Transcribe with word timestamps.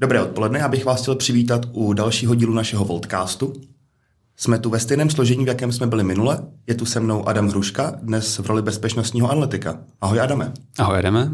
Dobré 0.00 0.22
odpoledne, 0.22 0.58
já 0.58 0.68
bych 0.68 0.84
vás 0.84 1.02
chtěl 1.02 1.14
přivítat 1.14 1.66
u 1.72 1.92
dalšího 1.92 2.34
dílu 2.34 2.54
našeho 2.54 2.84
Voltcastu. 2.84 3.52
Jsme 4.36 4.58
tu 4.58 4.70
ve 4.70 4.80
stejném 4.80 5.10
složení, 5.10 5.44
v 5.44 5.48
jakém 5.48 5.72
jsme 5.72 5.86
byli 5.86 6.04
minule. 6.04 6.38
Je 6.66 6.74
tu 6.74 6.86
se 6.86 7.00
mnou 7.00 7.28
Adam 7.28 7.48
Hruška, 7.48 7.92
dnes 8.02 8.38
v 8.38 8.46
roli 8.46 8.62
bezpečnostního 8.62 9.30
analytika. 9.30 9.80
Ahoj 10.00 10.20
Adame. 10.20 10.52
Ahoj 10.78 10.98
Adame. 10.98 11.30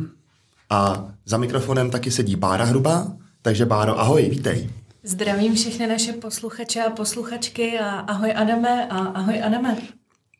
A 0.70 1.08
za 1.24 1.36
mikrofonem 1.36 1.90
taky 1.90 2.10
sedí 2.10 2.36
Bára 2.36 2.64
Hrubá, 2.64 3.06
takže 3.42 3.66
Báro, 3.66 4.00
ahoj, 4.00 4.28
vítej. 4.30 4.70
Zdravím 5.02 5.54
všechny 5.54 5.86
naše 5.86 6.12
posluchače 6.12 6.82
a 6.82 6.90
posluchačky 6.90 7.78
a 7.78 7.90
ahoj 7.90 8.32
Adame 8.36 8.86
a 8.88 8.98
ahoj 8.98 9.42
Adame. 9.42 9.76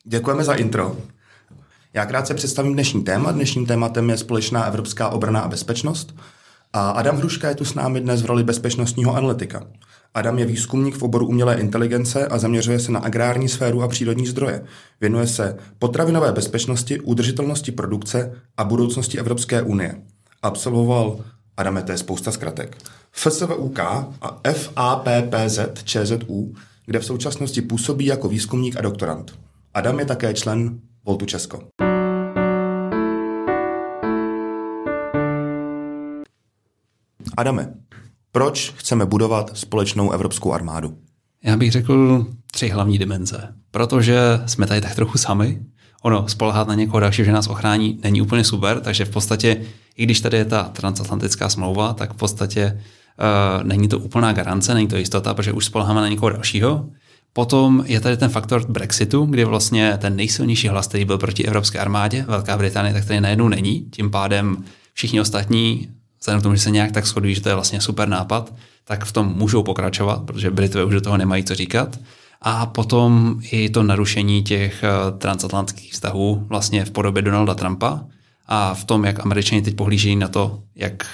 Děkujeme 0.03 0.43
za 0.43 0.53
intro. 0.53 0.97
Já 1.93 2.05
krátce 2.05 2.33
představím 2.33 2.73
dnešní 2.73 3.03
téma. 3.03 3.31
Dnešním 3.31 3.65
tématem 3.65 4.09
je 4.09 4.17
společná 4.17 4.65
evropská 4.65 5.09
obrana 5.09 5.39
a 5.39 5.47
bezpečnost. 5.47 6.15
A 6.77 6.89
Adam 6.89 7.17
Hruška 7.17 7.49
je 7.49 7.55
tu 7.55 7.65
s 7.65 7.73
námi 7.73 8.01
dnes 8.01 8.21
v 8.21 8.25
roli 8.25 8.43
bezpečnostního 8.43 9.15
analytika. 9.15 9.67
Adam 10.13 10.39
je 10.39 10.45
výzkumník 10.45 10.95
v 10.95 11.03
oboru 11.03 11.27
umělé 11.27 11.55
inteligence 11.55 12.27
a 12.27 12.37
zaměřuje 12.37 12.79
se 12.79 12.91
na 12.91 12.99
agrární 12.99 13.49
sféru 13.49 13.83
a 13.83 13.87
přírodní 13.87 14.27
zdroje. 14.27 14.61
Věnuje 15.01 15.27
se 15.27 15.57
potravinové 15.79 16.31
bezpečnosti, 16.31 16.99
udržitelnosti 16.99 17.71
produkce 17.71 18.33
a 18.57 18.63
budoucnosti 18.63 19.19
Evropské 19.19 19.61
unie. 19.61 19.95
Absolvoval, 20.41 21.19
Adame, 21.57 21.81
to 21.81 21.91
je 21.91 21.97
spousta 21.97 22.31
zkratek, 22.31 22.77
FSVUK 23.11 23.79
a 23.79 24.13
FAPPZ 24.53 25.59
ČZU, 25.83 26.53
kde 26.85 26.99
v 26.99 27.05
současnosti 27.05 27.61
působí 27.61 28.05
jako 28.05 28.27
výzkumník 28.27 28.77
a 28.77 28.81
doktorant. 28.81 29.39
Adam 29.73 29.99
je 29.99 30.05
také 30.05 30.33
člen 30.33 30.79
Voltu 31.05 31.25
Česko. 31.25 31.63
Adame, 37.37 37.73
proč 38.31 38.73
chceme 38.77 39.05
budovat 39.05 39.51
společnou 39.57 40.11
evropskou 40.11 40.53
armádu? 40.53 40.97
Já 41.43 41.57
bych 41.57 41.71
řekl 41.71 42.25
tři 42.51 42.69
hlavní 42.69 42.97
dimenze. 42.97 43.53
Protože 43.71 44.19
jsme 44.45 44.67
tady 44.67 44.81
tak 44.81 44.95
trochu 44.95 45.17
sami. 45.17 45.59
Ono, 46.01 46.27
spolehat 46.27 46.67
na 46.67 46.75
někoho 46.75 46.99
dalšího, 46.99 47.25
že 47.25 47.31
nás 47.31 47.47
ochrání, 47.47 47.99
není 48.03 48.21
úplně 48.21 48.43
super, 48.43 48.79
takže 48.79 49.05
v 49.05 49.09
podstatě, 49.09 49.61
i 49.97 50.03
když 50.03 50.21
tady 50.21 50.37
je 50.37 50.45
ta 50.45 50.63
transatlantická 50.63 51.49
smlouva, 51.49 51.93
tak 51.93 52.13
v 52.13 52.17
podstatě 52.17 52.81
uh, 53.59 53.63
není 53.63 53.87
to 53.87 53.99
úplná 53.99 54.33
garance, 54.33 54.73
není 54.73 54.87
to 54.87 54.97
jistota, 54.97 55.33
protože 55.33 55.51
už 55.51 55.65
spoleháme 55.65 56.01
na 56.01 56.07
někoho 56.07 56.29
dalšího. 56.29 56.89
Potom 57.33 57.83
je 57.87 57.99
tady 57.99 58.17
ten 58.17 58.29
faktor 58.29 58.71
Brexitu, 58.71 59.25
kdy 59.25 59.45
vlastně 59.45 59.97
ten 59.97 60.15
nejsilnější 60.15 60.67
hlas, 60.67 60.87
který 60.87 61.05
byl 61.05 61.17
proti 61.17 61.45
evropské 61.45 61.79
armádě, 61.79 62.25
Velká 62.27 62.57
Británie, 62.57 62.93
tak 62.93 63.05
tady 63.05 63.21
najednou 63.21 63.47
není. 63.47 63.85
Tím 63.91 64.11
pádem 64.11 64.63
všichni 64.93 65.21
ostatní 65.21 65.89
vzhledem 66.25 66.39
k 66.39 66.43
tomu, 66.43 66.55
že 66.55 66.61
se 66.61 66.71
nějak 66.71 66.91
tak 66.91 67.05
shodují, 67.05 67.35
že 67.35 67.41
to 67.41 67.49
je 67.49 67.55
vlastně 67.55 67.81
super 67.81 68.07
nápad, 68.07 68.53
tak 68.83 69.05
v 69.05 69.11
tom 69.11 69.33
můžou 69.35 69.63
pokračovat, 69.63 70.23
protože 70.23 70.51
Britové 70.51 70.85
už 70.85 70.93
do 70.93 71.01
toho 71.01 71.17
nemají 71.17 71.43
co 71.43 71.55
říkat. 71.55 71.99
A 72.41 72.65
potom 72.65 73.39
i 73.51 73.69
to 73.69 73.83
narušení 73.83 74.43
těch 74.43 74.83
eh, 74.83 75.17
transatlantských 75.17 75.93
vztahů 75.93 76.45
vlastně 76.47 76.85
v 76.85 76.91
podobě 76.91 77.21
Donalda 77.21 77.53
Trumpa 77.53 78.01
a 78.47 78.73
v 78.73 78.83
tom, 78.83 79.05
jak 79.05 79.19
američani 79.19 79.61
teď 79.61 79.75
pohlížejí 79.75 80.15
na 80.15 80.27
to, 80.27 80.59
jak 80.75 81.05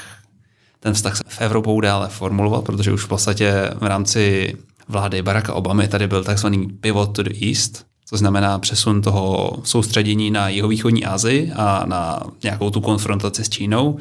ten 0.80 0.94
vztah 0.94 1.18
se 1.18 1.24
v 1.28 1.42
Evropou 1.42 1.82
dále 1.82 2.08
formulovat, 2.08 2.64
protože 2.64 2.94
už 2.94 3.04
v 3.04 3.08
podstatě 3.08 3.70
v 3.76 3.84
rámci 3.84 4.54
vlády 4.88 5.22
Baracka 5.22 5.54
Obamy 5.54 5.88
tady 5.88 6.08
byl 6.08 6.24
takzvaný 6.24 6.68
pivot 6.68 7.16
to 7.16 7.24
the 7.24 7.48
east, 7.48 7.86
co 8.06 8.18
znamená 8.18 8.60
přesun 8.60 9.02
toho 9.02 9.58
soustředění 9.64 10.32
na 10.32 10.50
jihovýchodní 10.50 11.06
Asii 11.06 11.52
a 11.56 11.86
na 11.86 12.20
nějakou 12.44 12.70
tu 12.70 12.82
konfrontaci 12.82 13.44
s 13.44 13.50
Čínou, 13.50 13.98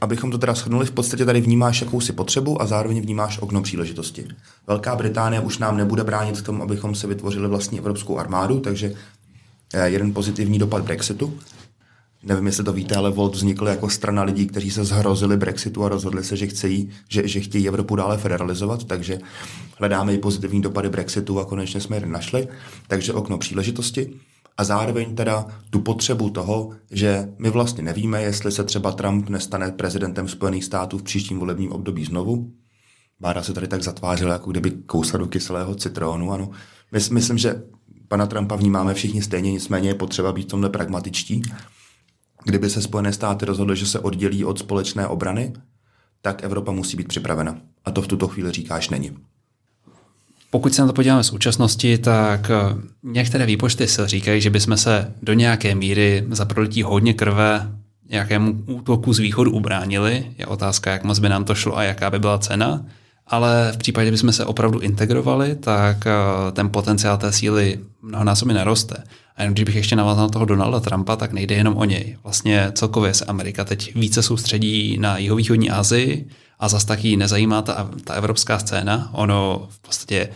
abychom 0.00 0.30
to 0.30 0.38
teda 0.38 0.54
shrnuli, 0.54 0.86
v 0.86 0.90
podstatě 0.90 1.24
tady 1.24 1.40
vnímáš 1.40 1.80
jakousi 1.80 2.12
potřebu 2.12 2.62
a 2.62 2.66
zároveň 2.66 3.00
vnímáš 3.00 3.38
okno 3.38 3.62
příležitosti. 3.62 4.28
Velká 4.66 4.96
Británie 4.96 5.40
už 5.40 5.58
nám 5.58 5.76
nebude 5.76 6.04
bránit 6.04 6.38
v 6.38 6.42
tom, 6.42 6.62
abychom 6.62 6.94
se 6.94 7.06
vytvořili 7.06 7.48
vlastní 7.48 7.78
evropskou 7.78 8.18
armádu, 8.18 8.60
takže 8.60 8.94
eh, 9.74 9.88
jeden 9.88 10.14
pozitivní 10.14 10.58
dopad 10.58 10.84
Brexitu. 10.84 11.38
Nevím, 12.22 12.46
jestli 12.46 12.64
to 12.64 12.72
víte, 12.72 12.96
ale 12.96 13.10
Volt 13.10 13.34
vznikl 13.34 13.66
jako 13.66 13.90
strana 13.90 14.22
lidí, 14.22 14.46
kteří 14.46 14.70
se 14.70 14.84
zhrozili 14.84 15.36
Brexitu 15.36 15.84
a 15.84 15.88
rozhodli 15.88 16.24
se, 16.24 16.36
že, 16.36 16.46
chcejí, 16.46 16.90
že, 17.08 17.28
že 17.28 17.40
chtějí 17.40 17.68
Evropu 17.68 17.96
dále 17.96 18.18
federalizovat, 18.18 18.84
takže 18.84 19.18
hledáme 19.78 20.14
i 20.14 20.18
pozitivní 20.18 20.62
dopady 20.62 20.88
Brexitu 20.88 21.40
a 21.40 21.44
konečně 21.44 21.80
jsme 21.80 21.96
je 21.96 22.06
našli. 22.06 22.48
Takže 22.88 23.12
okno 23.12 23.38
příležitosti 23.38 24.10
a 24.60 24.64
zároveň 24.64 25.14
teda 25.14 25.46
tu 25.70 25.80
potřebu 25.80 26.30
toho, 26.30 26.70
že 26.90 27.28
my 27.38 27.50
vlastně 27.50 27.82
nevíme, 27.82 28.22
jestli 28.22 28.52
se 28.52 28.64
třeba 28.64 28.92
Trump 28.92 29.28
nestane 29.28 29.70
prezidentem 29.70 30.28
Spojených 30.28 30.64
států 30.64 30.98
v 30.98 31.02
příštím 31.02 31.38
volebním 31.38 31.72
období 31.72 32.04
znovu. 32.04 32.52
Bára 33.20 33.42
se 33.42 33.52
tady 33.52 33.68
tak 33.68 33.82
zatvářila, 33.82 34.32
jako 34.32 34.50
kdyby 34.50 34.70
kousla 34.70 35.18
do 35.18 35.26
kyselého 35.26 35.74
citronu. 35.74 36.32
Ano. 36.32 36.50
My, 36.92 36.98
myslím, 37.10 37.38
že 37.38 37.62
pana 38.08 38.26
Trumpa 38.26 38.56
vnímáme 38.56 38.94
všichni 38.94 39.22
stejně, 39.22 39.52
nicméně 39.52 39.88
je 39.88 39.94
potřeba 39.94 40.32
být 40.32 40.42
v 40.42 40.50
tomhle 40.50 40.70
pragmatičtí. 40.70 41.42
Kdyby 42.44 42.70
se 42.70 42.82
Spojené 42.82 43.12
státy 43.12 43.44
rozhodly, 43.44 43.76
že 43.76 43.86
se 43.86 43.98
oddělí 43.98 44.44
od 44.44 44.58
společné 44.58 45.06
obrany, 45.06 45.52
tak 46.22 46.44
Evropa 46.44 46.72
musí 46.72 46.96
být 46.96 47.08
připravena. 47.08 47.60
A 47.84 47.90
to 47.90 48.02
v 48.02 48.08
tuto 48.08 48.28
chvíli 48.28 48.52
říkáš 48.52 48.90
není. 48.90 49.16
Pokud 50.50 50.74
se 50.74 50.82
na 50.82 50.88
to 50.88 50.94
podíváme 50.94 51.22
v 51.22 51.26
současnosti, 51.26 51.98
tak 51.98 52.50
eh, 52.50 52.76
některé 53.02 53.46
výpočty 53.46 53.86
se 53.86 54.08
říkají, 54.08 54.40
že 54.40 54.50
bychom 54.50 54.76
se 54.76 55.12
do 55.22 55.32
nějaké 55.32 55.74
míry 55.74 56.24
za 56.30 56.44
prolití 56.44 56.82
hodně 56.82 57.14
krve 57.14 57.68
nějakému 58.10 58.62
útoku 58.66 59.12
z 59.12 59.18
východu 59.18 59.50
ubránili. 59.50 60.26
Je 60.38 60.46
otázka, 60.46 60.90
jak 60.90 61.04
moc 61.04 61.18
by 61.18 61.28
nám 61.28 61.44
to 61.44 61.54
šlo 61.54 61.78
a 61.78 61.82
jaká 61.82 62.10
by 62.10 62.18
byla 62.18 62.38
cena. 62.38 62.84
Ale 63.26 63.72
v 63.74 63.76
případě, 63.76 64.04
kdybychom 64.04 64.32
se 64.32 64.44
opravdu 64.44 64.78
integrovali, 64.78 65.56
tak 65.56 66.06
eh, 66.06 66.12
ten 66.52 66.70
potenciál 66.70 67.18
té 67.18 67.32
síly 67.32 67.78
mnohonásobně 68.02 68.54
naroste. 68.54 68.96
A 69.36 69.42
jenom 69.42 69.54
když 69.54 69.64
bych 69.64 69.76
ještě 69.76 69.96
navázal 69.96 70.24
na 70.24 70.28
toho 70.28 70.44
Donalda 70.44 70.80
Trumpa, 70.80 71.16
tak 71.16 71.32
nejde 71.32 71.54
jenom 71.54 71.76
o 71.76 71.84
něj. 71.84 72.16
Vlastně 72.22 72.72
celkově 72.74 73.14
se 73.14 73.24
Amerika 73.24 73.64
teď 73.64 73.94
více 73.94 74.22
soustředí 74.22 74.98
na 74.98 75.18
jihovýchodní 75.18 75.70
Asii 75.70 76.28
a 76.60 76.68
zase 76.68 76.86
taky 76.86 77.16
nezajímá 77.16 77.62
ta, 77.62 77.90
ta 78.04 78.14
evropská 78.14 78.58
scéna. 78.58 79.10
Ono 79.12 79.68
v 79.70 79.78
podstatě 79.78 80.28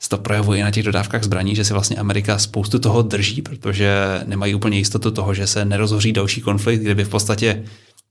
se 0.00 0.08
to 0.08 0.18
projevuje 0.18 0.64
na 0.64 0.70
těch 0.70 0.84
dodávkách 0.84 1.22
zbraní, 1.22 1.56
že 1.56 1.64
si 1.64 1.72
vlastně 1.72 1.96
Amerika 1.96 2.38
spoustu 2.38 2.78
toho 2.78 3.02
drží, 3.02 3.42
protože 3.42 3.94
nemají 4.26 4.54
úplně 4.54 4.78
jistotu 4.78 5.10
toho, 5.10 5.34
že 5.34 5.46
se 5.46 5.64
nerozhoří 5.64 6.12
další 6.12 6.40
konflikt, 6.40 6.80
kde 6.80 6.94
by 6.94 7.04
v 7.04 7.08
podstatě 7.08 7.64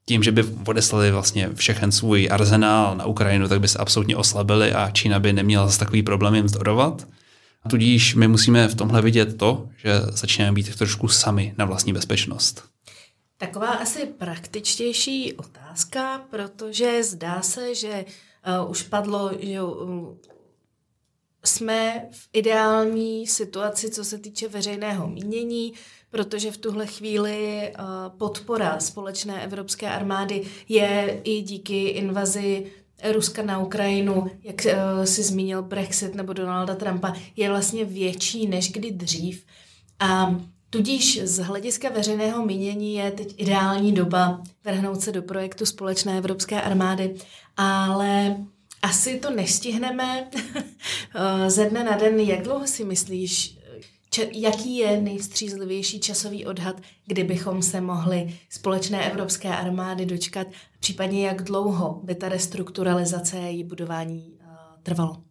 tím, 0.05 0.23
že 0.23 0.31
by 0.31 0.43
odeslali 0.65 1.11
vlastně 1.11 1.49
všechen 1.55 1.91
svůj 1.91 2.27
arzenál 2.31 2.95
na 2.95 3.05
Ukrajinu, 3.05 3.47
tak 3.47 3.61
by 3.61 3.67
se 3.67 3.79
absolutně 3.79 4.15
oslabili 4.15 4.73
a 4.73 4.89
Čína 4.91 5.19
by 5.19 5.33
neměla 5.33 5.65
zase 5.65 5.79
takový 5.79 6.03
problém 6.03 6.35
jim 6.35 6.47
zdorovat. 6.47 7.07
Tudíž 7.69 8.15
my 8.15 8.27
musíme 8.27 8.67
v 8.67 8.75
tomhle 8.75 9.01
vidět 9.01 9.37
to, 9.37 9.67
že 9.77 9.99
začínáme 10.11 10.55
být 10.55 10.75
trošku 10.75 11.07
sami 11.07 11.53
na 11.57 11.65
vlastní 11.65 11.93
bezpečnost. 11.93 12.70
Taková 13.41 13.68
asi 13.68 14.06
praktičtější 14.06 15.34
otázka, 15.34 16.25
protože 16.29 17.03
zdá 17.03 17.41
se, 17.41 17.75
že 17.75 18.06
uh, 18.63 18.72
už 18.72 18.84
padlo, 18.84 19.31
že 19.40 19.62
uh, 19.62 20.18
jsme 21.46 22.07
v 22.12 22.29
ideální 22.34 23.28
situaci, 23.28 23.90
co 23.90 24.03
se 24.03 24.18
týče 24.18 24.47
veřejného 24.47 25.07
mínění, 25.07 25.74
protože 26.09 26.52
v 26.52 26.57
tuhle 26.57 26.88
chvíli 26.88 27.72
uh, 27.79 28.18
podpora 28.18 28.79
společné 28.79 29.44
evropské 29.44 29.90
armády 29.90 30.44
je 30.69 31.22
i 31.23 31.41
díky 31.41 31.88
invazi 31.88 32.72
Ruska 33.12 33.41
na 33.41 33.59
Ukrajinu, 33.59 34.31
jak 34.44 34.66
uh, 34.66 35.03
si 35.03 35.23
zmínil 35.23 35.63
Brexit 35.63 36.16
nebo 36.16 36.34
Donalda 36.34 36.75
Trumpa, 36.75 37.13
je 37.35 37.50
vlastně 37.50 37.85
větší 37.85 38.47
než 38.47 38.72
kdy 38.72 38.91
dřív. 38.91 39.46
A 40.00 40.35
Tudíž 40.73 41.21
z 41.23 41.37
hlediska 41.37 41.89
veřejného 41.89 42.45
mínění 42.45 42.93
je 42.93 43.11
teď 43.11 43.35
ideální 43.37 43.91
doba 43.91 44.43
vrhnout 44.63 45.01
se 45.01 45.11
do 45.11 45.21
projektu 45.21 45.65
společné 45.65 46.17
evropské 46.17 46.61
armády, 46.61 47.15
ale 47.57 48.37
asi 48.81 49.19
to 49.19 49.29
nestihneme 49.29 50.29
ze 51.47 51.69
dne 51.69 51.84
na 51.84 51.97
den. 51.97 52.19
Jak 52.19 52.41
dlouho 52.41 52.67
si 52.67 52.85
myslíš, 52.85 53.57
jaký 54.31 54.78
je 54.78 55.01
nejvstřízlivější 55.01 55.99
časový 55.99 56.46
odhad, 56.46 56.75
kdybychom 57.05 57.61
se 57.61 57.81
mohli 57.81 58.40
společné 58.49 59.11
evropské 59.11 59.49
armády 59.55 60.05
dočkat, 60.05 60.47
případně 60.79 61.28
jak 61.28 61.43
dlouho 61.43 62.01
by 62.03 62.16
ta 62.16 62.29
restrukturalizace 62.29 63.37
její 63.37 63.63
budování 63.63 64.34
uh, 64.40 64.47
trvalo? 64.84 65.30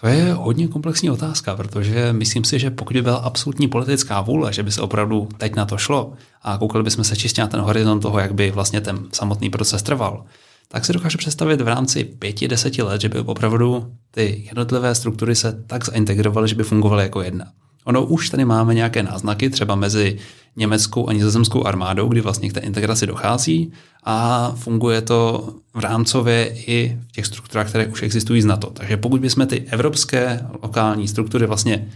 To 0.00 0.06
je 0.06 0.32
hodně 0.32 0.68
komplexní 0.68 1.10
otázka, 1.10 1.56
protože 1.56 2.12
myslím 2.12 2.44
si, 2.44 2.58
že 2.58 2.70
pokud 2.70 2.92
by 2.92 3.02
byla 3.02 3.16
absolutní 3.16 3.68
politická 3.68 4.20
vůle, 4.20 4.52
že 4.52 4.62
by 4.62 4.72
se 4.72 4.80
opravdu 4.80 5.28
teď 5.36 5.56
na 5.56 5.64
to 5.64 5.78
šlo 5.78 6.12
a 6.42 6.58
koukali 6.58 6.84
bychom 6.84 7.04
se 7.04 7.16
čistě 7.16 7.42
na 7.42 7.48
ten 7.48 7.60
horizont 7.60 8.00
toho, 8.00 8.18
jak 8.18 8.34
by 8.34 8.50
vlastně 8.50 8.80
ten 8.80 8.98
samotný 9.12 9.50
proces 9.50 9.82
trval, 9.82 10.24
tak 10.68 10.84
si 10.84 10.92
dokážu 10.92 11.18
představit 11.18 11.60
v 11.60 11.68
rámci 11.68 12.04
pěti, 12.04 12.48
deseti 12.48 12.82
let, 12.82 13.00
že 13.00 13.08
by 13.08 13.18
opravdu 13.18 13.92
ty 14.10 14.42
jednotlivé 14.46 14.94
struktury 14.94 15.36
se 15.36 15.64
tak 15.66 15.84
zaintegrovaly, 15.84 16.48
že 16.48 16.54
by 16.54 16.62
fungovaly 16.64 17.02
jako 17.02 17.22
jedna. 17.22 17.44
Ono 17.84 18.04
už 18.04 18.30
tady 18.30 18.44
máme 18.44 18.74
nějaké 18.74 19.02
náznaky, 19.02 19.50
třeba 19.50 19.74
mezi 19.74 20.18
německou 20.56 21.08
a 21.08 21.12
nizozemskou 21.12 21.66
armádou, 21.66 22.08
kdy 22.08 22.20
vlastně 22.20 22.50
k 22.50 22.52
té 22.52 22.60
integraci 22.60 23.06
dochází 23.06 23.72
a 24.04 24.50
funguje 24.56 25.02
to 25.02 25.48
v 25.74 25.78
rámcově 25.78 26.54
i 26.66 26.98
v 27.08 27.12
těch 27.12 27.26
strukturách, 27.26 27.68
které 27.68 27.86
už 27.86 28.02
existují 28.02 28.42
z 28.42 28.44
NATO. 28.44 28.70
Takže 28.70 28.96
pokud 28.96 29.20
bychom 29.20 29.46
ty 29.46 29.64
evropské 29.70 30.46
lokální 30.62 31.08
struktury 31.08 31.46
vlastně 31.46 31.88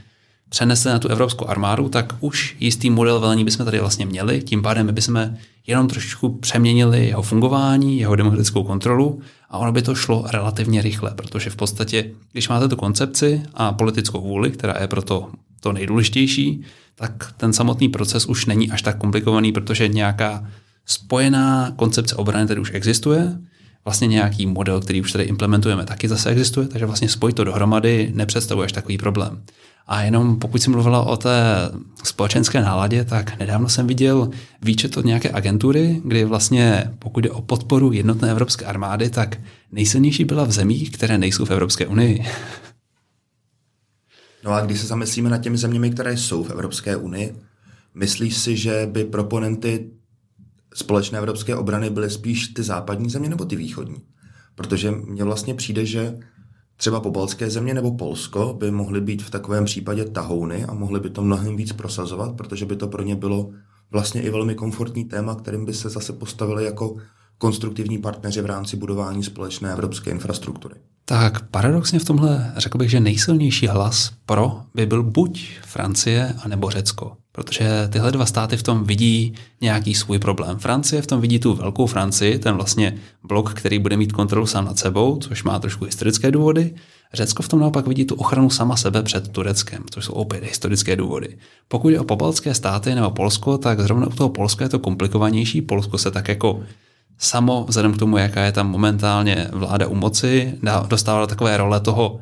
přenesli 0.48 0.90
na 0.90 0.98
tu 0.98 1.08
evropskou 1.08 1.46
armádu, 1.46 1.88
tak 1.88 2.14
už 2.20 2.56
jistý 2.60 2.90
model 2.90 3.20
velení 3.20 3.44
bychom 3.44 3.64
tady 3.64 3.80
vlastně 3.80 4.06
měli, 4.06 4.42
tím 4.42 4.62
pádem 4.62 4.94
bychom 4.94 5.30
jenom 5.66 5.88
trošičku 5.88 6.28
přeměnili 6.28 7.06
jeho 7.06 7.22
fungování, 7.22 7.98
jeho 7.98 8.16
demokratickou 8.16 8.64
kontrolu 8.64 9.20
a 9.50 9.58
ono 9.58 9.72
by 9.72 9.82
to 9.82 9.94
šlo 9.94 10.24
relativně 10.30 10.82
rychle, 10.82 11.10
protože 11.14 11.50
v 11.50 11.56
podstatě, 11.56 12.10
když 12.32 12.48
máte 12.48 12.68
tu 12.68 12.76
koncepci 12.76 13.42
a 13.54 13.72
politickou 13.72 14.20
vůli, 14.20 14.50
která 14.50 14.74
je 14.80 14.88
proto 14.88 15.30
to 15.60 15.72
nejdůležitější, 15.72 16.64
tak 16.98 17.32
ten 17.36 17.52
samotný 17.52 17.88
proces 17.88 18.26
už 18.26 18.46
není 18.46 18.70
až 18.70 18.82
tak 18.82 18.98
komplikovaný, 18.98 19.52
protože 19.52 19.88
nějaká 19.88 20.46
spojená 20.86 21.72
koncepce 21.76 22.16
obrany 22.16 22.46
tady 22.46 22.60
už 22.60 22.70
existuje, 22.74 23.38
vlastně 23.84 24.08
nějaký 24.08 24.46
model, 24.46 24.80
který 24.80 25.00
už 25.00 25.12
tady 25.12 25.24
implementujeme, 25.24 25.84
taky 25.84 26.08
zase 26.08 26.30
existuje, 26.30 26.68
takže 26.68 26.86
vlastně 26.86 27.08
spojit 27.08 27.36
to 27.36 27.44
dohromady 27.44 28.12
nepředstavuje 28.14 28.64
až 28.64 28.72
takový 28.72 28.98
problém. 28.98 29.42
A 29.86 30.02
jenom 30.02 30.38
pokud 30.38 30.62
jsem 30.62 30.72
mluvila 30.72 31.02
o 31.02 31.16
té 31.16 31.44
společenské 32.04 32.60
náladě, 32.60 33.04
tak 33.04 33.38
nedávno 33.38 33.68
jsem 33.68 33.86
viděl 33.86 34.30
výčet 34.62 34.96
od 34.96 35.04
nějaké 35.04 35.30
agentury, 35.30 36.00
kdy 36.04 36.24
vlastně 36.24 36.84
pokud 36.98 37.20
jde 37.20 37.30
o 37.30 37.42
podporu 37.42 37.92
jednotné 37.92 38.30
evropské 38.30 38.64
armády, 38.64 39.10
tak 39.10 39.38
nejsilnější 39.72 40.24
byla 40.24 40.44
v 40.44 40.52
zemích, 40.52 40.90
které 40.90 41.18
nejsou 41.18 41.44
v 41.44 41.50
Evropské 41.50 41.86
unii. 41.86 42.24
No 44.44 44.52
a 44.52 44.60
když 44.60 44.80
se 44.80 44.86
zamyslíme 44.86 45.30
nad 45.30 45.38
těmi 45.38 45.58
zeměmi, 45.58 45.90
které 45.90 46.16
jsou 46.16 46.44
v 46.44 46.50
Evropské 46.50 46.96
unii, 46.96 47.36
myslíš 47.94 48.36
si, 48.36 48.56
že 48.56 48.88
by 48.92 49.04
proponenty 49.04 49.90
společné 50.74 51.18
evropské 51.18 51.56
obrany 51.56 51.90
byly 51.90 52.10
spíš 52.10 52.48
ty 52.48 52.62
západní 52.62 53.10
země 53.10 53.28
nebo 53.28 53.44
ty 53.44 53.56
východní? 53.56 54.02
Protože 54.54 54.90
mně 54.90 55.24
vlastně 55.24 55.54
přijde, 55.54 55.86
že 55.86 56.18
třeba 56.76 57.00
pobalské 57.00 57.50
země 57.50 57.74
nebo 57.74 57.96
Polsko 57.96 58.56
by 58.58 58.70
mohly 58.70 59.00
být 59.00 59.22
v 59.22 59.30
takovém 59.30 59.64
případě 59.64 60.04
tahouny 60.04 60.64
a 60.64 60.74
mohly 60.74 61.00
by 61.00 61.10
to 61.10 61.22
mnohem 61.22 61.56
víc 61.56 61.72
prosazovat, 61.72 62.36
protože 62.36 62.66
by 62.66 62.76
to 62.76 62.88
pro 62.88 63.02
ně 63.02 63.16
bylo 63.16 63.50
vlastně 63.90 64.22
i 64.22 64.30
velmi 64.30 64.54
komfortní 64.54 65.04
téma, 65.04 65.34
kterým 65.34 65.64
by 65.64 65.74
se 65.74 65.88
zase 65.90 66.12
postavili 66.12 66.64
jako 66.64 66.96
konstruktivní 67.38 67.98
partneři 67.98 68.40
v 68.40 68.46
rámci 68.46 68.76
budování 68.76 69.22
společné 69.22 69.72
evropské 69.72 70.10
infrastruktury. 70.10 70.74
Tak 71.04 71.48
paradoxně 71.48 71.98
v 71.98 72.04
tomhle 72.04 72.52
řekl 72.56 72.78
bych, 72.78 72.90
že 72.90 73.00
nejsilnější 73.00 73.66
hlas 73.66 74.12
pro 74.26 74.60
by 74.74 74.86
byl 74.86 75.02
buď 75.02 75.48
Francie, 75.62 76.34
anebo 76.42 76.70
Řecko. 76.70 77.16
Protože 77.32 77.88
tyhle 77.92 78.12
dva 78.12 78.26
státy 78.26 78.56
v 78.56 78.62
tom 78.62 78.84
vidí 78.84 79.34
nějaký 79.60 79.94
svůj 79.94 80.18
problém. 80.18 80.58
Francie 80.58 81.02
v 81.02 81.06
tom 81.06 81.20
vidí 81.20 81.38
tu 81.38 81.54
velkou 81.54 81.86
Francii, 81.86 82.38
ten 82.38 82.54
vlastně 82.54 82.94
blok, 83.22 83.54
který 83.54 83.78
bude 83.78 83.96
mít 83.96 84.12
kontrolu 84.12 84.46
sám 84.46 84.64
nad 84.64 84.78
sebou, 84.78 85.18
což 85.18 85.44
má 85.44 85.58
trošku 85.58 85.84
historické 85.84 86.30
důvody. 86.30 86.74
Řecko 87.14 87.42
v 87.42 87.48
tom 87.48 87.60
naopak 87.60 87.86
vidí 87.86 88.04
tu 88.04 88.14
ochranu 88.14 88.50
sama 88.50 88.76
sebe 88.76 89.02
před 89.02 89.28
Tureckem, 89.28 89.84
což 89.90 90.04
jsou 90.04 90.12
opět 90.12 90.44
historické 90.44 90.96
důvody. 90.96 91.38
Pokud 91.68 91.88
je 91.88 92.00
o 92.00 92.04
pobaltské 92.04 92.54
státy 92.54 92.94
nebo 92.94 93.10
Polsko, 93.10 93.58
tak 93.58 93.80
zrovna 93.80 94.06
u 94.06 94.10
toho 94.10 94.28
Polska 94.28 94.64
je 94.64 94.68
to 94.68 94.78
komplikovanější. 94.78 95.62
Polsko 95.62 95.98
se 95.98 96.10
tak 96.10 96.28
jako 96.28 96.62
samo, 97.18 97.64
vzhledem 97.68 97.92
k 97.92 97.98
tomu, 97.98 98.16
jaká 98.16 98.44
je 98.44 98.52
tam 98.52 98.70
momentálně 98.70 99.48
vláda 99.52 99.86
u 99.86 99.94
moci, 99.94 100.54
dostávalo 100.88 101.26
takové 101.26 101.56
role 101.56 101.80
toho 101.80 102.20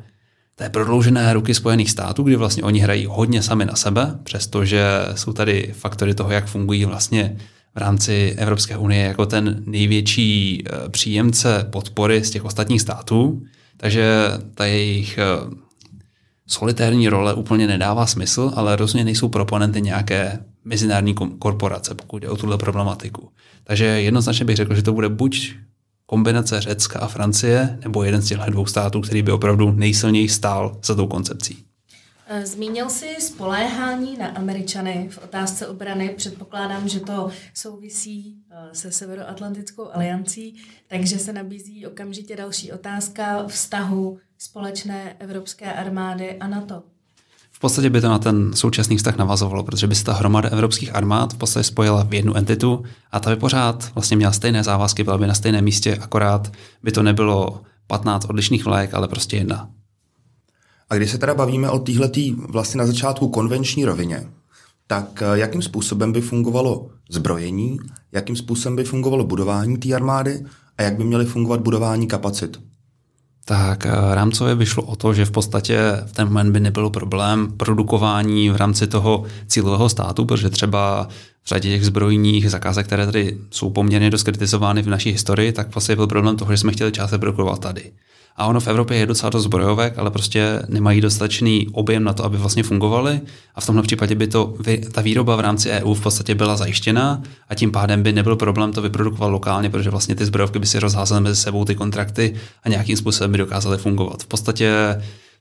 té 0.55 0.69
prodloužené 0.69 1.33
ruky 1.33 1.53
Spojených 1.53 1.91
států, 1.91 2.23
kdy 2.23 2.35
vlastně 2.35 2.63
oni 2.63 2.79
hrají 2.79 3.05
hodně 3.05 3.43
sami 3.43 3.65
na 3.65 3.75
sebe, 3.75 4.19
přestože 4.23 4.83
jsou 5.15 5.33
tady 5.33 5.73
faktory 5.77 6.13
toho, 6.13 6.31
jak 6.31 6.45
fungují 6.45 6.85
vlastně 6.85 7.37
v 7.75 7.77
rámci 7.77 8.35
Evropské 8.37 8.77
unie 8.77 9.05
jako 9.05 9.25
ten 9.25 9.63
největší 9.65 10.63
eh, 10.65 10.89
příjemce 10.89 11.67
podpory 11.69 12.23
z 12.23 12.29
těch 12.29 12.45
ostatních 12.45 12.81
států. 12.81 13.41
Takže 13.77 14.29
ta 14.53 14.65
jejich 14.65 15.17
eh, 15.17 15.23
solitérní 16.47 17.09
role 17.09 17.33
úplně 17.33 17.67
nedává 17.67 18.05
smysl, 18.05 18.51
ale 18.55 18.75
rozhodně 18.75 19.03
nejsou 19.03 19.29
proponenty 19.29 19.81
nějaké 19.81 20.39
mezinárodní 20.65 21.15
korporace, 21.39 21.95
pokud 21.95 22.17
jde 22.17 22.29
o 22.29 22.37
tuhle 22.37 22.57
problematiku. 22.57 23.29
Takže 23.63 23.85
jednoznačně 23.85 24.45
bych 24.45 24.55
řekl, 24.55 24.75
že 24.75 24.83
to 24.83 24.93
bude 24.93 25.09
buď 25.09 25.53
kombinace 26.05 26.61
Řecka 26.61 26.99
a 26.99 27.07
Francie, 27.07 27.79
nebo 27.83 28.03
jeden 28.03 28.21
z 28.21 28.27
těchto 28.27 28.51
dvou 28.51 28.65
států, 28.65 29.01
který 29.01 29.21
by 29.21 29.31
opravdu 29.31 29.71
nejsilněji 29.71 30.29
stál 30.29 30.77
za 30.83 30.95
tou 30.95 31.07
koncepcí. 31.07 31.57
Eh, 32.27 32.45
zmínil 32.45 32.89
jsi 32.89 33.15
spoléhání 33.19 34.17
na 34.17 34.27
Američany 34.27 35.09
v 35.11 35.17
otázce 35.17 35.67
obrany. 35.67 36.09
Předpokládám, 36.17 36.89
že 36.89 36.99
to 36.99 37.29
souvisí 37.53 38.37
eh, 38.51 38.75
se 38.75 38.91
Severoatlantickou 38.91 39.89
aliancí, 39.93 40.55
takže 40.87 41.19
se 41.19 41.33
nabízí 41.33 41.87
okamžitě 41.87 42.35
další 42.35 42.71
otázka 42.71 43.47
vztahu 43.47 44.17
společné 44.37 45.15
evropské 45.19 45.73
armády 45.73 46.37
a 46.37 46.47
NATO. 46.47 46.83
V 47.51 47.59
podstatě 47.59 47.89
by 47.89 48.01
to 48.01 48.09
na 48.09 48.19
ten 48.19 48.53
současný 48.53 48.97
vztah 48.97 49.17
navazovalo, 49.17 49.63
protože 49.63 49.87
by 49.87 49.95
se 49.95 50.03
ta 50.03 50.13
hromada 50.13 50.49
evropských 50.49 50.95
armád 50.95 51.33
v 51.33 51.37
podstatě 51.37 51.63
spojila 51.63 52.03
v 52.03 52.13
jednu 52.13 52.35
entitu 52.35 52.83
a 53.11 53.19
ta 53.19 53.29
by 53.29 53.35
pořád 53.35 53.91
vlastně 53.95 54.17
měla 54.17 54.31
stejné 54.31 54.63
závazky, 54.63 55.03
byla 55.03 55.17
by 55.17 55.27
na 55.27 55.33
stejném 55.33 55.63
místě, 55.63 55.97
akorát 56.01 56.51
by 56.83 56.91
to 56.91 57.03
nebylo 57.03 57.61
15 57.87 58.25
odlišných 58.25 58.65
vlajek, 58.65 58.93
ale 58.93 59.07
prostě 59.07 59.37
jedna. 59.37 59.69
A 60.89 60.95
když 60.95 61.11
se 61.11 61.17
teda 61.17 61.33
bavíme 61.33 61.69
o 61.69 61.79
téhletý 61.79 62.31
vlastně 62.31 62.77
na 62.77 62.87
začátku 62.87 63.27
konvenční 63.27 63.85
rovině, 63.85 64.27
tak 64.87 65.21
eh, 65.21 65.39
jakým 65.39 65.61
způsobem 65.61 66.11
by 66.11 66.21
fungovalo 66.21 66.89
zbrojení, 67.09 67.79
jakým 68.11 68.35
způsobem 68.35 68.75
by 68.75 68.83
fungovalo 68.83 69.23
budování 69.23 69.77
té 69.77 69.93
armády 69.93 70.45
a 70.77 70.83
jak 70.83 70.97
by 70.97 71.03
měly 71.03 71.25
fungovat 71.25 71.61
budování 71.61 72.07
kapacit? 72.07 72.59
tak 73.45 73.85
eh, 73.85 73.91
rámcově 74.15 74.55
vyšlo 74.55 74.83
o 74.83 74.95
to, 74.95 75.13
že 75.13 75.25
v 75.25 75.31
podstatě 75.31 75.79
v 76.05 76.11
ten 76.11 76.27
moment 76.27 76.51
by 76.51 76.59
nebyl 76.59 76.89
problém 76.89 77.51
produkování 77.57 78.49
v 78.49 78.55
rámci 78.55 78.87
toho 78.87 79.23
cílového 79.47 79.89
státu, 79.89 80.25
protože 80.25 80.49
třeba 80.49 81.07
v 81.43 81.47
řadě 81.49 81.69
těch 81.69 81.85
zbrojních 81.85 82.51
zakázek, 82.51 82.85
které 82.85 83.05
tady 83.05 83.37
jsou 83.51 83.69
poměrně 83.69 84.09
dost 84.09 84.23
kritizovány 84.23 84.81
v 84.81 84.87
naší 84.87 85.11
historii, 85.11 85.51
tak 85.51 85.75
vlastně 85.75 85.95
byl 85.95 86.07
problém 86.07 86.37
toho, 86.37 86.51
že 86.51 86.57
jsme 86.57 86.71
chtěli 86.71 86.91
část 86.91 87.17
produkovat 87.17 87.59
tady. 87.59 87.91
A 88.37 88.45
ono 88.45 88.59
v 88.59 88.67
Evropě 88.67 88.97
je 88.97 89.05
docela 89.05 89.29
dost 89.29 89.43
zbrojovek, 89.43 89.97
ale 89.97 90.11
prostě 90.11 90.61
nemají 90.67 91.01
dostatečný 91.01 91.67
objem 91.71 92.03
na 92.03 92.13
to, 92.13 92.25
aby 92.25 92.37
vlastně 92.37 92.63
fungovaly. 92.63 93.21
A 93.55 93.61
v 93.61 93.65
tomhle 93.65 93.83
případě 93.83 94.15
by 94.15 94.27
to, 94.27 94.53
ta 94.91 95.01
výroba 95.01 95.35
v 95.35 95.39
rámci 95.39 95.69
EU 95.69 95.93
v 95.93 96.01
podstatě 96.01 96.35
byla 96.35 96.57
zajištěna 96.57 97.21
a 97.49 97.55
tím 97.55 97.71
pádem 97.71 98.03
by 98.03 98.13
nebyl 98.13 98.35
problém 98.35 98.71
to 98.71 98.81
vyprodukovat 98.81 99.31
lokálně, 99.31 99.69
protože 99.69 99.89
vlastně 99.89 100.15
ty 100.15 100.25
zbrojovky 100.25 100.59
by 100.59 100.65
si 100.65 100.79
rozházaly 100.79 101.21
mezi 101.21 101.41
sebou 101.41 101.65
ty 101.65 101.75
kontrakty 101.75 102.35
a 102.63 102.69
nějakým 102.69 102.97
způsobem 102.97 103.31
by 103.31 103.37
dokázaly 103.37 103.77
fungovat. 103.77 104.23
V 104.23 104.27
podstatě 104.27 104.71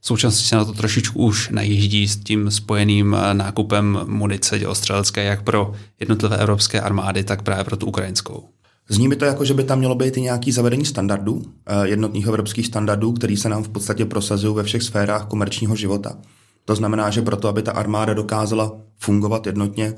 v 0.00 0.06
současnosti 0.06 0.48
se 0.48 0.56
na 0.56 0.64
to 0.64 0.72
trošičku 0.72 1.18
už 1.18 1.48
najíždí 1.48 2.08
s 2.08 2.16
tím 2.16 2.50
spojeným 2.50 3.16
eh, 3.18 3.34
nákupem 3.34 4.00
munice 4.06 4.58
dělostřelecké 4.58 5.24
jak 5.24 5.42
pro 5.42 5.72
jednotlivé 6.00 6.36
evropské 6.36 6.80
armády, 6.80 7.24
tak 7.24 7.42
právě 7.42 7.64
pro 7.64 7.76
tu 7.76 7.86
ukrajinskou. 7.86 8.44
Zní 8.88 9.08
mi 9.08 9.16
to 9.16 9.24
jako, 9.24 9.44
že 9.44 9.54
by 9.54 9.64
tam 9.64 9.78
mělo 9.78 9.94
být 9.94 10.16
i 10.16 10.20
nějaký 10.20 10.52
zavedení 10.52 10.84
standardů, 10.84 11.42
eh, 11.66 11.88
jednotných 11.88 12.26
evropských 12.26 12.66
standardů, 12.66 13.12
který 13.12 13.36
se 13.36 13.48
nám 13.48 13.62
v 13.62 13.68
podstatě 13.68 14.04
prosazují 14.04 14.54
ve 14.54 14.62
všech 14.62 14.82
sférách 14.82 15.26
komerčního 15.26 15.76
života. 15.76 16.18
To 16.64 16.74
znamená, 16.74 17.10
že 17.10 17.22
proto, 17.22 17.48
aby 17.48 17.62
ta 17.62 17.72
armáda 17.72 18.14
dokázala 18.14 18.72
fungovat 18.98 19.46
jednotně, 19.46 19.94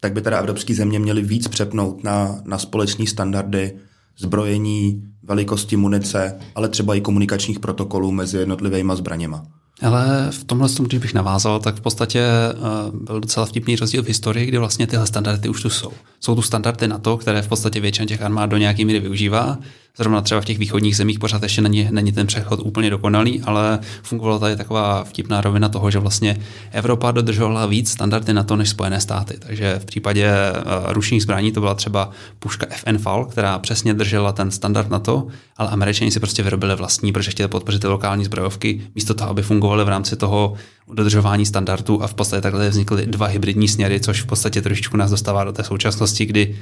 tak 0.00 0.12
by 0.12 0.22
teda 0.22 0.38
evropské 0.38 0.74
země 0.74 0.98
měly 0.98 1.22
víc 1.22 1.48
přepnout 1.48 2.04
na, 2.04 2.40
na 2.44 2.58
společné 2.58 3.06
standardy 3.06 3.72
zbrojení, 4.18 5.02
velikosti 5.22 5.76
munice, 5.76 6.38
ale 6.54 6.68
třeba 6.68 6.94
i 6.94 7.00
komunikačních 7.00 7.60
protokolů 7.60 8.12
mezi 8.12 8.38
jednotlivými 8.38 8.92
zbraněma. 8.94 9.46
Ale 9.82 10.28
v 10.30 10.44
tomhle, 10.44 10.68
když 10.80 11.00
bych 11.00 11.14
navázal, 11.14 11.60
tak 11.60 11.76
v 11.76 11.80
podstatě 11.80 12.24
uh, 12.54 13.00
byl 13.00 13.20
docela 13.20 13.46
vtipný 13.46 13.76
rozdíl 13.76 14.02
v 14.02 14.06
historii, 14.06 14.46
kdy 14.46 14.58
vlastně 14.58 14.86
tyhle 14.86 15.06
standardy 15.06 15.48
už 15.48 15.62
tu 15.62 15.70
jsou. 15.70 15.92
Jsou 16.20 16.34
tu 16.34 16.42
standardy 16.42 16.88
na 16.88 16.98
to, 16.98 17.16
které 17.16 17.42
v 17.42 17.48
podstatě 17.48 17.80
většina 17.80 18.06
těch 18.06 18.22
armád 18.22 18.50
do 18.50 18.56
nějaké 18.56 18.84
míry 18.84 19.00
využívá 19.00 19.58
Zrovna 19.98 20.20
třeba 20.20 20.40
v 20.40 20.44
těch 20.44 20.58
východních 20.58 20.96
zemích 20.96 21.18
pořád 21.18 21.42
ještě 21.42 21.62
není, 21.62 21.88
není 21.90 22.12
ten 22.12 22.26
přechod 22.26 22.60
úplně 22.62 22.90
dokonalý, 22.90 23.42
ale 23.42 23.78
fungovala 24.02 24.38
tady 24.38 24.56
taková 24.56 25.04
vtipná 25.04 25.40
rovina 25.40 25.68
toho, 25.68 25.90
že 25.90 25.98
vlastně 25.98 26.36
Evropa 26.70 27.10
dodržovala 27.10 27.66
víc 27.66 27.90
standardy 27.90 28.32
na 28.32 28.42
to 28.42 28.56
než 28.56 28.68
Spojené 28.68 29.00
státy. 29.00 29.34
Takže 29.38 29.78
v 29.78 29.84
případě 29.84 30.32
uh, 30.32 30.92
ručních 30.92 31.22
zbraní 31.22 31.52
to 31.52 31.60
byla 31.60 31.74
třeba 31.74 32.10
puška 32.38 32.66
FN 32.70 32.98
FAL, 32.98 33.24
která 33.24 33.58
přesně 33.58 33.94
držela 33.94 34.32
ten 34.32 34.50
standard 34.50 34.90
na 34.90 34.98
to, 34.98 35.26
ale 35.56 35.68
američani 35.68 36.10
si 36.10 36.20
prostě 36.20 36.42
vyrobili 36.42 36.76
vlastní, 36.76 37.12
protože 37.12 37.30
chtěli 37.30 37.48
podpořit 37.48 37.84
lokální 37.84 38.24
zbrojovky, 38.24 38.80
místo 38.94 39.14
toho, 39.14 39.30
aby 39.30 39.42
fungovaly 39.42 39.84
v 39.84 39.88
rámci 39.88 40.16
toho 40.16 40.54
dodržování 40.92 41.46
standardů 41.46 42.02
a 42.02 42.06
v 42.06 42.14
podstatě 42.14 42.40
takhle 42.40 42.68
vznikly 42.68 43.06
dva 43.06 43.26
hybridní 43.26 43.68
směry, 43.68 44.00
což 44.00 44.22
v 44.22 44.26
podstatě 44.26 44.62
trošičku 44.62 44.96
nás 44.96 45.10
dostává 45.10 45.44
do 45.44 45.52
té 45.52 45.64
současnosti, 45.64 46.26
kdy 46.26 46.56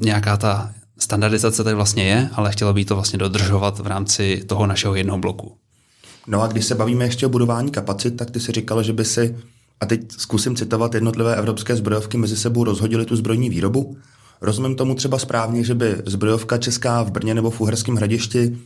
nějaká 0.00 0.36
ta 0.36 0.70
standardizace 0.98 1.64
tady 1.64 1.76
vlastně 1.76 2.04
je, 2.04 2.30
ale 2.32 2.52
chtělo 2.52 2.72
by 2.72 2.84
to 2.84 2.94
vlastně 2.94 3.18
dodržovat 3.18 3.78
v 3.78 3.86
rámci 3.86 4.44
toho 4.46 4.66
našeho 4.66 4.94
jednoho 4.94 5.18
bloku. 5.18 5.56
No 6.26 6.42
a 6.42 6.46
když 6.46 6.64
se 6.64 6.74
bavíme 6.74 7.04
ještě 7.04 7.26
o 7.26 7.28
budování 7.28 7.70
kapacit, 7.70 8.10
tak 8.10 8.30
ty 8.30 8.40
si 8.40 8.52
říkal, 8.52 8.82
že 8.82 8.92
by 8.92 9.04
si 9.04 9.36
a 9.80 9.86
teď 9.86 10.12
zkusím 10.12 10.56
citovat 10.56 10.94
jednotlivé 10.94 11.36
evropské 11.36 11.76
zbrojovky 11.76 12.16
mezi 12.18 12.36
sebou 12.36 12.64
rozhodili 12.64 13.04
tu 13.04 13.16
zbrojní 13.16 13.50
výrobu. 13.50 13.96
Rozumím 14.40 14.76
tomu 14.76 14.94
třeba 14.94 15.18
správně, 15.18 15.64
že 15.64 15.74
by 15.74 15.96
zbrojovka 16.06 16.58
česká 16.58 17.02
v 17.02 17.10
Brně 17.10 17.34
nebo 17.34 17.50
v 17.50 17.60
Uherském 17.60 17.96
hradišti 17.96 18.58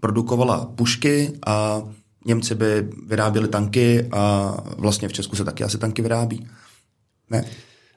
produkovala 0.00 0.64
pušky 0.64 1.32
a 1.46 1.82
Němci 2.26 2.54
by 2.54 2.88
vyráběli 3.06 3.48
tanky 3.48 4.08
a 4.12 4.54
vlastně 4.78 5.08
v 5.08 5.12
Česku 5.12 5.36
se 5.36 5.44
taky 5.44 5.64
asi 5.64 5.78
tanky 5.78 6.02
vyrábí. 6.02 6.46
Ne? 7.30 7.44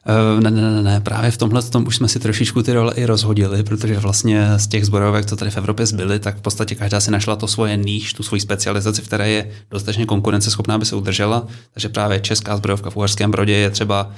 Uh, 0.05 0.43
ne, 0.43 0.51
ne, 0.51 0.61
ne, 0.61 0.81
ne, 0.83 1.01
právě 1.01 1.31
v 1.31 1.37
tomhle 1.37 1.61
tom 1.61 1.87
už 1.87 1.95
jsme 1.95 2.07
si 2.07 2.19
trošičku 2.19 2.63
ty 2.63 2.73
role 2.73 2.93
i 2.95 3.05
rozhodili, 3.05 3.63
protože 3.63 3.99
vlastně 3.99 4.47
z 4.57 4.67
těch 4.67 4.85
zborovek, 4.85 5.25
co 5.25 5.35
tady 5.35 5.51
v 5.51 5.57
Evropě 5.57 5.85
zbyly, 5.85 6.19
tak 6.19 6.37
v 6.37 6.41
podstatě 6.41 6.75
každá 6.75 6.99
si 6.99 7.11
našla 7.11 7.35
to 7.35 7.47
svoje 7.47 7.77
níž, 7.77 8.13
tu 8.13 8.23
svoji 8.23 8.41
specializaci, 8.41 9.01
v 9.01 9.07
které 9.07 9.29
je 9.29 9.49
dostatečně 9.71 10.05
konkurenceschopná, 10.05 10.75
aby 10.75 10.85
se 10.85 10.95
udržela. 10.95 11.47
Takže 11.73 11.89
právě 11.89 12.19
česká 12.19 12.57
zbrojovka 12.57 12.89
v 12.89 12.95
Uherském 12.95 13.31
Brodě 13.31 13.53
je 13.53 13.69
třeba 13.69 14.11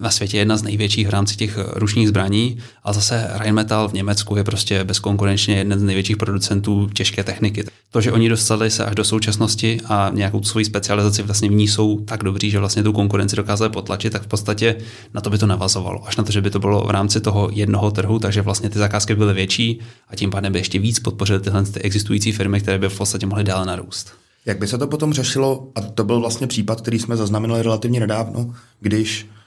na 0.00 0.10
světě 0.10 0.38
jedna 0.38 0.56
z 0.56 0.62
největších 0.62 1.06
v 1.06 1.10
rámci 1.10 1.36
těch 1.36 1.58
ručních 1.72 2.08
zbraní 2.08 2.58
a 2.84 2.92
zase 2.92 3.30
Rheinmetall 3.34 3.88
v 3.88 3.92
Německu 3.92 4.36
je 4.36 4.44
prostě 4.44 4.84
bezkonkurenčně 4.84 5.56
jeden 5.56 5.78
z 5.78 5.82
největších 5.82 6.16
producentů 6.16 6.88
těžké 6.94 7.24
techniky. 7.24 7.64
To, 7.90 8.00
že 8.00 8.12
oni 8.12 8.28
dostali 8.28 8.70
se 8.70 8.84
až 8.84 8.94
do 8.94 9.04
současnosti 9.04 9.80
a 9.88 10.10
nějakou 10.14 10.42
svoji 10.42 10.64
specializaci 10.64 11.22
vlastně 11.22 11.48
v 11.48 11.52
ní 11.52 11.68
jsou 11.68 12.00
tak 12.00 12.22
dobří, 12.22 12.50
že 12.50 12.58
vlastně 12.58 12.82
tu 12.82 12.92
konkurenci 12.92 13.36
dokázali 13.36 13.70
potlačit, 13.70 14.12
tak 14.12 14.22
v 14.22 14.26
podstatě 14.26 14.76
na 15.14 15.20
to 15.20 15.30
by 15.30 15.38
to 15.38 15.46
navazovalo. 15.46 16.08
Až 16.08 16.16
na 16.16 16.24
to, 16.24 16.32
že 16.32 16.40
by 16.40 16.50
to 16.50 16.58
bylo 16.58 16.84
v 16.84 16.90
rámci 16.90 17.20
toho 17.20 17.50
jednoho 17.52 17.90
trhu, 17.90 18.18
takže 18.18 18.42
vlastně 18.42 18.70
ty 18.70 18.78
zakázky 18.78 19.14
byly 19.14 19.34
větší 19.34 19.80
a 20.08 20.16
tím 20.16 20.30
pádem 20.30 20.52
by 20.52 20.58
ještě 20.58 20.78
víc 20.78 21.00
podpořili 21.00 21.40
tyhle 21.40 21.64
ty 21.64 21.80
existující 21.80 22.32
firmy, 22.32 22.60
které 22.60 22.78
by 22.78 22.88
v 22.88 22.98
podstatě 22.98 23.26
mohly 23.26 23.44
dále 23.44 23.66
narůst. 23.66 24.12
Jak 24.46 24.58
by 24.58 24.66
se 24.66 24.78
to 24.78 24.86
potom 24.86 25.12
řešilo, 25.12 25.68
a 25.74 25.80
to 25.80 26.04
byl 26.04 26.20
vlastně 26.20 26.46
případ, 26.46 26.80
který 26.80 26.98
jsme 26.98 27.16
zaznamenali 27.16 27.62
relativně 27.62 28.00
nedávno, 28.00 28.54
když 28.80 29.26
Eh, 29.26 29.43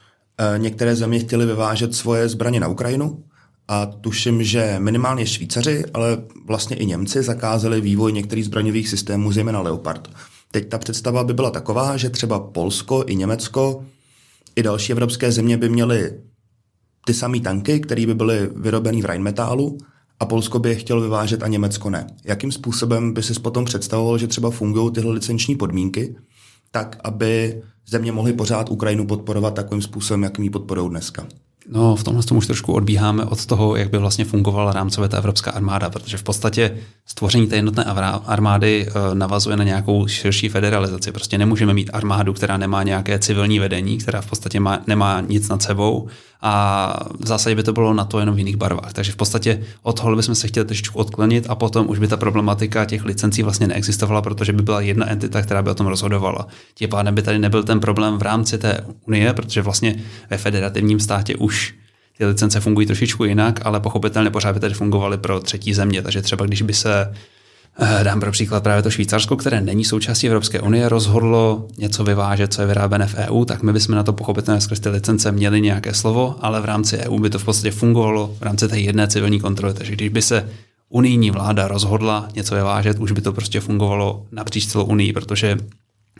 některé 0.56 0.96
země 0.96 1.18
chtěly 1.18 1.46
vyvážet 1.46 1.94
svoje 1.94 2.28
zbraně 2.28 2.60
na 2.60 2.68
Ukrajinu 2.68 3.24
a 3.68 3.86
tuším, 3.86 4.42
že 4.42 4.76
minimálně 4.78 5.26
Švýcaři, 5.26 5.84
ale 5.94 6.18
vlastně 6.46 6.76
i 6.76 6.86
Němci 6.86 7.22
zakázali 7.22 7.80
vývoj 7.80 8.12
některých 8.12 8.44
zbraňových 8.44 8.88
systémů, 8.88 9.32
zejména 9.32 9.60
Leopard. 9.60 10.08
Teď 10.50 10.68
ta 10.68 10.78
představa 10.78 11.24
by 11.24 11.34
byla 11.34 11.50
taková, 11.50 11.96
že 11.96 12.10
třeba 12.10 12.40
Polsko 12.40 13.04
i 13.06 13.16
Německo 13.16 13.84
i 14.56 14.62
další 14.62 14.92
evropské 14.92 15.32
země 15.32 15.56
by 15.56 15.68
měly 15.68 16.12
ty 17.06 17.14
samé 17.14 17.40
tanky, 17.40 17.80
které 17.80 18.06
by 18.06 18.14
byly 18.14 18.50
vyrobeny 18.56 19.02
v 19.02 19.04
Rheinmetallu 19.04 19.78
a 20.20 20.26
Polsko 20.26 20.58
by 20.58 20.68
je 20.68 20.74
chtělo 20.74 21.00
vyvážet 21.00 21.42
a 21.42 21.48
Německo 21.48 21.90
ne. 21.90 22.06
Jakým 22.24 22.52
způsobem 22.52 23.12
by 23.12 23.22
si 23.22 23.40
potom 23.40 23.64
představoval, 23.64 24.18
že 24.18 24.26
třeba 24.26 24.50
fungují 24.50 24.92
tyhle 24.92 25.12
licenční 25.12 25.56
podmínky, 25.56 26.16
tak 26.70 26.96
aby 27.04 27.62
země 27.86 28.12
mohly 28.12 28.32
pořád 28.32 28.70
Ukrajinu 28.70 29.06
podporovat 29.06 29.54
takovým 29.54 29.82
způsobem, 29.82 30.22
jakým 30.22 30.44
ji 30.44 30.50
podporují 30.50 30.90
dneska. 30.90 31.26
No, 31.70 31.96
v 31.96 32.04
tomhle 32.04 32.22
tomu 32.22 32.38
už 32.38 32.46
trošku 32.46 32.72
odbíháme 32.72 33.24
od 33.24 33.46
toho, 33.46 33.76
jak 33.76 33.90
by 33.90 33.98
vlastně 33.98 34.24
fungovala 34.24 34.72
rámcově 34.72 35.08
ta 35.08 35.16
evropská 35.16 35.50
armáda, 35.50 35.90
protože 35.90 36.16
v 36.16 36.22
podstatě 36.22 36.78
stvoření 37.06 37.46
té 37.46 37.56
jednotné 37.56 37.84
armády 38.26 38.88
eh, 38.88 39.14
navazuje 39.14 39.56
na 39.56 39.64
nějakou 39.64 40.06
širší 40.06 40.48
federalizaci. 40.48 41.12
Prostě 41.12 41.38
nemůžeme 41.38 41.74
mít 41.74 41.90
armádu, 41.92 42.32
která 42.32 42.56
nemá 42.56 42.82
nějaké 42.82 43.18
civilní 43.18 43.58
vedení, 43.58 43.98
která 43.98 44.20
v 44.20 44.26
podstatě 44.26 44.60
má, 44.60 44.80
nemá 44.86 45.20
nic 45.20 45.48
nad 45.48 45.62
sebou 45.62 46.08
a 46.40 46.94
v 47.20 47.26
zásadě 47.26 47.56
by 47.56 47.62
to 47.62 47.72
bylo 47.72 47.94
na 47.94 48.04
to 48.04 48.20
jenom 48.20 48.34
v 48.34 48.38
jiných 48.38 48.56
barvách. 48.56 48.92
Takže 48.92 49.12
v 49.12 49.16
podstatě 49.16 49.62
od 49.82 50.00
toho 50.00 50.16
bychom 50.16 50.34
se 50.34 50.48
chtěli 50.48 50.66
trošičku 50.66 50.98
odklonit 50.98 51.46
a 51.48 51.54
potom 51.54 51.90
už 51.90 51.98
by 51.98 52.08
ta 52.08 52.16
problematika 52.16 52.84
těch 52.84 53.04
licencí 53.04 53.42
vlastně 53.42 53.66
neexistovala, 53.66 54.22
protože 54.22 54.52
by 54.52 54.62
byla 54.62 54.80
jedna 54.80 55.10
entita, 55.10 55.42
která 55.42 55.62
by 55.62 55.70
o 55.70 55.74
tom 55.74 55.86
rozhodovala. 55.86 56.46
Tím 56.74 56.88
pádem 56.88 57.14
by 57.14 57.22
tady 57.22 57.38
nebyl 57.38 57.62
ten 57.62 57.80
problém 57.80 58.18
v 58.18 58.22
rámci 58.22 58.58
té 58.58 58.84
unie, 59.06 59.32
protože 59.32 59.62
vlastně 59.62 59.96
ve 60.30 60.36
federativním 60.36 61.00
státě 61.00 61.36
už 61.36 61.74
ty 62.18 62.26
licence 62.26 62.60
fungují 62.60 62.86
trošičku 62.86 63.24
jinak, 63.24 63.60
ale 63.66 63.80
pochopitelně 63.80 64.30
pořád 64.30 64.52
by 64.52 64.60
tady 64.60 64.74
fungovaly 64.74 65.18
pro 65.18 65.40
třetí 65.40 65.74
země. 65.74 66.02
Takže 66.02 66.22
třeba 66.22 66.46
když 66.46 66.62
by 66.62 66.74
se 66.74 67.14
dám 68.02 68.20
pro 68.20 68.32
příklad 68.32 68.62
právě 68.62 68.82
to 68.82 68.90
Švýcarsko, 68.90 69.36
které 69.36 69.60
není 69.60 69.84
součástí 69.84 70.26
Evropské 70.26 70.60
unie, 70.60 70.88
rozhodlo 70.88 71.68
něco 71.78 72.04
vyvážet, 72.04 72.52
co 72.52 72.60
je 72.60 72.66
vyráběné 72.66 73.06
v 73.06 73.14
EU, 73.14 73.44
tak 73.44 73.62
my 73.62 73.72
bychom 73.72 73.94
na 73.94 74.02
to 74.02 74.12
pochopitelně 74.12 74.60
skrz 74.60 74.80
ty 74.80 74.88
licence 74.88 75.32
měli 75.32 75.60
nějaké 75.60 75.94
slovo, 75.94 76.36
ale 76.40 76.60
v 76.60 76.64
rámci 76.64 76.98
EU 76.98 77.18
by 77.18 77.30
to 77.30 77.38
v 77.38 77.44
podstatě 77.44 77.70
fungovalo 77.70 78.34
v 78.38 78.42
rámci 78.42 78.68
té 78.68 78.78
jedné 78.78 79.08
civilní 79.08 79.40
kontroly. 79.40 79.74
Takže 79.74 79.92
když 79.92 80.08
by 80.08 80.22
se 80.22 80.48
unijní 80.88 81.30
vláda 81.30 81.68
rozhodla 81.68 82.28
něco 82.34 82.54
vyvážet, 82.54 82.98
už 82.98 83.12
by 83.12 83.20
to 83.20 83.32
prostě 83.32 83.60
fungovalo 83.60 84.26
napříč 84.32 84.66
celou 84.66 84.84
unii, 84.84 85.12
protože 85.12 85.58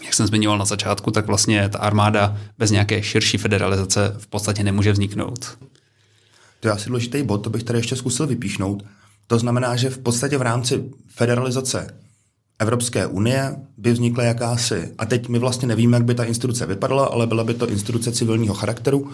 jak 0.05 0.15
jsem 0.15 0.27
zmiňoval 0.27 0.59
na 0.59 0.65
začátku, 0.65 1.11
tak 1.11 1.27
vlastně 1.27 1.69
ta 1.69 1.79
armáda 1.79 2.37
bez 2.59 2.71
nějaké 2.71 3.03
širší 3.03 3.39
federalizace 3.39 4.15
v 4.19 4.27
podstatě 4.27 4.63
nemůže 4.65 4.93
vzniknout. 4.93 5.59
To 6.61 6.69
je 6.69 6.73
asi 6.73 6.89
důležitý 6.89 7.23
bod, 7.23 7.39
to 7.39 7.51
bych 7.51 7.63
tady 7.63 7.79
ještě 7.79 7.97
zkusil 7.97 8.27
vypíšnout. 8.27 8.83
To 9.31 9.39
znamená, 9.39 9.77
že 9.77 9.91
v 9.91 9.99
podstatě 9.99 10.39
v 10.39 10.43
rámci 10.43 10.85
federalizace 11.09 11.95
Evropské 12.59 13.07
unie 13.07 13.57
by 13.77 13.93
vznikla 13.93 14.25
jakási, 14.25 14.95
a 14.99 15.07
teď 15.07 15.29
my 15.29 15.39
vlastně 15.39 15.69
nevíme, 15.69 15.97
jak 15.97 16.05
by 16.05 16.15
ta 16.15 16.25
instituce 16.25 16.67
vypadala, 16.67 17.07
ale 17.07 17.27
byla 17.27 17.45
by 17.45 17.55
to 17.55 17.69
instituce 17.69 18.13
civilního 18.13 18.55
charakteru, 18.55 19.11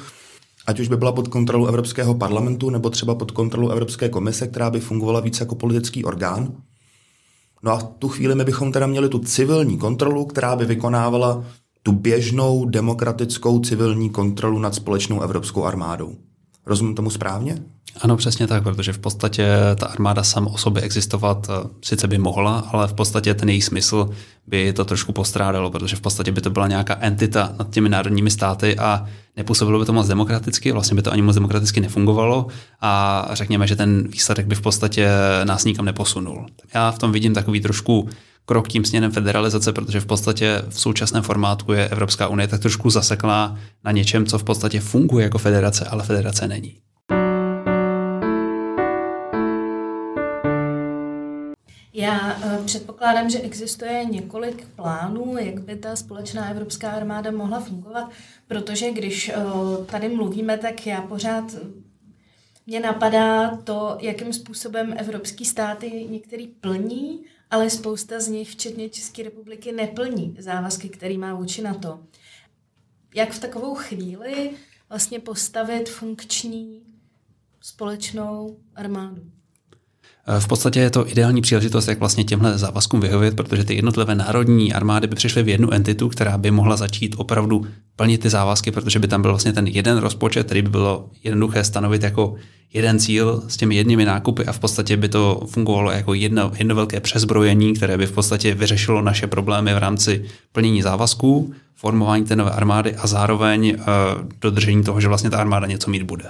ať 0.66 0.80
už 0.80 0.88
by 0.88 0.96
byla 0.96 1.12
pod 1.12 1.28
kontrolou 1.28 1.66
Evropského 1.66 2.14
parlamentu 2.14 2.70
nebo 2.70 2.90
třeba 2.90 3.14
pod 3.14 3.30
kontrolou 3.30 3.68
Evropské 3.68 4.08
komise, 4.08 4.46
která 4.46 4.70
by 4.70 4.80
fungovala 4.80 5.20
více 5.20 5.42
jako 5.42 5.54
politický 5.54 6.04
orgán. 6.04 6.52
No 7.62 7.72
a 7.72 7.76
v 7.76 7.84
tu 7.84 8.08
chvíli 8.08 8.34
my 8.34 8.44
bychom 8.44 8.72
teda 8.72 8.86
měli 8.86 9.08
tu 9.08 9.18
civilní 9.18 9.78
kontrolu, 9.78 10.24
která 10.24 10.56
by 10.56 10.64
vykonávala 10.64 11.44
tu 11.82 11.92
běžnou 11.92 12.64
demokratickou 12.64 13.60
civilní 13.60 14.10
kontrolu 14.10 14.58
nad 14.58 14.74
společnou 14.74 15.20
evropskou 15.20 15.64
armádou. 15.64 16.16
Rozumím 16.66 16.94
tomu 16.94 17.10
správně? 17.10 17.58
Ano, 18.00 18.16
přesně 18.16 18.46
tak, 18.46 18.62
protože 18.62 18.92
v 18.92 18.98
podstatě 18.98 19.46
ta 19.76 19.86
armáda 19.86 20.22
sama 20.22 20.50
o 20.50 20.58
sobě 20.58 20.82
existovat 20.82 21.46
eh, 21.50 21.68
sice 21.82 22.08
by 22.08 22.18
mohla, 22.18 22.58
ale 22.58 22.88
v 22.88 22.92
podstatě 22.92 23.34
ten 23.34 23.48
její 23.48 23.62
smysl 23.62 24.10
by 24.46 24.72
to 24.72 24.84
trošku 24.84 25.12
postrádalo, 25.12 25.70
protože 25.70 25.96
v 25.96 26.00
podstatě 26.00 26.32
by 26.32 26.40
to 26.40 26.50
byla 26.50 26.66
nějaká 26.66 26.96
entita 27.00 27.52
nad 27.58 27.70
těmi 27.70 27.88
národními 27.88 28.30
státy 28.30 28.78
a 28.78 29.06
nepůsobilo 29.36 29.78
by 29.78 29.86
to 29.86 29.92
moc 29.92 30.08
demokraticky, 30.08 30.72
vlastně 30.72 30.94
by 30.94 31.02
to 31.02 31.12
ani 31.12 31.22
moc 31.22 31.34
demokraticky 31.34 31.80
nefungovalo 31.80 32.46
a 32.80 33.28
řekněme, 33.32 33.66
že 33.66 33.76
ten 33.76 34.08
výsledek 34.08 34.46
by 34.46 34.54
v 34.54 34.60
podstatě 34.60 35.08
nás 35.44 35.64
nikam 35.64 35.84
neposunul. 35.84 36.46
Já 36.74 36.90
v 36.90 36.98
tom 36.98 37.12
vidím 37.12 37.34
takový 37.34 37.60
trošku 37.60 38.08
krok 38.46 38.68
tím 38.68 38.84
směrem 38.84 39.12
federalizace, 39.12 39.72
protože 39.72 40.00
v 40.00 40.06
podstatě 40.06 40.62
v 40.68 40.80
současném 40.80 41.22
formátu 41.22 41.72
je 41.72 41.88
Evropská 41.88 42.28
unie 42.28 42.48
tak 42.48 42.60
trošku 42.60 42.90
zaseklá 42.90 43.58
na 43.84 43.92
něčem, 43.92 44.26
co 44.26 44.38
v 44.38 44.44
podstatě 44.44 44.80
funguje 44.80 45.24
jako 45.24 45.38
federace, 45.38 45.84
ale 45.84 46.04
federace 46.04 46.48
není. 46.48 46.78
Já 51.96 52.36
uh, 52.36 52.64
předpokládám, 52.64 53.30
že 53.30 53.38
existuje 53.40 54.04
několik 54.04 54.66
plánů, 54.76 55.36
jak 55.38 55.60
by 55.60 55.76
ta 55.76 55.96
společná 55.96 56.50
evropská 56.50 56.90
armáda 56.90 57.30
mohla 57.30 57.60
fungovat, 57.60 58.10
protože 58.48 58.90
když 58.90 59.32
uh, 59.36 59.84
tady 59.84 60.08
mluvíme, 60.08 60.58
tak 60.58 60.86
já 60.86 61.00
pořád 61.00 61.44
mě 62.66 62.80
napadá 62.80 63.56
to, 63.56 63.98
jakým 64.00 64.32
způsobem 64.32 64.94
evropský 64.98 65.44
státy 65.44 66.06
některý 66.10 66.46
plní, 66.46 67.20
ale 67.54 67.70
spousta 67.70 68.20
z 68.20 68.28
nich, 68.28 68.50
včetně 68.50 68.88
České 68.88 69.22
republiky, 69.22 69.72
neplní 69.72 70.36
závazky, 70.38 70.88
který 70.88 71.18
má 71.18 71.34
vůči 71.34 71.62
NATO. 71.62 72.00
Jak 73.14 73.32
v 73.32 73.38
takovou 73.38 73.74
chvíli 73.74 74.50
vlastně 74.88 75.20
postavit 75.20 75.88
funkční 75.88 76.82
společnou 77.60 78.58
armádu? 78.74 79.30
Eh, 80.26 80.40
v 80.40 80.46
podstatě 80.46 80.80
je 80.80 80.90
to 80.90 81.10
ideální 81.10 81.42
příležitost, 81.42 81.88
jak 81.88 81.98
vlastně 81.98 82.24
těmhle 82.24 82.58
závazkům 82.58 83.00
vyhovět, 83.00 83.36
protože 83.36 83.64
ty 83.64 83.74
jednotlivé 83.74 84.14
národní 84.14 84.72
armády 84.72 85.06
by 85.06 85.16
přišly 85.16 85.42
v 85.42 85.48
jednu 85.48 85.72
entitu, 85.72 86.08
která 86.08 86.38
by 86.38 86.50
mohla 86.50 86.76
začít 86.76 87.14
opravdu 87.18 87.66
plnit 87.96 88.20
ty 88.20 88.30
závazky, 88.30 88.70
protože 88.70 88.98
by 88.98 89.08
tam 89.08 89.22
byl 89.22 89.30
vlastně 89.30 89.52
ten 89.52 89.66
jeden 89.66 89.98
rozpočet, 89.98 90.46
který 90.46 90.62
by 90.62 90.68
bylo 90.68 91.10
jednoduché 91.24 91.64
stanovit 91.64 92.02
jako 92.02 92.34
jeden 92.72 92.98
cíl 92.98 93.42
s 93.48 93.56
těmi 93.56 93.74
jednými 93.76 94.04
nákupy 94.04 94.46
a 94.46 94.52
v 94.52 94.58
podstatě 94.58 94.96
by 94.96 95.08
to 95.08 95.40
fungovalo 95.46 95.90
jako 95.90 96.14
jedno, 96.14 96.52
jedno 96.58 96.74
velké 96.74 97.00
přezbrojení, 97.00 97.74
které 97.74 97.98
by 97.98 98.06
v 98.06 98.12
podstatě 98.12 98.54
vyřešilo 98.54 99.02
naše 99.02 99.26
problémy 99.26 99.74
v 99.74 99.78
rámci 99.78 100.24
plnění 100.52 100.82
závazků, 100.82 101.54
formování 101.74 102.24
té 102.24 102.36
nové 102.36 102.50
armády 102.50 102.96
a 102.96 103.06
zároveň 103.06 103.76
uh, 103.78 103.84
dodržení 104.40 104.82
toho, 104.82 105.00
že 105.00 105.08
vlastně 105.08 105.30
ta 105.30 105.38
armáda 105.38 105.66
něco 105.66 105.90
mít 105.90 106.02
bude. 106.02 106.24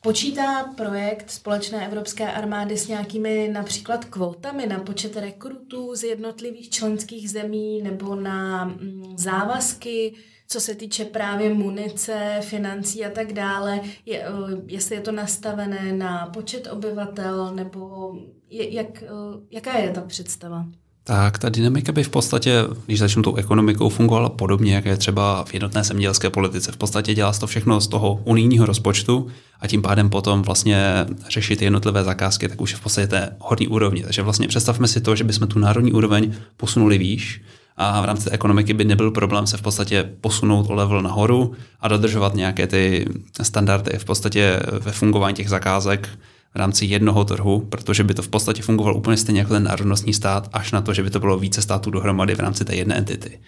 Počítá 0.00 0.64
projekt 0.76 1.30
společné 1.30 1.86
evropské 1.86 2.32
armády 2.32 2.78
s 2.78 2.88
nějakými 2.88 3.48
například 3.52 4.04
kvótami 4.04 4.66
na 4.66 4.78
počet 4.78 5.16
rekrutů 5.16 5.94
z 5.94 6.02
jednotlivých 6.02 6.70
členských 6.70 7.30
zemí 7.30 7.82
nebo 7.82 8.14
na 8.14 8.64
mm, 8.64 9.14
závazky, 9.18 10.14
co 10.48 10.60
se 10.60 10.74
týče 10.74 11.04
právě 11.04 11.54
munice, 11.54 12.38
financí 12.40 13.04
a 13.04 13.10
tak 13.10 13.32
dále, 13.32 13.80
je, 14.06 14.22
eh, 14.22 14.28
jestli 14.66 14.94
je 14.94 15.00
to 15.00 15.12
nastavené 15.12 15.92
na 15.92 16.26
počet 16.26 16.66
obyvatel 16.66 17.54
nebo 17.54 18.12
je, 18.50 18.74
jak, 18.74 19.02
eh, 19.02 19.06
jaká 19.50 19.78
je 19.78 19.90
ta 19.90 20.00
představa? 20.00 20.66
Tak 21.08 21.38
ta 21.38 21.48
dynamika 21.48 21.92
by 21.92 22.04
v 22.04 22.08
podstatě, 22.08 22.64
když 22.86 22.98
začnu 22.98 23.22
tou 23.22 23.36
ekonomikou, 23.36 23.88
fungovala 23.88 24.28
podobně, 24.28 24.74
jak 24.74 24.84
je 24.84 24.96
třeba 24.96 25.44
v 25.44 25.54
jednotné 25.54 25.84
zemědělské 25.84 26.30
politice. 26.30 26.72
V 26.72 26.76
podstatě 26.76 27.14
dělá 27.14 27.32
to 27.32 27.46
všechno 27.46 27.80
z 27.80 27.88
toho 27.88 28.20
unijního 28.24 28.66
rozpočtu 28.66 29.26
a 29.60 29.66
tím 29.66 29.82
pádem 29.82 30.10
potom 30.10 30.42
vlastně 30.42 31.06
řešit 31.28 31.62
jednotlivé 31.62 32.04
zakázky, 32.04 32.48
tak 32.48 32.60
už 32.60 32.70
je 32.70 32.76
v 32.76 32.80
podstatě 32.80 33.06
té 33.06 33.36
horní 33.38 33.68
úrovni. 33.68 34.02
Takže 34.02 34.22
vlastně 34.22 34.48
představme 34.48 34.88
si 34.88 35.00
to, 35.00 35.16
že 35.16 35.24
bychom 35.24 35.48
tu 35.48 35.58
národní 35.58 35.92
úroveň 35.92 36.32
posunuli 36.56 36.98
výš 36.98 37.42
a 37.76 38.00
v 38.00 38.04
rámci 38.04 38.24
té 38.24 38.30
ekonomiky 38.30 38.72
by 38.72 38.84
nebyl 38.84 39.10
problém 39.10 39.46
se 39.46 39.56
v 39.56 39.62
podstatě 39.62 40.10
posunout 40.20 40.70
o 40.70 40.74
level 40.74 41.02
nahoru 41.02 41.52
a 41.80 41.88
dodržovat 41.88 42.34
nějaké 42.34 42.66
ty 42.66 43.06
standardy 43.42 43.98
v 43.98 44.04
podstatě 44.04 44.60
ve 44.80 44.92
fungování 44.92 45.34
těch 45.34 45.48
zakázek 45.48 46.08
v 46.54 46.56
rámci 46.56 46.86
jednoho 46.86 47.24
trhu, 47.24 47.60
protože 47.60 48.04
by 48.04 48.14
to 48.14 48.22
v 48.22 48.28
podstatě 48.28 48.62
fungovalo 48.62 48.96
úplně 48.96 49.16
stejně 49.16 49.40
jako 49.40 49.54
ten 49.54 49.64
národnostní 49.64 50.14
stát, 50.14 50.48
až 50.52 50.72
na 50.72 50.80
to, 50.80 50.94
že 50.94 51.02
by 51.02 51.10
to 51.10 51.20
bylo 51.20 51.38
více 51.38 51.62
států 51.62 51.90
dohromady 51.90 52.34
v 52.34 52.40
rámci 52.40 52.64
té 52.64 52.74
jedné 52.74 52.94
entity. 52.94 53.38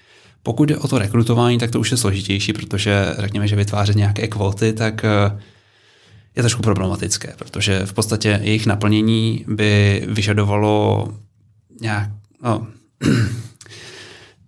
Pokud 0.42 0.64
jde 0.64 0.76
o 0.76 0.88
to 0.88 0.98
rekrutování, 0.98 1.58
tak 1.58 1.70
to 1.70 1.80
už 1.80 1.90
je 1.90 1.96
složitější, 1.96 2.52
protože 2.52 3.14
řekněme, 3.18 3.48
že 3.48 3.56
vytvářet 3.56 3.96
nějaké 3.96 4.28
kvóty, 4.28 4.72
tak 4.72 5.04
eh, 5.04 5.40
je 6.36 6.42
trošku 6.42 6.62
problematické, 6.62 7.34
protože 7.38 7.86
v 7.86 7.92
podstatě 7.92 8.40
jejich 8.42 8.66
naplnění 8.66 9.44
by 9.48 10.02
vyžadovalo 10.08 11.08
nějak, 11.80 12.10
no, 12.42 12.66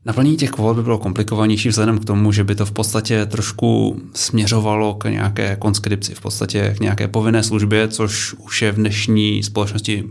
Naplnění 0.05 0.37
těch 0.37 0.51
kvót 0.51 0.77
by 0.77 0.83
bylo 0.83 0.99
komplikovanější 0.99 1.69
vzhledem 1.69 1.99
k 1.99 2.05
tomu, 2.05 2.33
že 2.33 2.45
by 2.45 2.55
to 2.55 2.67
v 2.67 2.73
podstatě 2.73 3.27
trošku 3.27 4.01
směřovalo 4.15 4.95
k 4.95 5.11
nějaké 5.11 5.57
konskripci, 5.57 6.15
v 6.15 6.21
podstatě 6.21 6.75
k 6.77 6.81
nějaké 6.81 7.09
povinné 7.09 7.43
službě, 7.43 7.89
což 7.89 8.35
už 8.35 8.63
je 8.63 8.73
v 8.73 8.77
dnešní 8.77 9.43
společnosti 9.43 10.05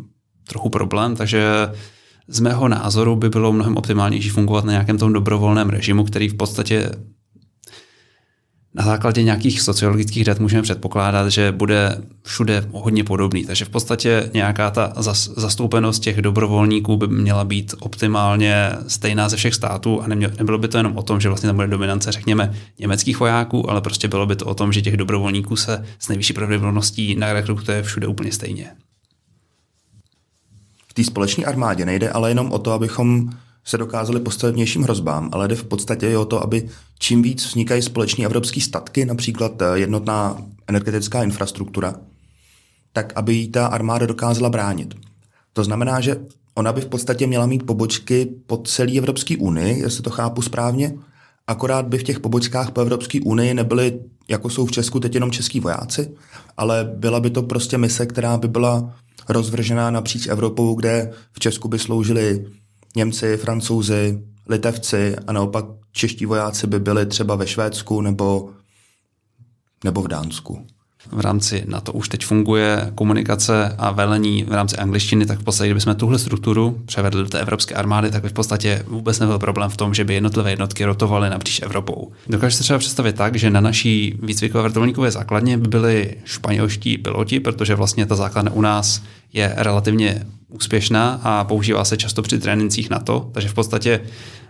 trochu 0.47 0.69
problém, 0.69 1.15
takže 1.15 1.69
z 2.27 2.39
mého 2.39 2.67
názoru 2.67 3.15
by 3.15 3.29
bylo 3.29 3.51
mnohem 3.51 3.77
optimálnější 3.77 4.29
fungovat 4.29 4.65
na 4.65 4.71
nějakém 4.71 4.97
tom 4.97 5.13
dobrovolném 5.13 5.69
režimu, 5.69 6.03
který 6.03 6.29
v 6.29 6.33
podstatě 6.33 6.89
na 8.73 8.85
základě 8.85 9.23
nějakých 9.23 9.61
sociologických 9.61 10.25
dat 10.25 10.39
můžeme 10.39 10.61
předpokládat, 10.61 11.29
že 11.29 11.51
bude 11.51 12.01
všude 12.23 12.67
hodně 12.71 13.03
podobný. 13.03 13.45
Takže 13.45 13.65
v 13.65 13.69
podstatě 13.69 14.29
nějaká 14.33 14.71
ta 14.71 14.93
zastoupenost 15.35 15.99
těch 15.99 16.21
dobrovolníků 16.21 16.97
by 16.97 17.07
měla 17.07 17.45
být 17.45 17.75
optimálně 17.79 18.71
stejná 18.87 19.29
ze 19.29 19.35
všech 19.37 19.55
států 19.55 20.01
a 20.01 20.07
nebylo 20.07 20.57
by 20.57 20.67
to 20.67 20.77
jenom 20.77 20.97
o 20.97 21.03
tom, 21.03 21.19
že 21.19 21.29
vlastně 21.29 21.47
tam 21.47 21.55
bude 21.55 21.67
dominance, 21.67 22.11
řekněme, 22.11 22.53
německých 22.79 23.19
vojáků, 23.19 23.69
ale 23.69 23.81
prostě 23.81 24.07
bylo 24.07 24.25
by 24.25 24.35
to 24.35 24.45
o 24.45 24.53
tom, 24.53 24.73
že 24.73 24.81
těch 24.81 24.97
dobrovolníků 24.97 25.55
se 25.55 25.85
s 25.99 26.07
nejvyšší 26.07 26.33
pravděpodobností 26.33 27.15
narekrutuje 27.15 27.83
všude 27.83 28.07
úplně 28.07 28.31
stejně. 28.31 28.71
V 30.87 30.93
té 30.93 31.03
společné 31.03 31.45
armádě 31.45 31.85
nejde 31.85 32.09
ale 32.09 32.31
jenom 32.31 32.51
o 32.51 32.59
to, 32.59 32.71
abychom 32.71 33.29
se 33.65 33.77
dokázali 33.77 34.19
postavit 34.19 34.53
vnějším 34.53 34.83
hrozbám, 34.83 35.29
ale 35.31 35.47
jde 35.47 35.55
v 35.55 35.63
podstatě 35.63 36.11
i 36.11 36.15
o 36.15 36.25
to, 36.25 36.43
aby 36.43 36.69
čím 36.99 37.21
víc 37.21 37.45
vznikají 37.45 37.81
společné 37.81 38.25
evropské 38.25 38.61
statky, 38.61 39.05
například 39.05 39.61
eh, 39.61 39.65
jednotná 39.79 40.37
energetická 40.67 41.23
infrastruktura, 41.23 41.95
tak 42.93 43.13
aby 43.15 43.33
jí 43.33 43.51
ta 43.51 43.67
armáda 43.67 44.05
dokázala 44.05 44.49
bránit. 44.49 44.93
To 45.53 45.63
znamená, 45.63 46.01
že 46.01 46.17
ona 46.55 46.73
by 46.73 46.81
v 46.81 46.87
podstatě 46.87 47.27
měla 47.27 47.45
mít 47.45 47.65
pobočky 47.65 48.25
po 48.47 48.57
celé 48.57 48.97
Evropské 48.97 49.37
unii, 49.37 49.79
jestli 49.79 50.03
to 50.03 50.09
chápu 50.09 50.41
správně, 50.41 50.93
akorát 51.47 51.85
by 51.87 51.97
v 51.97 52.03
těch 52.03 52.19
pobočkách 52.19 52.71
po 52.71 52.81
Evropské 52.81 53.19
unii 53.21 53.53
nebyly, 53.53 53.99
jako 54.29 54.49
jsou 54.49 54.65
v 54.65 54.71
Česku 54.71 54.99
teď 54.99 55.13
jenom 55.13 55.31
český 55.31 55.59
vojáci, 55.59 56.11
ale 56.57 56.91
byla 56.95 57.19
by 57.19 57.29
to 57.29 57.43
prostě 57.43 57.77
mise, 57.77 58.05
která 58.05 58.37
by 58.37 58.47
byla 58.47 58.95
rozvržená 59.29 59.91
napříč 59.91 60.27
Evropou, 60.27 60.75
kde 60.75 61.11
v 61.31 61.39
Česku 61.39 61.67
by 61.67 61.79
sloužili 61.79 62.45
Němci, 62.95 63.37
Francouzi, 63.37 64.23
Litevci 64.49 65.15
a 65.27 65.33
naopak 65.33 65.65
čeští 65.91 66.25
vojáci 66.25 66.67
by 66.67 66.79
byli 66.79 67.05
třeba 67.05 67.35
ve 67.35 67.47
Švédsku 67.47 68.01
nebo, 68.01 68.49
nebo 69.83 70.01
v 70.01 70.07
Dánsku. 70.07 70.67
V 71.11 71.19
rámci 71.19 71.63
na 71.67 71.81
to 71.81 71.93
už 71.93 72.09
teď 72.09 72.25
funguje 72.25 72.91
komunikace 72.95 73.75
a 73.77 73.91
velení 73.91 74.43
v 74.43 74.51
rámci 74.51 74.77
angličtiny, 74.77 75.25
tak 75.25 75.39
v 75.39 75.43
podstatě, 75.43 75.67
kdybychom 75.67 75.95
tuhle 75.95 76.19
strukturu 76.19 76.81
převedli 76.85 77.23
do 77.23 77.29
té 77.29 77.39
evropské 77.39 77.75
armády, 77.75 78.11
tak 78.11 78.21
by 78.21 78.29
v 78.29 78.33
podstatě 78.33 78.83
vůbec 78.87 79.19
nebyl 79.19 79.39
problém 79.39 79.69
v 79.69 79.77
tom, 79.77 79.93
že 79.93 80.03
by 80.03 80.13
jednotlivé 80.13 80.49
jednotky 80.49 80.85
rotovaly 80.85 81.29
napříč 81.29 81.61
Evropou. 81.61 82.11
Dokážete 82.27 82.57
se 82.57 82.63
třeba 82.63 82.79
představit 82.79 83.15
tak, 83.15 83.35
že 83.35 83.49
na 83.49 83.61
naší 83.61 84.19
výcvikové 84.21 84.63
vrtulníkové 84.63 85.11
základně 85.11 85.57
by 85.57 85.67
byli 85.67 86.15
španělští 86.25 86.97
piloti, 86.97 87.39
protože 87.39 87.75
vlastně 87.75 88.05
ta 88.05 88.15
základna 88.15 88.51
u 88.51 88.61
nás 88.61 89.01
je 89.33 89.53
relativně 89.57 90.25
úspěšná 90.49 91.19
a 91.23 91.43
používá 91.43 91.85
se 91.85 91.97
často 91.97 92.21
při 92.21 92.39
trénincích 92.39 92.89
na 92.89 92.99
to, 92.99 93.29
takže 93.31 93.49
v 93.49 93.53
podstatě 93.53 94.01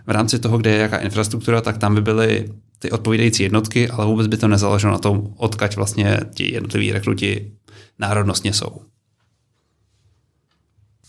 v 0.06 0.10
rámci 0.10 0.38
toho, 0.38 0.58
kde 0.58 0.70
je 0.70 0.78
jaká 0.78 0.96
infrastruktura, 0.96 1.60
tak 1.60 1.78
tam 1.78 1.94
by 1.94 2.00
byly 2.00 2.48
ty 2.82 2.90
odpovídající 2.90 3.42
jednotky, 3.42 3.88
ale 3.88 4.06
vůbec 4.06 4.26
by 4.26 4.36
to 4.36 4.48
nezáleželo 4.48 4.92
na 4.92 4.98
tom, 4.98 5.34
odkaď 5.36 5.76
vlastně 5.76 6.20
ti 6.34 6.52
jednotliví 6.52 6.92
rekruti 6.92 7.52
národnostně 7.98 8.52
jsou. 8.52 8.82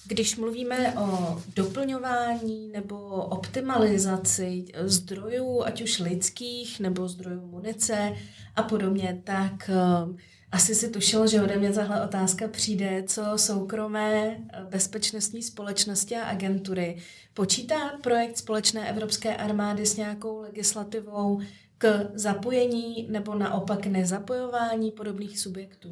Když 0.07 0.37
mluvíme 0.37 0.93
o 0.99 1.37
doplňování 1.55 2.67
nebo 2.67 2.97
optimalizaci 3.15 4.65
zdrojů, 4.83 5.63
ať 5.63 5.81
už 5.81 5.99
lidských 5.99 6.79
nebo 6.79 7.07
zdrojů 7.07 7.47
munice 7.47 8.13
a 8.55 8.63
podobně, 8.63 9.21
tak 9.23 9.69
uh, 10.07 10.15
asi 10.51 10.75
si 10.75 10.89
tušil, 10.89 11.27
že 11.27 11.41
ode 11.41 11.57
mě 11.57 11.71
tahle 11.71 12.05
otázka 12.05 12.47
přijde, 12.47 13.03
co 13.07 13.23
soukromé 13.35 14.37
bezpečnostní 14.69 15.43
společnosti 15.43 16.15
a 16.15 16.23
agentury. 16.23 16.97
Počítá 17.33 17.75
projekt 18.03 18.37
společné 18.37 18.89
evropské 18.89 19.35
armády 19.35 19.85
s 19.85 19.97
nějakou 19.97 20.41
legislativou 20.41 21.41
k 21.83 22.05
zapojení 22.15 23.07
nebo 23.09 23.35
naopak 23.35 23.85
nezapojování 23.85 24.91
podobných 24.91 25.39
subjektů? 25.39 25.89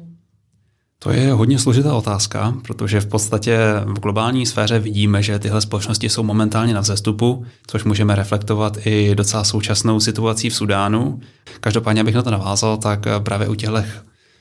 To 0.98 1.10
je 1.10 1.32
hodně 1.32 1.58
složitá 1.58 1.94
otázka, 1.94 2.54
protože 2.64 3.00
v 3.00 3.06
podstatě 3.06 3.58
v 3.84 4.00
globální 4.00 4.46
sféře 4.46 4.78
vidíme, 4.78 5.22
že 5.22 5.38
tyhle 5.38 5.60
společnosti 5.60 6.08
jsou 6.08 6.22
momentálně 6.22 6.74
na 6.74 6.80
vzestupu, 6.80 7.44
což 7.66 7.84
můžeme 7.84 8.14
reflektovat 8.14 8.86
i 8.86 9.14
docela 9.14 9.44
současnou 9.44 10.00
situací 10.00 10.50
v 10.50 10.54
Sudánu. 10.54 11.20
Každopádně, 11.60 12.00
abych 12.00 12.14
na 12.14 12.22
to 12.22 12.30
navázal, 12.30 12.76
tak 12.76 13.06
právě 13.18 13.48
u 13.48 13.54
těchto 13.54 13.84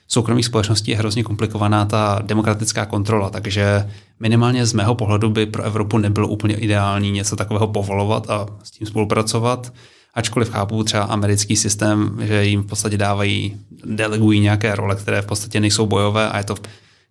soukromých 0.07 0.45
společností 0.45 0.91
je 0.91 0.97
hrozně 0.97 1.23
komplikovaná 1.23 1.85
ta 1.85 2.19
demokratická 2.25 2.85
kontrola, 2.85 3.29
takže 3.29 3.89
minimálně 4.19 4.65
z 4.65 4.73
mého 4.73 4.95
pohledu 4.95 5.29
by 5.29 5.45
pro 5.45 5.63
Evropu 5.63 5.97
nebylo 5.97 6.27
úplně 6.27 6.55
ideální 6.55 7.11
něco 7.11 7.35
takového 7.35 7.67
povolovat 7.67 8.29
a 8.29 8.45
s 8.63 8.71
tím 8.71 8.87
spolupracovat. 8.87 9.73
Ačkoliv 10.13 10.49
chápu 10.49 10.83
třeba 10.83 11.03
americký 11.03 11.55
systém, 11.55 12.19
že 12.21 12.45
jim 12.45 12.61
v 12.61 12.65
podstatě 12.65 12.97
dávají, 12.97 13.57
delegují 13.85 14.39
nějaké 14.39 14.75
role, 14.75 14.95
které 14.95 15.21
v 15.21 15.25
podstatě 15.25 15.59
nejsou 15.59 15.85
bojové 15.85 16.29
a 16.29 16.37
je 16.37 16.43
to 16.43 16.55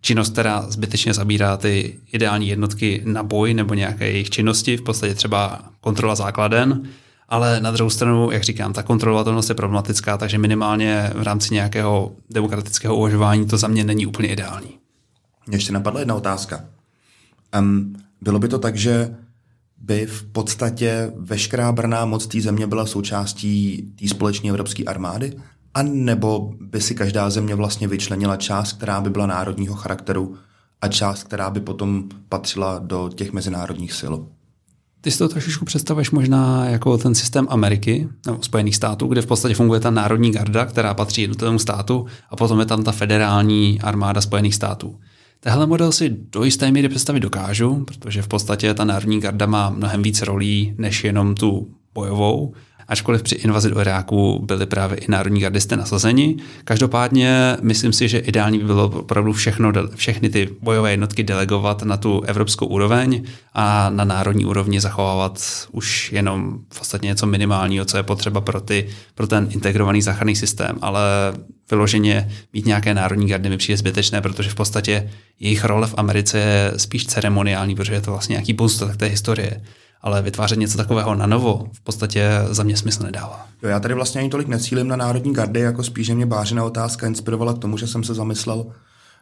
činnost, 0.01 0.31
která 0.31 0.61
zbytečně 0.61 1.13
zabírá 1.13 1.57
ty 1.57 1.99
ideální 2.11 2.47
jednotky 2.47 3.01
na 3.05 3.23
boj 3.23 3.53
nebo 3.53 3.73
nějaké 3.73 4.11
jejich 4.11 4.29
činnosti, 4.29 4.77
v 4.77 4.81
podstatě 4.81 5.15
třeba 5.15 5.59
kontrola 5.81 6.15
základen, 6.15 6.83
ale 7.29 7.59
na 7.59 7.71
druhou 7.71 7.89
stranu, 7.89 8.31
jak 8.31 8.43
říkám, 8.43 8.73
ta 8.73 8.83
kontrolovatelnost 8.83 9.49
je 9.49 9.55
problematická, 9.55 10.17
takže 10.17 10.37
minimálně 10.37 11.11
v 11.15 11.23
rámci 11.23 11.53
nějakého 11.53 12.11
demokratického 12.29 12.95
uvažování 12.95 13.45
to 13.45 13.57
za 13.57 13.67
mě 13.67 13.83
není 13.83 14.05
úplně 14.05 14.29
ideální. 14.29 14.69
Ještě 15.51 15.73
napadla 15.73 15.99
jedna 15.99 16.15
otázka. 16.15 16.63
Um, 17.59 17.95
bylo 18.21 18.39
by 18.39 18.47
to 18.47 18.59
tak, 18.59 18.75
že 18.75 19.15
by 19.81 20.05
v 20.05 20.23
podstatě 20.23 21.11
veškerá 21.17 21.71
brná 21.71 22.05
moc 22.05 22.27
té 22.27 22.41
země 22.41 22.67
byla 22.67 22.85
součástí 22.85 23.83
té 23.99 24.07
společné 24.07 24.49
evropské 24.49 24.83
armády? 24.83 25.33
A 25.73 25.83
nebo 25.83 26.53
by 26.59 26.81
si 26.81 26.95
každá 26.95 27.29
země 27.29 27.55
vlastně 27.55 27.87
vyčlenila 27.87 28.37
část, 28.37 28.73
která 28.73 29.01
by 29.01 29.09
byla 29.09 29.25
národního 29.25 29.75
charakteru 29.75 30.35
a 30.81 30.87
část, 30.87 31.23
která 31.23 31.49
by 31.49 31.59
potom 31.59 32.03
patřila 32.29 32.79
do 32.79 33.09
těch 33.15 33.33
mezinárodních 33.33 33.93
sil? 33.99 34.13
Ty 35.01 35.11
si 35.11 35.17
to 35.17 35.29
trošičku 35.29 35.65
představuješ 35.65 36.11
možná 36.11 36.69
jako 36.69 36.97
ten 36.97 37.15
systém 37.15 37.47
Ameriky 37.49 38.07
nebo 38.25 38.43
Spojených 38.43 38.75
států, 38.75 39.07
kde 39.07 39.21
v 39.21 39.25
podstatě 39.25 39.55
funguje 39.55 39.79
ta 39.79 39.91
národní 39.91 40.31
garda, 40.31 40.65
která 40.65 40.93
patří 40.93 41.21
jednotlivému 41.21 41.59
státu 41.59 42.05
a 42.29 42.35
potom 42.35 42.59
je 42.59 42.65
tam 42.65 42.83
ta 42.83 42.91
federální 42.91 43.81
armáda 43.81 44.21
Spojených 44.21 44.55
států. 44.55 44.95
Tehle 45.43 45.67
model 45.67 45.91
si 45.91 46.09
do 46.09 46.43
jisté 46.43 46.71
míry 46.71 46.89
představit 46.89 47.19
dokážu, 47.19 47.83
protože 47.85 48.21
v 48.21 48.27
podstatě 48.27 48.73
ta 48.73 48.85
národní 48.85 49.19
garda 49.19 49.45
má 49.45 49.69
mnohem 49.69 50.03
víc 50.03 50.21
rolí 50.21 50.75
než 50.77 51.03
jenom 51.03 51.35
tu 51.35 51.75
bojovou 51.93 52.53
ačkoliv 52.91 53.23
při 53.23 53.35
invazi 53.35 53.69
do 53.69 53.81
Iráku 53.81 54.39
byly 54.45 54.65
právě 54.65 54.97
i 54.97 55.05
národní 55.11 55.41
gardisté 55.41 55.75
nasazeni. 55.75 56.37
Každopádně 56.63 57.57
myslím 57.61 57.93
si, 57.93 58.07
že 58.07 58.19
ideální 58.19 58.59
by 58.59 58.65
bylo 58.65 58.85
opravdu 58.85 59.33
všechno, 59.33 59.73
všechny 59.95 60.29
ty 60.29 60.49
bojové 60.61 60.91
jednotky 60.91 61.23
delegovat 61.23 61.83
na 61.83 61.97
tu 61.97 62.21
evropskou 62.21 62.65
úroveň 62.65 63.23
a 63.53 63.89
na 63.89 64.03
národní 64.03 64.45
úrovni 64.45 64.81
zachovávat 64.81 65.41
už 65.71 66.11
jenom 66.11 66.59
v 66.73 66.79
podstatě 66.79 67.07
něco 67.07 67.25
minimálního, 67.25 67.85
co 67.85 67.97
je 67.97 68.03
potřeba 68.03 68.41
pro, 68.41 68.61
ty, 68.61 68.87
pro 69.15 69.27
ten 69.27 69.47
integrovaný 69.51 70.01
záchranný 70.01 70.35
systém. 70.35 70.77
Ale 70.81 71.01
vyloženě 71.71 72.31
mít 72.53 72.65
nějaké 72.65 72.93
národní 72.93 73.27
gardy 73.27 73.49
mi 73.49 73.57
přijde 73.57 73.77
zbytečné, 73.77 74.21
protože 74.21 74.49
v 74.49 74.55
podstatě 74.55 75.09
jejich 75.39 75.63
role 75.63 75.87
v 75.87 75.95
Americe 75.97 76.37
je 76.39 76.73
spíš 76.77 77.05
ceremoniální, 77.05 77.75
protože 77.75 77.93
je 77.93 78.01
to 78.01 78.11
vlastně 78.11 78.33
nějaký 78.33 78.53
pozůstatek 78.53 78.97
té 78.97 79.05
historie 79.05 79.61
ale 80.01 80.21
vytvářet 80.21 80.59
něco 80.59 80.77
takového 80.77 81.15
na 81.15 81.25
novo 81.25 81.67
v 81.73 81.81
podstatě 81.81 82.29
za 82.49 82.63
mě 82.63 82.77
smysl 82.77 83.03
nedává. 83.03 83.47
Jo, 83.63 83.69
já 83.69 83.79
tady 83.79 83.93
vlastně 83.93 84.21
ani 84.21 84.29
tolik 84.29 84.47
necílím 84.47 84.87
na 84.87 84.95
Národní 84.95 85.33
gardy, 85.33 85.59
jako 85.59 85.83
spíš, 85.83 86.07
že 86.07 86.15
mě 86.15 86.25
bářená 86.25 86.63
otázka 86.63 87.07
inspirovala 87.07 87.53
k 87.53 87.59
tomu, 87.59 87.77
že 87.77 87.87
jsem 87.87 88.03
se 88.03 88.13
zamyslel 88.13 88.65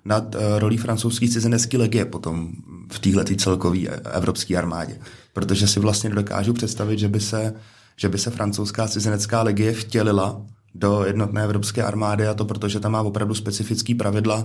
nad 0.06 0.36
uh, 0.36 0.42
rolí 0.58 0.78
francouzské 0.78 1.28
cizinecké 1.28 1.78
legie 1.78 2.06
potom 2.06 2.52
v 2.92 3.00
téhle 3.00 3.26
celkové 3.26 3.80
evropské 4.14 4.58
armádě. 4.58 4.98
Protože 5.34 5.68
si 5.68 5.80
vlastně 5.80 6.10
dokážu 6.10 6.54
představit, 6.54 7.00
že 7.00 7.08
by 7.08 7.20
se, 7.20 7.54
že 7.96 8.10
by 8.10 8.18
se 8.18 8.30
francouzská 8.30 8.88
cizinecká 8.88 9.44
legie 9.44 9.74
vtělila 9.74 10.42
do 10.76 11.04
jednotné 11.06 11.44
evropské 11.44 11.84
armády 11.84 12.28
a 12.28 12.34
to 12.34 12.46
protože 12.46 12.80
tam 12.80 12.92
má 12.92 13.02
opravdu 13.02 13.36
specifický 13.36 13.96
pravidla, 13.96 14.44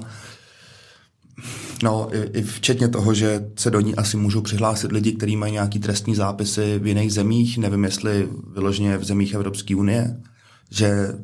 No, 1.85 2.09
i, 2.17 2.39
i 2.39 2.43
včetně 2.43 2.89
toho, 2.89 3.15
že 3.15 3.51
se 3.59 3.71
do 3.71 3.81
ní 3.81 3.95
asi 3.95 4.17
můžou 4.17 4.41
přihlásit 4.41 4.93
lidi, 4.93 5.13
kteří 5.13 5.37
mají 5.37 5.53
nějaký 5.53 5.79
trestní 5.79 6.15
zápisy 6.15 6.79
v 6.79 6.87
jiných 6.87 7.13
zemích, 7.13 7.59
nevím, 7.59 7.85
jestli 7.85 8.29
vyloženě 8.55 8.99
v 8.99 9.05
zemích 9.05 9.35
Evropské 9.35 9.77
unie, 9.77 10.21
že 10.71 11.19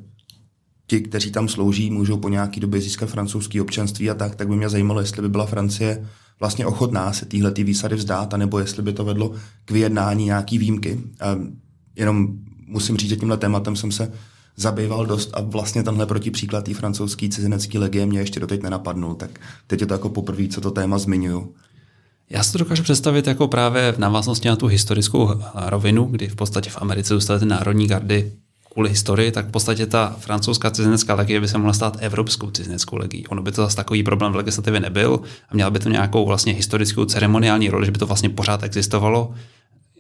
ti, 0.87 1.01
kteří 1.01 1.31
tam 1.31 1.49
slouží, 1.49 1.91
můžou 1.91 2.17
po 2.17 2.29
nějaké 2.29 2.61
době 2.61 2.81
získat 2.81 3.11
francouzské 3.11 3.63
občanství 3.63 4.11
a 4.11 4.15
tak, 4.15 4.35
tak 4.35 4.49
by 4.49 4.57
mě 4.57 4.69
zajímalo, 4.69 5.01
jestli 5.01 5.23
by 5.23 5.29
byla 5.29 5.47
Francie 5.47 6.09
vlastně 6.41 6.67
ochotná 6.67 7.13
se 7.13 7.27
tyhle 7.27 7.51
ty 7.51 7.65
výsady 7.65 7.97
vzdát, 7.97 8.35
anebo 8.35 8.59
jestli 8.59 8.83
by 8.83 8.93
to 8.93 9.05
vedlo 9.05 9.33
k 9.65 9.71
vyjednání 9.71 10.25
nějaký 10.25 10.59
výjimky. 10.59 11.01
A 11.21 11.39
jenom 11.97 12.29
musím 12.67 12.97
říct, 12.97 13.11
že 13.11 13.17
tímhle 13.17 13.37
tématem 13.37 13.77
jsem 13.77 13.93
se 13.93 14.13
zabýval 14.61 15.07
dost 15.07 15.31
a 15.33 15.41
vlastně 15.41 15.83
tenhle 15.83 16.07
protipříklad 16.07 16.65
té 16.65 16.75
francouzské 16.75 17.29
cizinecké 17.29 17.79
legie 17.79 18.07
mě 18.07 18.19
ještě 18.19 18.41
doteď 18.41 18.63
nenapadnul, 18.63 19.15
tak 19.15 19.41
teď 19.67 19.81
je 19.81 19.87
to 19.87 19.95
jako 19.95 20.09
poprvé, 20.09 20.49
co 20.49 20.61
to 20.61 20.71
téma 20.71 20.99
zmiňuju. 20.99 21.55
Já 22.31 22.43
si 22.43 22.53
to 22.53 22.59
dokážu 22.59 22.83
představit 22.83 23.27
jako 23.27 23.49
právě 23.49 23.93
v 23.93 23.99
návaznosti 23.99 24.49
na 24.49 24.57
tu 24.57 24.67
historickou 24.67 25.41
rovinu, 25.55 26.05
kdy 26.05 26.29
v 26.29 26.37
podstatě 26.37 26.71
v 26.71 26.79
Americe 26.83 27.15
zůstaly 27.15 27.41
ty 27.41 27.47
národní 27.47 27.87
gardy 27.87 28.33
kvůli 28.73 28.89
historii, 28.89 29.31
tak 29.33 29.49
v 29.49 29.51
podstatě 29.51 29.87
ta 29.87 30.17
francouzská 30.19 30.71
cizinecká 30.71 31.15
legie 31.15 31.41
by 31.41 31.49
se 31.49 31.59
mohla 31.59 31.73
stát 31.73 31.97
evropskou 32.01 32.51
cizineckou 32.51 32.97
legií. 32.97 33.27
Ono 33.27 33.43
by 33.43 33.53
to 33.53 33.63
zase 33.63 33.77
takový 33.77 34.03
problém 34.03 34.33
v 34.33 34.37
legislativě 34.37 34.81
nebyl 34.81 35.21
a 35.49 35.55
měla 35.55 35.71
by 35.71 35.79
to 35.79 35.89
nějakou 35.89 36.27
vlastně 36.27 36.53
historickou 36.53 37.05
ceremoniální 37.05 37.71
roli, 37.71 37.87
že 37.87 37.93
by 37.93 37.99
to 37.99 38.07
vlastně 38.07 38.29
pořád 38.29 38.63
existovalo 38.63 39.35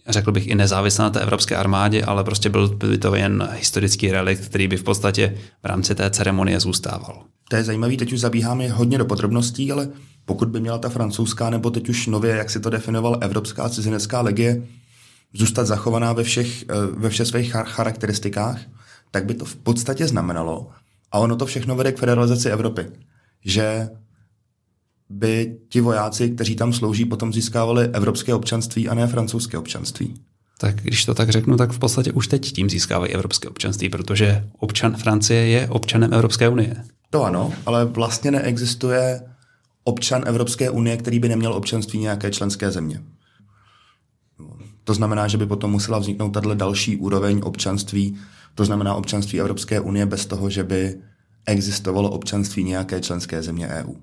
řekl 0.08 0.32
bych 0.32 0.46
i 0.46 0.54
nezávisle 0.54 1.04
na 1.04 1.10
té 1.10 1.20
evropské 1.20 1.56
armádě, 1.56 2.04
ale 2.04 2.24
prostě 2.24 2.48
byl 2.48 2.68
by 2.68 2.98
to 2.98 3.14
jen 3.14 3.48
historický 3.52 4.10
relikt, 4.10 4.44
který 4.44 4.68
by 4.68 4.76
v 4.76 4.82
podstatě 4.82 5.34
v 5.62 5.66
rámci 5.66 5.94
té 5.94 6.10
ceremonie 6.10 6.60
zůstával. 6.60 7.22
To 7.48 7.56
je 7.56 7.64
zajímavý, 7.64 7.96
teď 7.96 8.12
už 8.12 8.20
zabíháme 8.20 8.68
hodně 8.68 8.98
do 8.98 9.04
podrobností, 9.04 9.72
ale 9.72 9.88
pokud 10.24 10.48
by 10.48 10.60
měla 10.60 10.78
ta 10.78 10.88
francouzská 10.88 11.50
nebo 11.50 11.70
teď 11.70 11.88
už 11.88 12.06
nově, 12.06 12.36
jak 12.36 12.50
si 12.50 12.60
to 12.60 12.70
definoval, 12.70 13.18
evropská 13.20 13.68
cizinecká 13.68 14.20
legie, 14.20 14.62
zůstat 15.34 15.64
zachovaná 15.64 16.12
ve 16.12 16.24
všech, 16.24 16.62
eh, 16.62 16.74
ve 16.96 17.10
všech 17.10 17.26
svých 17.26 17.52
charakteristikách, 17.52 18.60
tak 19.10 19.24
by 19.24 19.34
to 19.34 19.44
v 19.44 19.56
podstatě 19.56 20.06
znamenalo, 20.06 20.70
a 21.12 21.18
ono 21.18 21.36
to 21.36 21.46
všechno 21.46 21.76
vede 21.76 21.92
k 21.92 21.98
federalizaci 21.98 22.50
Evropy, 22.50 22.86
že 23.44 23.88
by 25.10 25.56
ti 25.68 25.80
vojáci, 25.80 26.30
kteří 26.30 26.56
tam 26.56 26.72
slouží, 26.72 27.04
potom 27.04 27.32
získávali 27.32 27.88
evropské 27.88 28.34
občanství 28.34 28.88
a 28.88 28.94
ne 28.94 29.06
francouzské 29.06 29.58
občanství. 29.58 30.14
Tak 30.58 30.76
když 30.76 31.04
to 31.04 31.14
tak 31.14 31.30
řeknu, 31.30 31.56
tak 31.56 31.72
v 31.72 31.78
podstatě 31.78 32.12
už 32.12 32.28
teď 32.28 32.52
tím 32.52 32.70
získávají 32.70 33.12
evropské 33.12 33.48
občanství, 33.48 33.88
protože 33.88 34.44
občan 34.58 34.96
Francie 34.96 35.46
je 35.46 35.68
občanem 35.68 36.14
Evropské 36.14 36.48
unie. 36.48 36.76
To 37.10 37.24
ano, 37.24 37.52
ale 37.66 37.84
vlastně 37.84 38.30
neexistuje 38.30 39.20
občan 39.84 40.22
Evropské 40.26 40.70
unie, 40.70 40.96
který 40.96 41.18
by 41.18 41.28
neměl 41.28 41.52
občanství 41.52 41.98
nějaké 41.98 42.30
členské 42.30 42.70
země. 42.70 43.02
To 44.84 44.94
znamená, 44.94 45.28
že 45.28 45.38
by 45.38 45.46
potom 45.46 45.70
musela 45.70 45.98
vzniknout 45.98 46.30
tato 46.30 46.54
další 46.54 46.96
úroveň 46.96 47.40
občanství, 47.44 48.16
to 48.54 48.64
znamená 48.64 48.94
občanství 48.94 49.40
Evropské 49.40 49.80
unie 49.80 50.06
bez 50.06 50.26
toho, 50.26 50.50
že 50.50 50.64
by 50.64 50.94
existovalo 51.46 52.10
občanství 52.10 52.64
nějaké 52.64 53.00
členské 53.00 53.42
země 53.42 53.68
EU. 53.68 53.94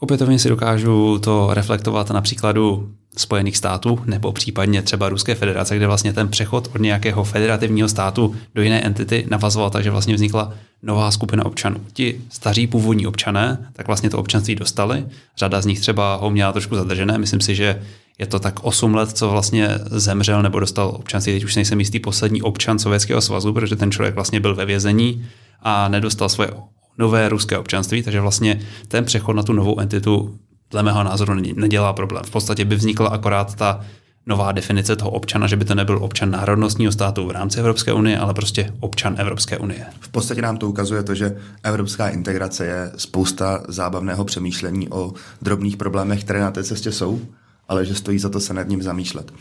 Opětovně 0.00 0.38
si 0.38 0.48
dokážu 0.48 1.18
to 1.18 1.48
reflektovat 1.52 2.10
na 2.10 2.20
příkladu 2.20 2.88
Spojených 3.16 3.56
států 3.56 4.00
nebo 4.06 4.32
případně 4.32 4.82
třeba 4.82 5.08
Ruské 5.08 5.34
federace, 5.34 5.76
kde 5.76 5.86
vlastně 5.86 6.12
ten 6.12 6.28
přechod 6.28 6.70
od 6.74 6.80
nějakého 6.80 7.24
federativního 7.24 7.88
státu 7.88 8.34
do 8.54 8.62
jiné 8.62 8.80
entity 8.80 9.26
navazoval 9.30 9.70
tak, 9.70 9.84
že 9.84 9.90
vlastně 9.90 10.14
vznikla 10.14 10.52
nová 10.82 11.10
skupina 11.10 11.46
občanů. 11.46 11.80
Ti 11.92 12.20
staří 12.30 12.66
původní 12.66 13.06
občané 13.06 13.70
tak 13.72 13.86
vlastně 13.86 14.10
to 14.10 14.18
občanství 14.18 14.54
dostali. 14.54 15.06
Řada 15.36 15.60
z 15.60 15.66
nich 15.66 15.80
třeba 15.80 16.14
ho 16.16 16.30
měla 16.30 16.52
trošku 16.52 16.74
zadržené. 16.74 17.18
Myslím 17.18 17.40
si, 17.40 17.54
že 17.54 17.82
je 18.18 18.26
to 18.26 18.38
tak 18.38 18.64
8 18.64 18.94
let, 18.94 19.10
co 19.10 19.28
vlastně 19.28 19.68
zemřel 19.90 20.42
nebo 20.42 20.60
dostal 20.60 20.88
občanství. 20.88 21.32
Teď 21.32 21.44
už 21.44 21.56
nejsem 21.56 21.78
jistý 21.78 22.00
poslední 22.00 22.42
občan 22.42 22.78
Sovětského 22.78 23.20
svazu, 23.20 23.52
protože 23.52 23.76
ten 23.76 23.90
člověk 23.90 24.14
vlastně 24.14 24.40
byl 24.40 24.54
ve 24.54 24.64
vězení 24.64 25.26
a 25.62 25.88
nedostal 25.88 26.28
svoje 26.28 26.50
nové 26.98 27.28
ruské 27.28 27.58
občanství, 27.58 28.02
takže 28.02 28.20
vlastně 28.20 28.60
ten 28.88 29.04
přechod 29.04 29.32
na 29.32 29.42
tu 29.42 29.52
novou 29.52 29.80
entitu 29.80 30.38
dle 30.70 30.82
mého 30.82 31.04
názoru 31.04 31.34
nedělá 31.54 31.92
problém. 31.92 32.24
V 32.24 32.30
podstatě 32.30 32.64
by 32.64 32.76
vznikla 32.76 33.08
akorát 33.08 33.54
ta 33.54 33.80
nová 34.26 34.52
definice 34.52 34.96
toho 34.96 35.10
občana, 35.10 35.46
že 35.46 35.56
by 35.56 35.64
to 35.64 35.74
nebyl 35.74 35.98
občan 36.04 36.30
národnostního 36.30 36.92
státu 36.92 37.26
v 37.26 37.30
rámci 37.30 37.58
Evropské 37.58 37.92
unie, 37.92 38.18
ale 38.18 38.34
prostě 38.34 38.74
občan 38.80 39.14
Evropské 39.18 39.58
unie. 39.58 39.86
V 40.00 40.08
podstatě 40.08 40.42
nám 40.42 40.56
to 40.56 40.68
ukazuje 40.68 41.02
to, 41.02 41.14
že 41.14 41.36
evropská 41.62 42.08
integrace 42.08 42.66
je 42.66 42.90
spousta 42.96 43.62
zábavného 43.68 44.24
přemýšlení 44.24 44.88
o 44.88 45.12
drobných 45.42 45.76
problémech, 45.76 46.24
které 46.24 46.40
na 46.40 46.50
té 46.50 46.64
cestě 46.64 46.92
jsou, 46.92 47.20
ale 47.68 47.84
že 47.86 47.94
stojí 47.94 48.18
za 48.18 48.28
to 48.28 48.40
se 48.40 48.54
nad 48.54 48.68
ním 48.68 48.82
zamýšlet. 48.82 49.32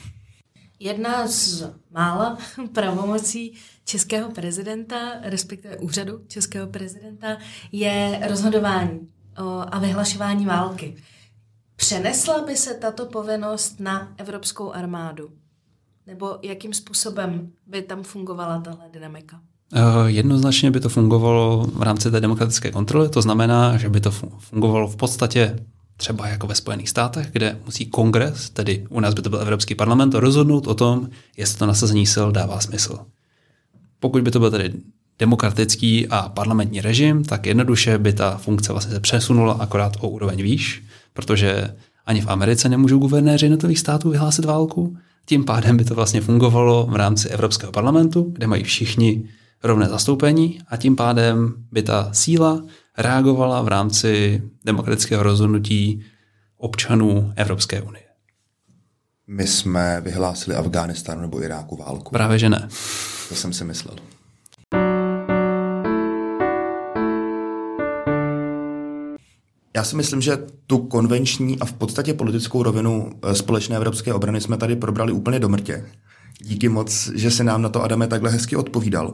Jedna 0.79 1.27
z 1.27 1.63
mála 1.91 2.37
pravomocí 2.73 3.53
českého 3.85 4.31
prezidenta, 4.31 4.97
respektive 5.21 5.77
úřadu 5.77 6.21
českého 6.27 6.67
prezidenta, 6.67 7.37
je 7.71 8.19
rozhodování 8.27 9.07
a 9.71 9.79
vyhlašování 9.79 10.45
války. 10.45 10.95
Přenesla 11.75 12.45
by 12.45 12.57
se 12.57 12.73
tato 12.73 13.05
povinnost 13.05 13.79
na 13.79 14.13
evropskou 14.17 14.71
armádu? 14.71 15.29
Nebo 16.07 16.37
jakým 16.41 16.73
způsobem 16.73 17.51
by 17.67 17.81
tam 17.81 18.03
fungovala 18.03 18.61
tahle 18.61 18.85
dynamika? 18.93 19.41
Eh, 19.73 19.81
jednoznačně 20.05 20.71
by 20.71 20.79
to 20.79 20.89
fungovalo 20.89 21.67
v 21.73 21.81
rámci 21.81 22.11
té 22.11 22.19
demokratické 22.19 22.71
kontroly, 22.71 23.09
to 23.09 23.21
znamená, 23.21 23.77
že 23.77 23.89
by 23.89 23.99
to 23.99 24.11
fungovalo 24.39 24.87
v 24.87 24.95
podstatě 24.95 25.59
třeba 25.97 26.27
jako 26.27 26.47
ve 26.47 26.55
Spojených 26.55 26.89
státech, 26.89 27.27
kde 27.31 27.59
musí 27.65 27.85
kongres, 27.85 28.49
tedy 28.49 28.85
u 28.89 28.99
nás 28.99 29.13
by 29.13 29.21
to 29.21 29.29
byl 29.29 29.39
Evropský 29.39 29.75
parlament, 29.75 30.13
rozhodnout 30.13 30.67
o 30.67 30.75
tom, 30.75 31.09
jestli 31.37 31.59
to 31.59 31.65
nasazení 31.65 32.05
sil 32.13 32.27
dává 32.31 32.59
smysl. 32.59 32.99
Pokud 33.99 34.21
by 34.21 34.31
to 34.31 34.39
byl 34.39 34.51
tedy 34.51 34.73
demokratický 35.19 36.07
a 36.07 36.29
parlamentní 36.29 36.81
režim, 36.81 37.23
tak 37.23 37.45
jednoduše 37.45 37.97
by 37.97 38.13
ta 38.13 38.37
funkce 38.37 38.71
vlastně 38.71 38.93
se 38.93 38.99
přesunula 38.99 39.53
akorát 39.53 39.93
o 39.99 40.09
úroveň 40.09 40.43
výš, 40.43 40.83
protože 41.13 41.75
ani 42.05 42.21
v 42.21 42.27
Americe 42.27 42.69
nemůžou 42.69 42.99
guvernéři 42.99 43.45
jednotlivých 43.45 43.79
států 43.79 44.09
vyhlásit 44.09 44.45
válku. 44.45 44.97
Tím 45.25 45.45
pádem 45.45 45.77
by 45.77 45.85
to 45.85 45.95
vlastně 45.95 46.21
fungovalo 46.21 46.87
v 46.91 46.95
rámci 46.95 47.29
Evropského 47.29 47.71
parlamentu, 47.71 48.31
kde 48.33 48.47
mají 48.47 48.63
všichni 48.63 49.23
rovné 49.63 49.85
zastoupení 49.85 50.59
a 50.67 50.77
tím 50.77 50.95
pádem 50.95 51.53
by 51.71 51.81
ta 51.81 52.09
síla 52.13 52.61
reagovala 52.97 53.61
v 53.61 53.67
rámci 53.67 54.41
demokratického 54.65 55.23
rozhodnutí 55.23 56.05
občanů 56.57 57.33
Evropské 57.35 57.81
unie. 57.81 58.03
My 59.27 59.47
jsme 59.47 60.01
vyhlásili 60.01 60.55
Afghánistánu 60.57 61.21
nebo 61.21 61.43
Iráku 61.43 61.75
válku. 61.75 62.11
Právě 62.11 62.39
že 62.39 62.49
ne. 62.49 62.67
To 63.29 63.35
jsem 63.35 63.53
si 63.53 63.63
myslel. 63.65 63.95
Já 69.75 69.83
si 69.83 69.95
myslím, 69.95 70.21
že 70.21 70.37
tu 70.67 70.77
konvenční 70.77 71.59
a 71.59 71.65
v 71.65 71.73
podstatě 71.73 72.13
politickou 72.13 72.63
rovinu 72.63 73.11
eh, 73.23 73.35
společné 73.35 73.75
evropské 73.75 74.13
obrany 74.13 74.41
jsme 74.41 74.57
tady 74.57 74.75
probrali 74.75 75.11
úplně 75.11 75.39
do 75.39 75.49
mrtě. 75.49 75.85
Díky 76.41 76.69
moc, 76.69 77.11
že 77.15 77.31
se 77.31 77.43
nám 77.43 77.61
na 77.61 77.69
to 77.69 77.83
Adame 77.83 78.07
takhle 78.07 78.31
hezky 78.31 78.55
odpovídal. 78.55 79.13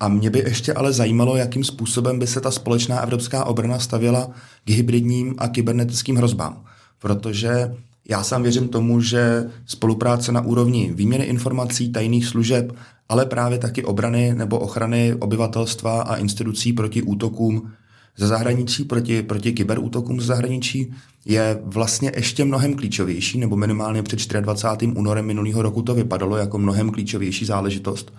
A 0.00 0.08
mě 0.08 0.30
by 0.30 0.38
ještě 0.38 0.72
ale 0.72 0.92
zajímalo, 0.92 1.36
jakým 1.36 1.64
způsobem 1.64 2.18
by 2.18 2.26
se 2.26 2.40
ta 2.40 2.50
společná 2.50 3.00
evropská 3.00 3.44
obrana 3.44 3.78
stavěla 3.78 4.30
k 4.64 4.70
hybridním 4.70 5.34
a 5.38 5.48
kybernetickým 5.48 6.16
hrozbám. 6.16 6.64
Protože 6.98 7.74
já 8.08 8.22
sám 8.22 8.42
věřím 8.42 8.68
tomu, 8.68 9.00
že 9.00 9.50
spolupráce 9.66 10.32
na 10.32 10.40
úrovni 10.40 10.92
výměny 10.94 11.24
informací, 11.24 11.92
tajných 11.92 12.26
služeb, 12.26 12.72
ale 13.08 13.26
právě 13.26 13.58
taky 13.58 13.84
obrany 13.84 14.34
nebo 14.34 14.58
ochrany 14.58 15.14
obyvatelstva 15.14 16.02
a 16.02 16.16
institucí 16.16 16.72
proti 16.72 17.02
útokům 17.02 17.72
ze 18.16 18.26
zahraničí, 18.26 18.84
proti, 18.84 19.22
proti 19.22 19.52
kyberútokům 19.52 20.20
ze 20.20 20.26
zahraničí, 20.26 20.94
je 21.24 21.60
vlastně 21.64 22.12
ještě 22.16 22.44
mnohem 22.44 22.74
klíčovější, 22.74 23.38
nebo 23.38 23.56
minimálně 23.56 24.02
před 24.02 24.32
24. 24.32 24.92
únorem 24.92 25.26
minulého 25.26 25.62
roku 25.62 25.82
to 25.82 25.94
vypadalo 25.94 26.36
jako 26.36 26.58
mnohem 26.58 26.90
klíčovější 26.90 27.44
záležitost 27.44 28.12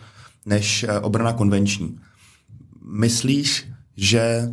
než 0.45 0.83
eh, 0.83 0.99
obrana 0.99 1.33
konvenční. 1.33 1.97
Myslíš, 2.91 3.67
že 3.97 4.49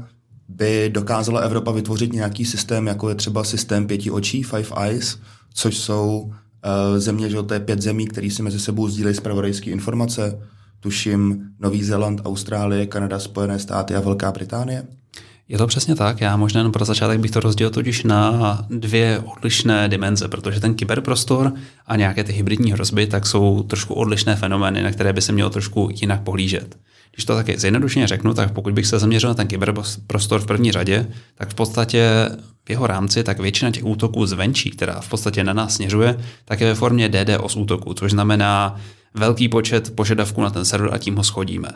by 0.49 0.91
dokázala 0.93 1.41
Evropa 1.41 1.71
vytvořit 1.71 2.13
nějaký 2.13 2.45
systém, 2.45 2.87
jako 2.87 3.09
je 3.09 3.15
třeba 3.15 3.45
systém 3.45 3.87
pěti 3.87 4.11
očí, 4.11 4.43
Five 4.43 4.69
Eyes, 4.77 5.19
což 5.55 5.77
jsou 5.77 6.33
země, 6.99 7.31
že 7.31 7.43
to 7.43 7.55
je 7.55 7.61
pět 7.61 7.83
zemí, 7.83 8.07
které 8.07 8.31
si 8.31 8.43
mezi 8.43 8.61
sebou 8.61 8.89
sdílejí 8.89 9.17
zpravodajské 9.17 9.71
informace, 9.71 10.49
tuším 10.81 11.51
Nový 11.61 11.85
Zéland, 11.85 12.21
Austrálie, 12.25 12.87
Kanada, 12.87 13.19
Spojené 13.19 13.59
státy 13.59 13.95
a 13.95 14.01
Velká 14.01 14.33
Británie. 14.33 14.87
Je 15.51 15.59
to 15.59 15.67
přesně 15.67 15.95
tak. 15.95 16.21
Já 16.21 16.37
možná 16.37 16.59
jenom 16.61 16.73
pro 16.73 16.85
začátek 16.85 17.21
bych 17.21 17.31
to 17.31 17.41
rozdělil 17.41 17.71
totiž 17.71 18.03
na 18.03 18.59
dvě 18.71 19.23
odlišné 19.37 19.89
dimenze, 19.89 20.29
protože 20.29 20.61
ten 20.61 20.75
kyberprostor 20.75 21.53
a 21.87 21.97
nějaké 21.97 22.25
ty 22.25 22.33
hybridní 22.33 22.73
hrozby 22.73 23.07
tak 23.07 23.27
jsou 23.27 23.63
trošku 23.63 23.95
odlišné 23.95 24.37
fenomény, 24.37 24.83
na 24.83 24.91
které 24.91 25.13
by 25.13 25.23
se 25.23 25.33
mělo 25.33 25.51
trošku 25.51 25.89
jinak 25.93 26.23
pohlížet. 26.23 26.79
Když 27.15 27.25
to 27.25 27.35
taky 27.35 27.59
zjednodušeně 27.59 28.07
řeknu, 28.07 28.35
tak 28.35 28.53
pokud 28.53 28.75
bych 28.75 28.87
se 28.87 28.99
zaměřil 28.99 29.29
na 29.31 29.35
ten 29.35 29.47
kyberprostor 29.47 30.41
v 30.41 30.47
první 30.47 30.73
řadě, 30.73 31.07
tak 31.35 31.51
v 31.51 31.55
podstatě 31.55 32.29
v 32.65 32.71
jeho 32.71 32.87
rámci 32.87 33.25
tak 33.25 33.41
většina 33.41 33.71
těch 33.71 33.87
útoků 33.87 34.27
zvenčí, 34.27 34.71
která 34.71 35.01
v 35.01 35.09
podstatě 35.09 35.45
na 35.45 35.53
nás 35.53 35.75
směřuje, 35.75 36.19
tak 36.45 36.61
je 36.61 36.67
ve 36.67 36.75
formě 36.75 37.09
DDoS 37.09 37.57
útoku, 37.57 37.95
což 37.95 38.11
znamená 38.11 38.77
velký 39.15 39.49
počet 39.49 39.95
požadavků 39.95 40.43
na 40.43 40.51
ten 40.51 40.65
server 40.65 40.95
a 40.95 40.99
tím 40.99 41.17
ho 41.17 41.25
schodíme. 41.25 41.69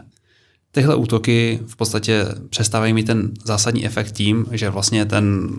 Tyhle 0.74 0.94
útoky 0.94 1.60
v 1.66 1.76
podstatě 1.76 2.26
přestávají 2.48 2.92
mít 2.92 3.06
ten 3.06 3.30
zásadní 3.44 3.86
efekt 3.86 4.12
tím, 4.12 4.46
že 4.50 4.70
vlastně 4.70 5.04
ten 5.04 5.50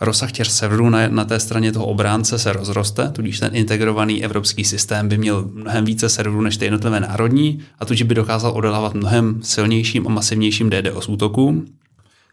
rozsah 0.00 0.32
těch 0.32 0.46
serverů 0.46 0.90
na, 0.90 1.08
na 1.08 1.24
té 1.24 1.40
straně 1.40 1.72
toho 1.72 1.86
obránce 1.86 2.38
se 2.38 2.52
rozroste, 2.52 3.10
tudíž 3.10 3.40
ten 3.40 3.56
integrovaný 3.56 4.24
evropský 4.24 4.64
systém 4.64 5.08
by 5.08 5.18
měl 5.18 5.50
mnohem 5.52 5.84
více 5.84 6.08
serverů 6.08 6.40
než 6.40 6.56
ty 6.56 6.64
jednotlivé 6.64 7.00
národní 7.00 7.60
a 7.78 7.84
tudíž 7.84 8.02
by 8.02 8.14
dokázal 8.14 8.52
odolávat 8.56 8.94
mnohem 8.94 9.40
silnějším 9.42 10.06
a 10.06 10.10
masivnějším 10.10 10.70
DDoS 10.70 11.08
útokům. 11.08 11.66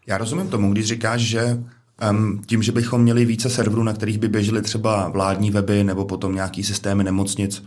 Já 0.06 0.18
rozumím 0.18 0.48
tomu, 0.48 0.72
když 0.72 0.86
říkáš, 0.86 1.20
že 1.20 1.58
um, 2.10 2.42
tím, 2.46 2.62
že 2.62 2.72
bychom 2.72 3.02
měli 3.02 3.24
více 3.24 3.50
serverů, 3.50 3.82
na 3.82 3.92
kterých 3.92 4.18
by 4.18 4.28
běžely 4.28 4.62
třeba 4.62 5.08
vládní 5.08 5.50
weby 5.50 5.84
nebo 5.84 6.04
potom 6.04 6.34
nějaký 6.34 6.64
systémy 6.64 7.04
nemocnic, 7.04 7.64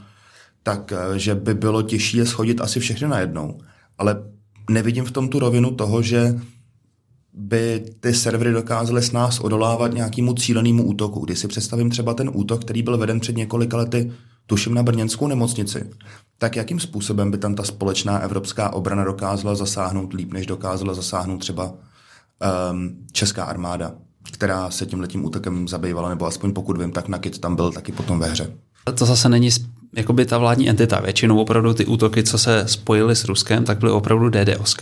tak 0.63 0.91
eh, 0.91 1.19
že 1.19 1.35
by 1.35 1.53
bylo 1.53 1.81
těžší 1.81 2.17
je 2.17 2.25
schodit 2.25 2.61
asi 2.61 2.79
všechny 2.79 3.07
najednou. 3.07 3.59
Ale 3.97 4.23
nevidím 4.69 5.05
v 5.05 5.11
tom 5.11 5.29
tu 5.29 5.39
rovinu 5.39 5.71
toho, 5.71 6.01
že 6.01 6.39
by 7.33 7.85
ty 7.99 8.13
servery 8.13 8.51
dokázaly 8.51 9.01
s 9.01 9.11
nás 9.11 9.39
odolávat 9.39 9.93
nějakému 9.93 10.33
cílenému 10.33 10.83
útoku. 10.83 11.19
Když 11.19 11.39
si 11.39 11.47
představím 11.47 11.89
třeba 11.89 12.13
ten 12.13 12.31
útok, 12.33 12.61
který 12.61 12.83
byl 12.83 12.97
veden 12.97 13.19
před 13.19 13.37
několika 13.37 13.77
lety, 13.77 14.11
tuším 14.47 14.73
na 14.73 14.83
brněnskou 14.83 15.27
nemocnici, 15.27 15.89
tak 16.37 16.55
jakým 16.55 16.79
způsobem 16.79 17.31
by 17.31 17.37
tam 17.37 17.55
ta 17.55 17.63
společná 17.63 18.19
evropská 18.19 18.73
obrana 18.73 19.03
dokázala 19.03 19.55
zasáhnout 19.55 20.13
líp, 20.13 20.33
než 20.33 20.45
dokázala 20.45 20.93
zasáhnout 20.93 21.37
třeba 21.37 21.73
um, 22.71 22.97
česká 23.11 23.43
armáda, 23.43 23.91
která 24.31 24.71
se 24.71 24.85
tím 24.85 24.99
letím 24.99 25.25
útokem 25.25 25.67
zabývala, 25.67 26.09
nebo 26.09 26.25
aspoň 26.25 26.53
pokud 26.53 26.77
vím, 26.77 26.91
tak 26.91 27.07
Nakit 27.07 27.39
tam 27.39 27.55
byl 27.55 27.71
taky 27.71 27.91
potom 27.91 28.19
ve 28.19 28.27
hře. 28.27 28.53
To 28.95 29.05
zase 29.05 29.29
není 29.29 29.49
jakoby 29.95 30.25
ta 30.25 30.37
vládní 30.37 30.69
entita. 30.69 31.01
Většinou 31.01 31.39
opravdu 31.39 31.73
ty 31.73 31.85
útoky, 31.85 32.23
co 32.23 32.37
se 32.37 32.63
spojily 32.67 33.15
s 33.15 33.25
Ruskem, 33.25 33.63
tak 33.63 33.77
byly 33.77 33.91
opravdu 33.91 34.29
DDoS. 34.29 34.75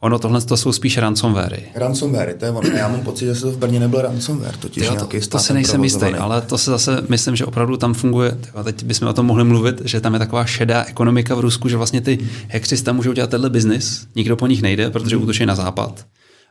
Ono 0.00 0.18
tohle 0.18 0.40
to 0.40 0.56
jsou 0.56 0.72
spíš 0.72 0.98
ransomware. 0.98 1.60
Ransomware, 1.74 2.34
to 2.38 2.44
je 2.44 2.50
ono. 2.50 2.68
Já 2.76 2.88
mám 2.88 3.00
pocit, 3.00 3.24
že 3.24 3.34
se 3.34 3.40
to 3.40 3.50
v 3.52 3.56
Brně 3.56 3.80
nebyl 3.80 4.02
ransomware, 4.02 4.56
totiž 4.56 4.84
jo, 4.84 4.94
to, 4.94 5.08
to 5.28 5.38
se 5.38 5.54
nejsem 5.54 5.84
jistý, 5.84 6.06
ale 6.06 6.40
to 6.40 6.58
se 6.58 6.70
zase 6.70 7.02
myslím, 7.08 7.36
že 7.36 7.44
opravdu 7.44 7.76
tam 7.76 7.94
funguje, 7.94 8.36
a 8.54 8.62
teď 8.62 8.84
bychom 8.84 9.08
o 9.08 9.12
tom 9.12 9.26
mohli 9.26 9.44
mluvit, 9.44 9.82
že 9.84 10.00
tam 10.00 10.12
je 10.12 10.18
taková 10.18 10.44
šedá 10.44 10.84
ekonomika 10.84 11.34
v 11.34 11.40
Rusku, 11.40 11.68
že 11.68 11.76
vlastně 11.76 12.00
ty 12.00 12.18
hackři 12.52 12.82
tam 12.82 12.96
můžou 12.96 13.12
dělat 13.12 13.30
tenhle 13.30 13.50
biznis, 13.50 14.06
nikdo 14.16 14.36
po 14.36 14.46
nich 14.46 14.62
nejde, 14.62 14.90
protože 14.90 15.16
hmm. 15.16 15.22
útočí 15.22 15.46
na 15.46 15.54
západ 15.54 16.04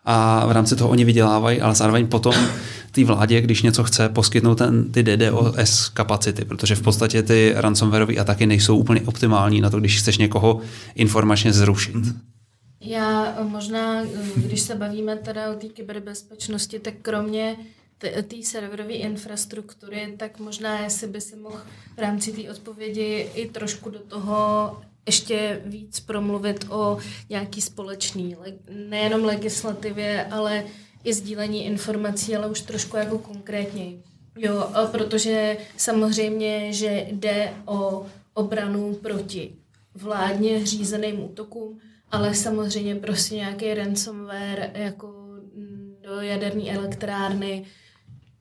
a 0.06 0.46
v 0.46 0.52
rámci 0.52 0.76
toho 0.76 0.90
oni 0.90 1.06
vydělávají, 1.06 1.62
ale 1.62 1.76
zároveň 1.76 2.08
potom 2.08 2.36
té 2.94 3.04
vládě, 3.04 3.42
když 3.42 3.62
něco 3.62 3.84
chce, 3.84 4.10
poskytnout 4.10 4.56
ten, 4.56 4.92
ty 4.92 5.04
DDoS 5.04 5.90
kapacity, 5.90 6.46
protože 6.46 6.76
v 6.76 6.82
podstatě 6.82 7.24
ty 7.24 7.54
ransomwareové 7.56 8.16
ataky 8.16 8.46
nejsou 8.46 8.78
úplně 8.78 9.02
optimální 9.02 9.62
na 9.62 9.70
to, 9.70 9.80
když 9.80 10.00
chceš 10.00 10.18
někoho 10.18 10.62
informačně 10.96 11.54
zrušit. 11.54 11.96
Já 12.82 13.38
možná, 13.44 14.04
když 14.36 14.62
se 14.62 14.76
bavíme 14.76 15.16
teda 15.16 15.52
o 15.52 15.54
té 15.54 15.68
kyberbezpečnosti, 15.68 16.80
tak 16.80 16.94
kromě 17.02 17.56
té 17.98 18.36
serverové 18.44 18.94
infrastruktury, 18.94 20.14
tak 20.18 20.40
možná 20.40 20.80
jestli 20.80 21.08
by 21.08 21.22
si 21.22 21.36
mohl 21.36 21.60
v 21.96 22.00
rámci 22.00 22.32
té 22.32 22.52
odpovědi 22.52 23.30
i 23.36 23.50
trošku 23.50 23.90
do 23.90 24.00
toho 24.00 24.78
ještě 25.06 25.62
víc 25.66 26.00
promluvit 26.00 26.66
o 26.70 26.98
nějaký 27.30 27.62
společný, 27.62 28.36
nejenom 28.90 29.24
legislativě, 29.24 30.26
ale 30.32 30.64
i 31.04 31.14
sdílení 31.14 31.66
informací, 31.66 32.36
ale 32.36 32.48
už 32.48 32.62
trošku 32.62 32.98
jako 32.98 33.18
konkrétněji. 33.20 34.04
Jo, 34.38 34.70
protože 34.92 35.58
samozřejmě, 35.78 36.74
že 36.74 37.08
jde 37.12 37.54
o 37.66 38.06
obranu 38.34 38.94
proti 38.96 39.56
vládně 39.96 40.66
řízeným 40.66 41.24
útokům, 41.24 41.80
ale 42.12 42.36
samozřejmě 42.36 42.96
prostě 42.96 43.36
nějaký 43.36 43.74
ransomware 43.74 44.72
jako 44.74 45.24
do 46.02 46.22
jaderné 46.22 46.72
elektrárny 46.72 47.66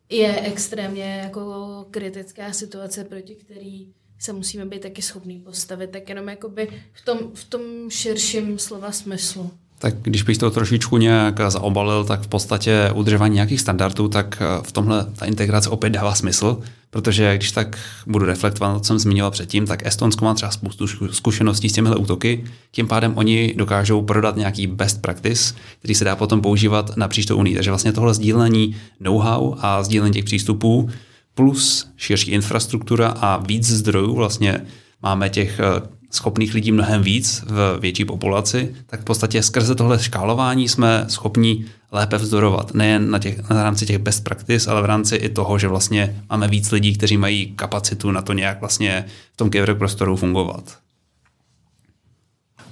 je 0.09 0.41
extrémně 0.41 1.21
jako 1.25 1.87
kritická 1.91 2.53
situace, 2.53 3.05
proti 3.05 3.35
který 3.35 3.93
se 4.19 4.33
musíme 4.33 4.67
být 4.67 4.83
taky 4.83 5.03
schopní 5.03 5.41
postavit, 5.41 5.91
tak 5.91 6.09
jenom 6.09 6.29
jakoby 6.29 6.83
v 6.93 7.05
tom, 7.05 7.19
v 7.35 7.45
tom 7.45 7.91
širším 7.91 8.59
slova 8.59 8.93
smyslu. 8.93 9.51
Tak 9.83 9.95
když 10.03 10.23
bych 10.23 10.39
to 10.39 10.51
trošičku 10.51 10.97
nějak 10.97 11.41
zaobalil, 11.49 12.05
tak 12.05 12.21
v 12.21 12.27
podstatě 12.27 12.91
udržování 12.95 13.35
nějakých 13.35 13.61
standardů, 13.61 14.09
tak 14.09 14.39
eh, 14.41 14.63
v 14.63 14.73
tomhle 14.73 15.07
ta 15.17 15.27
integrace 15.27 15.71
opět 15.71 15.91
dává 15.91 16.15
smysl, 16.15 16.61
protože 16.91 17.37
když 17.37 17.53
tak 17.53 17.79
budu 18.07 18.27
reflektovat, 18.27 18.79
co 18.79 18.87
jsem 18.87 18.99
zmiňoval 18.99 19.31
předtím, 19.31 19.67
tak 19.67 19.87
Estonsko 19.87 20.25
má 20.25 20.35
třeba 20.35 20.51
spoustu 20.51 20.87
zkušeností 21.11 21.69
s 21.69 21.73
těmihle 21.73 21.97
útoky, 21.97 22.45
tím 22.71 22.89
pádem 22.89 23.13
oni 23.17 23.55
dokážou 23.57 24.03
prodat 24.03 24.37
nějaký 24.37 24.67
best 24.67 25.03
practice, 25.03 25.55
který 25.79 25.95
se 25.95 26.05
dá 26.05 26.17
potom 26.17 26.41
používat 26.41 26.97
napříč 26.97 27.27
to 27.27 27.37
unii. 27.37 27.55
Takže 27.55 27.71
vlastně 27.71 27.93
tohle 27.93 28.15
sdílení 28.15 28.77
know-how 29.01 29.55
a 29.59 29.83
sdílení 29.83 30.13
těch 30.15 30.25
přístupů 30.25 30.91
plus 31.35 31.89
širší 31.97 32.31
infrastruktura 32.31 33.09
a 33.09 33.37
víc 33.37 33.71
zdrojů, 33.71 34.15
vlastně 34.15 34.61
máme 35.03 35.31
těch 35.31 35.61
eh, 35.61 36.02
schopných 36.13 36.55
lidí 36.55 36.73
mnohem 36.73 37.03
víc 37.03 37.45
v 37.47 37.79
větší 37.81 38.05
populaci, 38.05 38.75
tak 38.87 39.01
v 39.01 39.05
podstatě 39.05 39.43
skrze 39.43 39.75
tohle 39.75 39.99
škálování 39.99 40.69
jsme 40.69 41.05
schopni 41.09 41.65
lépe 41.93 42.19
vzdorovat. 42.19 42.75
Nejen 42.75 43.11
na, 43.11 43.19
těch, 43.19 43.51
na 43.51 43.63
rámci 43.63 43.87
těch 43.87 43.99
best 43.99 44.25
practice, 44.25 44.71
ale 44.71 44.83
v 44.83 44.85
rámci 44.85 45.17
i 45.17 45.29
toho, 45.29 45.59
že 45.59 45.69
vlastně 45.69 46.23
máme 46.31 46.49
víc 46.49 46.71
lidí, 46.71 46.95
kteří 46.95 47.17
mají 47.17 47.53
kapacitu 47.57 48.11
na 48.11 48.23
to 48.23 48.33
nějak 48.33 48.61
vlastně 48.61 49.05
v 49.33 49.37
tom 49.37 49.51
prostoru 49.79 50.17
fungovat. 50.17 50.79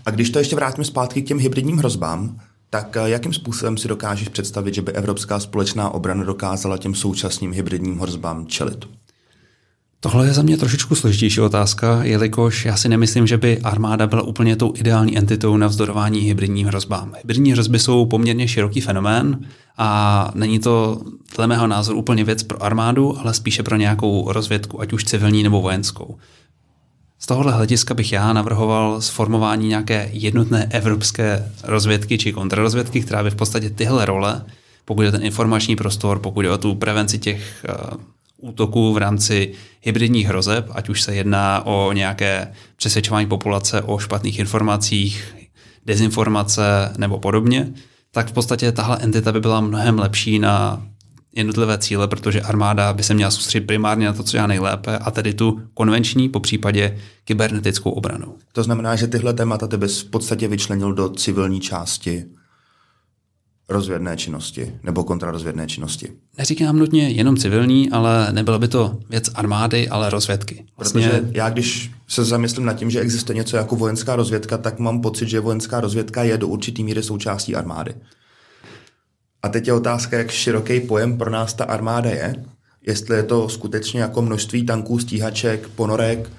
A 0.06 0.10
když 0.10 0.30
to 0.30 0.38
ještě 0.38 0.56
vrátíme 0.56 0.84
zpátky 0.84 1.22
k 1.22 1.26
těm 1.26 1.38
hybridním 1.38 1.76
hrozbám, 1.76 2.40
tak 2.70 2.96
eh, 2.96 3.10
jakým 3.10 3.32
způsobem 3.32 3.76
si 3.76 3.88
dokážeš 3.88 4.28
představit, 4.28 4.74
že 4.74 4.82
by 4.82 4.92
evropská 4.92 5.40
společná 5.40 5.90
obrana 5.90 6.24
dokázala 6.24 6.78
těm 6.78 6.94
současným 6.94 7.52
hybridním 7.52 7.98
hrozbám 7.98 8.46
čelit? 8.46 8.84
Tohle 10.02 10.26
je 10.26 10.32
za 10.32 10.42
mě 10.42 10.56
trošičku 10.56 10.94
složitější 10.94 11.40
otázka, 11.40 12.04
jelikož 12.04 12.64
já 12.64 12.76
si 12.76 12.88
nemyslím, 12.88 13.26
že 13.26 13.36
by 13.36 13.60
armáda 13.60 14.06
byla 14.06 14.22
úplně 14.22 14.56
tou 14.56 14.72
ideální 14.76 15.18
entitou 15.18 15.56
na 15.56 15.66
vzdorování 15.66 16.20
hybridním 16.20 16.66
hrozbám. 16.66 17.12
Hybridní 17.16 17.52
hrozby 17.52 17.78
jsou 17.78 18.06
poměrně 18.06 18.48
široký 18.48 18.80
fenomén 18.80 19.40
a 19.78 20.30
není 20.34 20.58
to 20.58 21.02
dle 21.36 21.46
mého 21.46 21.66
názoru 21.66 21.98
úplně 21.98 22.24
věc 22.24 22.42
pro 22.42 22.62
armádu, 22.62 23.18
ale 23.20 23.34
spíše 23.34 23.62
pro 23.62 23.76
nějakou 23.76 24.32
rozvědku, 24.32 24.80
ať 24.80 24.92
už 24.92 25.04
civilní 25.04 25.42
nebo 25.42 25.60
vojenskou. 25.60 26.16
Z 27.18 27.26
tohohle 27.26 27.52
hlediska 27.52 27.94
bych 27.94 28.12
já 28.12 28.32
navrhoval 28.32 29.00
sformování 29.00 29.68
nějaké 29.68 30.10
jednotné 30.12 30.68
evropské 30.70 31.52
rozvědky 31.64 32.18
či 32.18 32.32
kontrarozvědky, 32.32 33.00
která 33.00 33.22
by 33.22 33.30
v 33.30 33.34
podstatě 33.34 33.70
tyhle 33.70 34.04
role, 34.04 34.44
pokud 34.84 35.02
je 35.02 35.12
ten 35.12 35.22
informační 35.22 35.76
prostor, 35.76 36.18
pokud 36.18 36.40
je 36.40 36.50
o 36.50 36.58
tu 36.58 36.74
prevenci 36.74 37.18
těch 37.18 37.64
útoků 38.40 38.92
v 38.92 38.96
rámci 38.96 39.52
hybridních 39.80 40.26
hrozeb, 40.26 40.66
ať 40.72 40.88
už 40.88 41.02
se 41.02 41.14
jedná 41.14 41.66
o 41.66 41.92
nějaké 41.92 42.52
přesvědčování 42.76 43.26
populace 43.26 43.82
o 43.82 43.98
špatných 43.98 44.38
informacích, 44.38 45.36
dezinformace 45.86 46.92
nebo 46.96 47.18
podobně, 47.18 47.72
tak 48.10 48.28
v 48.28 48.32
podstatě 48.32 48.72
tahle 48.72 48.98
entita 49.00 49.32
by 49.32 49.40
byla 49.40 49.60
mnohem 49.60 49.98
lepší 49.98 50.38
na 50.38 50.86
jednotlivé 51.32 51.78
cíle, 51.78 52.08
protože 52.08 52.40
armáda 52.40 52.92
by 52.92 53.02
se 53.02 53.14
měla 53.14 53.30
soustředit 53.30 53.66
primárně 53.66 54.06
na 54.06 54.12
to, 54.12 54.22
co 54.22 54.36
já 54.36 54.46
nejlépe, 54.46 54.98
a 54.98 55.10
tedy 55.10 55.34
tu 55.34 55.60
konvenční, 55.74 56.28
po 56.28 56.40
případě 56.40 56.98
kybernetickou 57.24 57.90
obranu. 57.90 58.34
To 58.52 58.62
znamená, 58.62 58.96
že 58.96 59.06
tyhle 59.06 59.34
témata 59.34 59.66
ty 59.66 59.76
bys 59.76 60.00
v 60.00 60.10
podstatě 60.10 60.48
vyčlenil 60.48 60.92
do 60.92 61.08
civilní 61.08 61.60
části 61.60 62.24
rozvědné 63.70 64.16
činnosti 64.16 64.72
nebo 64.82 65.04
kontrarozvědné 65.04 65.66
činnosti. 65.66 66.08
Neříkám 66.38 66.78
nutně 66.78 67.08
jenom 67.08 67.36
civilní, 67.36 67.90
ale 67.90 68.28
nebyla 68.32 68.58
by 68.58 68.68
to 68.68 68.98
věc 69.10 69.30
armády, 69.34 69.88
ale 69.88 70.10
rozvědky. 70.10 70.64
Vlastně... 70.76 71.08
Protože 71.08 71.28
já, 71.32 71.50
když 71.50 71.90
se 72.08 72.24
zamyslím 72.24 72.64
nad 72.64 72.72
tím, 72.72 72.90
že 72.90 73.00
existuje 73.00 73.36
něco 73.36 73.56
jako 73.56 73.76
vojenská 73.76 74.16
rozvědka, 74.16 74.58
tak 74.58 74.78
mám 74.78 75.00
pocit, 75.00 75.28
že 75.28 75.40
vojenská 75.40 75.80
rozvědka 75.80 76.22
je 76.22 76.38
do 76.38 76.48
určitý 76.48 76.84
míry 76.84 77.02
součástí 77.02 77.54
armády. 77.56 77.94
A 79.42 79.48
teď 79.48 79.66
je 79.66 79.72
otázka, 79.72 80.18
jak 80.18 80.30
široký 80.30 80.80
pojem 80.80 81.18
pro 81.18 81.30
nás 81.30 81.54
ta 81.54 81.64
armáda 81.64 82.10
je. 82.10 82.34
jestli 82.86 83.16
je 83.16 83.22
to 83.22 83.48
skutečně 83.48 84.00
jako 84.00 84.22
množství 84.22 84.66
tanků, 84.66 84.98
stíhaček, 84.98 85.68
ponorek 85.68 86.30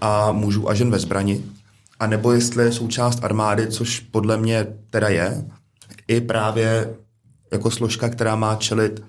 a 0.00 0.32
mužů 0.32 0.68
a 0.68 0.74
žen 0.74 0.90
ve 0.90 0.98
zbrani, 0.98 1.44
a 2.00 2.06
nebo 2.06 2.32
jestli 2.32 2.64
je 2.64 2.72
součást 2.72 3.24
armády, 3.24 3.66
což 3.66 4.00
podle 4.00 4.36
mě 4.36 4.66
teda 4.90 5.08
je, 5.08 5.44
i 6.08 6.20
právě 6.20 6.94
jako 7.52 7.70
složka, 7.70 8.08
která 8.08 8.36
má 8.36 8.56
čelit 8.56 9.02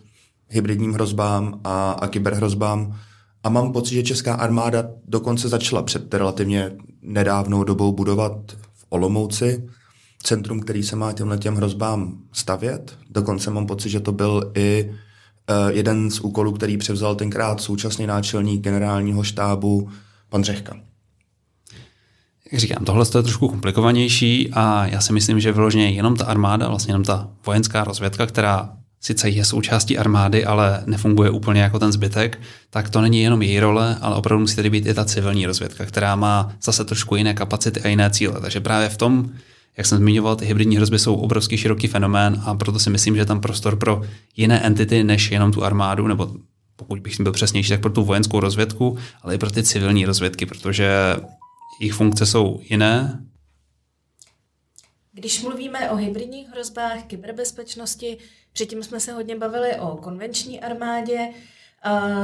hybridním 0.48 0.94
hrozbám 0.94 1.60
a, 1.64 1.92
a 1.92 2.08
kyberhrozbám. 2.08 3.00
A 3.44 3.50
mám 3.50 3.72
pocit, 3.72 3.96
že 3.96 4.04
česká 4.04 4.34
armáda 4.34 4.90
dokonce 5.08 5.50
začala 5.50 5.84
před 5.84 6.14
relativně 6.14 6.72
nedávnou 7.02 7.64
dobou 7.64 7.92
budovat 7.92 8.32
v 8.74 8.86
Olomouci 8.90 9.70
centrum, 10.24 10.60
který 10.60 10.84
se 10.84 10.96
má 10.96 11.14
těmhle 11.14 11.38
těm 11.38 11.56
hrozbám 11.56 12.18
stavět. 12.32 12.98
Dokonce 13.10 13.52
mám 13.52 13.68
pocit, 13.68 13.90
že 13.90 14.00
to 14.00 14.12
byl 14.12 14.52
i 14.56 14.90
uh, 14.90 15.70
jeden 15.70 16.12
z 16.12 16.20
úkolů, 16.20 16.52
který 16.52 16.78
převzal 16.78 17.16
tenkrát 17.16 17.62
současný 17.62 18.08
náčelník 18.08 18.62
generálního 18.62 19.24
štábu 19.24 19.90
pan 20.30 20.44
Řehka. 20.44 20.89
Jak 22.52 22.62
říkám, 22.62 22.86
tohle 22.86 23.06
je 23.16 23.24
trošku 23.24 23.48
komplikovanější 23.48 24.50
a 24.54 24.88
já 24.88 25.02
si 25.02 25.14
myslím, 25.14 25.40
že 25.40 25.52
vyloženě 25.52 25.90
jenom 25.90 26.16
ta 26.16 26.26
armáda, 26.26 26.68
vlastně 26.68 26.92
jenom 26.92 27.04
ta 27.04 27.30
vojenská 27.46 27.84
rozvědka, 27.84 28.26
která 28.26 28.70
sice 29.02 29.30
je 29.30 29.46
součástí 29.46 29.98
armády, 29.98 30.46
ale 30.46 30.84
nefunguje 30.86 31.30
úplně 31.30 31.62
jako 31.62 31.80
ten 31.80 31.92
zbytek, 31.92 32.42
tak 32.70 32.90
to 32.90 33.02
není 33.02 33.22
jenom 33.22 33.42
její 33.42 33.60
role, 33.60 33.98
ale 34.02 34.16
opravdu 34.16 34.42
musí 34.42 34.56
tady 34.56 34.70
být 34.70 34.86
i 34.86 34.94
ta 34.94 35.06
civilní 35.06 35.46
rozvědka, 35.46 35.86
která 35.86 36.16
má 36.16 36.52
zase 36.64 36.86
trošku 36.86 37.16
jiné 37.16 37.34
kapacity 37.34 37.82
a 37.82 37.88
jiné 37.88 38.10
cíle. 38.10 38.42
Takže 38.42 38.60
právě 38.60 38.90
v 38.90 38.98
tom, 38.98 39.30
jak 39.78 39.86
jsem 39.86 39.98
zmiňoval, 39.98 40.36
ty 40.36 40.46
hybridní 40.46 40.78
hrozby 40.78 41.00
jsou 41.00 41.16
obrovský 41.16 41.58
široký 41.58 41.88
fenomén 41.88 42.42
a 42.46 42.56
proto 42.56 42.80
si 42.80 42.90
myslím, 42.90 43.16
že 43.16 43.26
tam 43.26 43.42
prostor 43.42 43.76
pro 43.76 44.02
jiné 44.38 44.60
entity 44.60 45.04
než 45.04 45.32
jenom 45.32 45.52
tu 45.52 45.64
armádu, 45.64 46.08
nebo 46.08 46.32
pokud 46.76 47.00
bych 47.00 47.22
byl 47.22 47.32
přesnější, 47.32 47.70
tak 47.70 47.82
pro 47.82 47.90
tu 47.90 48.04
vojenskou 48.04 48.40
rozvědku, 48.40 48.98
ale 49.22 49.36
i 49.36 49.38
pro 49.38 49.52
ty 49.52 49.64
civilní 49.64 50.06
rozvědky, 50.06 50.46
protože 50.46 51.16
jejich 51.80 51.94
funkce 51.94 52.26
jsou 52.26 52.60
jiné. 52.62 53.26
Když 55.12 55.42
mluvíme 55.42 55.92
o 55.92 55.96
hybridních 55.96 56.50
hrozbách, 56.50 57.04
kyberbezpečnosti, 57.04 58.18
předtím 58.54 58.84
jsme 58.84 59.00
se 59.00 59.12
hodně 59.12 59.36
bavili 59.36 59.76
o 59.80 59.98
konvenční 59.98 60.62
armádě. 60.62 61.30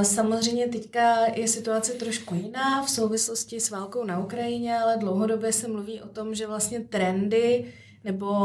Samozřejmě 0.03 0.67
teďka 0.67 1.25
je 1.25 1.47
situace 1.47 1.91
trošku 1.93 2.35
jiná 2.35 2.83
v 2.83 2.89
souvislosti 2.89 3.59
s 3.59 3.69
válkou 3.69 4.03
na 4.03 4.19
Ukrajině, 4.19 4.77
ale 4.77 4.97
dlouhodobě 4.97 5.53
se 5.53 5.67
mluví 5.67 6.01
o 6.01 6.07
tom, 6.07 6.35
že 6.35 6.47
vlastně 6.47 6.79
trendy 6.79 7.73
nebo 8.03 8.35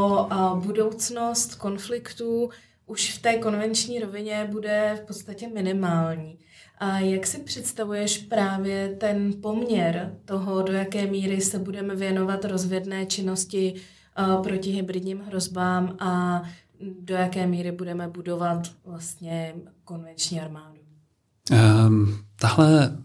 budoucnost 0.55 1.55
konfliktů 1.55 2.51
už 2.87 3.18
v 3.18 3.23
té 3.23 3.38
konvenční 3.38 4.01
rovině 4.01 4.49
bude 4.51 5.01
v 5.03 5.07
podstatě 5.07 5.49
minimální. 5.49 6.38
A 6.81 6.99
jak 6.99 7.27
si 7.27 7.38
představuješ 7.38 8.19
právě 8.19 8.88
ten 8.88 9.33
poměr 9.43 10.14
toho, 10.25 10.62
do 10.62 10.73
jaké 10.73 11.07
míry 11.07 11.40
se 11.40 11.59
budeme 11.59 11.97
věnovat 11.97 12.45
rozvědné 12.45 13.07
činnosti 13.07 13.75
proti 14.43 14.71
hybridním 14.71 15.21
hrozbám 15.27 15.97
a 15.99 16.43
do 17.01 17.14
jaké 17.14 17.47
míry 17.47 17.73
budeme 17.73 18.09
budovat 18.09 18.69
vlastně 18.87 19.55
konvenční 19.85 20.40
armádu? 20.40 20.81
Um, 21.87 22.19
tahle 22.40 22.99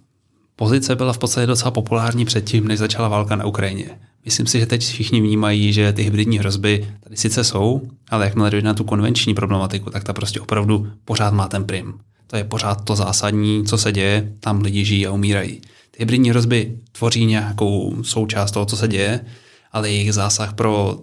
pozice 0.56 0.96
byla 0.96 1.14
v 1.14 1.18
podstatě 1.18 1.48
docela 1.48 1.72
populární 1.72 2.26
předtím, 2.26 2.68
než 2.68 2.80
začala 2.80 3.08
válka 3.08 3.36
na 3.36 3.46
Ukrajině. 3.46 4.00
Myslím 4.26 4.48
si, 4.48 4.60
že 4.60 4.66
teď 4.66 4.82
všichni 4.82 5.22
vnímají, 5.22 5.74
že 5.74 5.94
ty 5.94 6.04
hybridní 6.04 6.40
hrozby 6.40 6.96
tady 7.04 7.18
sice 7.18 7.44
jsou, 7.44 7.82
ale 8.10 8.26
jakmile 8.26 8.52
dojde 8.52 8.66
na 8.66 8.74
tu 8.74 8.84
konvenční 8.84 9.34
problematiku, 9.34 9.90
tak 9.90 10.04
ta 10.04 10.14
prostě 10.14 10.40
opravdu 10.40 10.92
pořád 11.06 11.34
má 11.34 11.48
ten 11.48 11.64
prim. 11.64 12.00
To 12.36 12.40
je 12.40 12.44
pořád 12.44 12.84
to 12.84 12.96
zásadní, 12.96 13.66
co 13.66 13.78
se 13.78 13.92
děje, 13.92 14.34
tam 14.40 14.62
lidi 14.62 14.86
žijí 14.86 15.08
a 15.08 15.12
umírají. 15.12 15.62
Ty 15.92 16.00
hybridní 16.00 16.30
hrozby 16.30 16.78
tvoří 16.92 17.26
nějakou 17.26 18.04
součást 18.04 18.52
toho, 18.52 18.66
co 18.66 18.78
se 18.78 18.88
děje, 18.88 19.26
ale 19.72 19.90
jejich 19.90 20.14
zásah 20.14 20.54
pro 20.54 21.00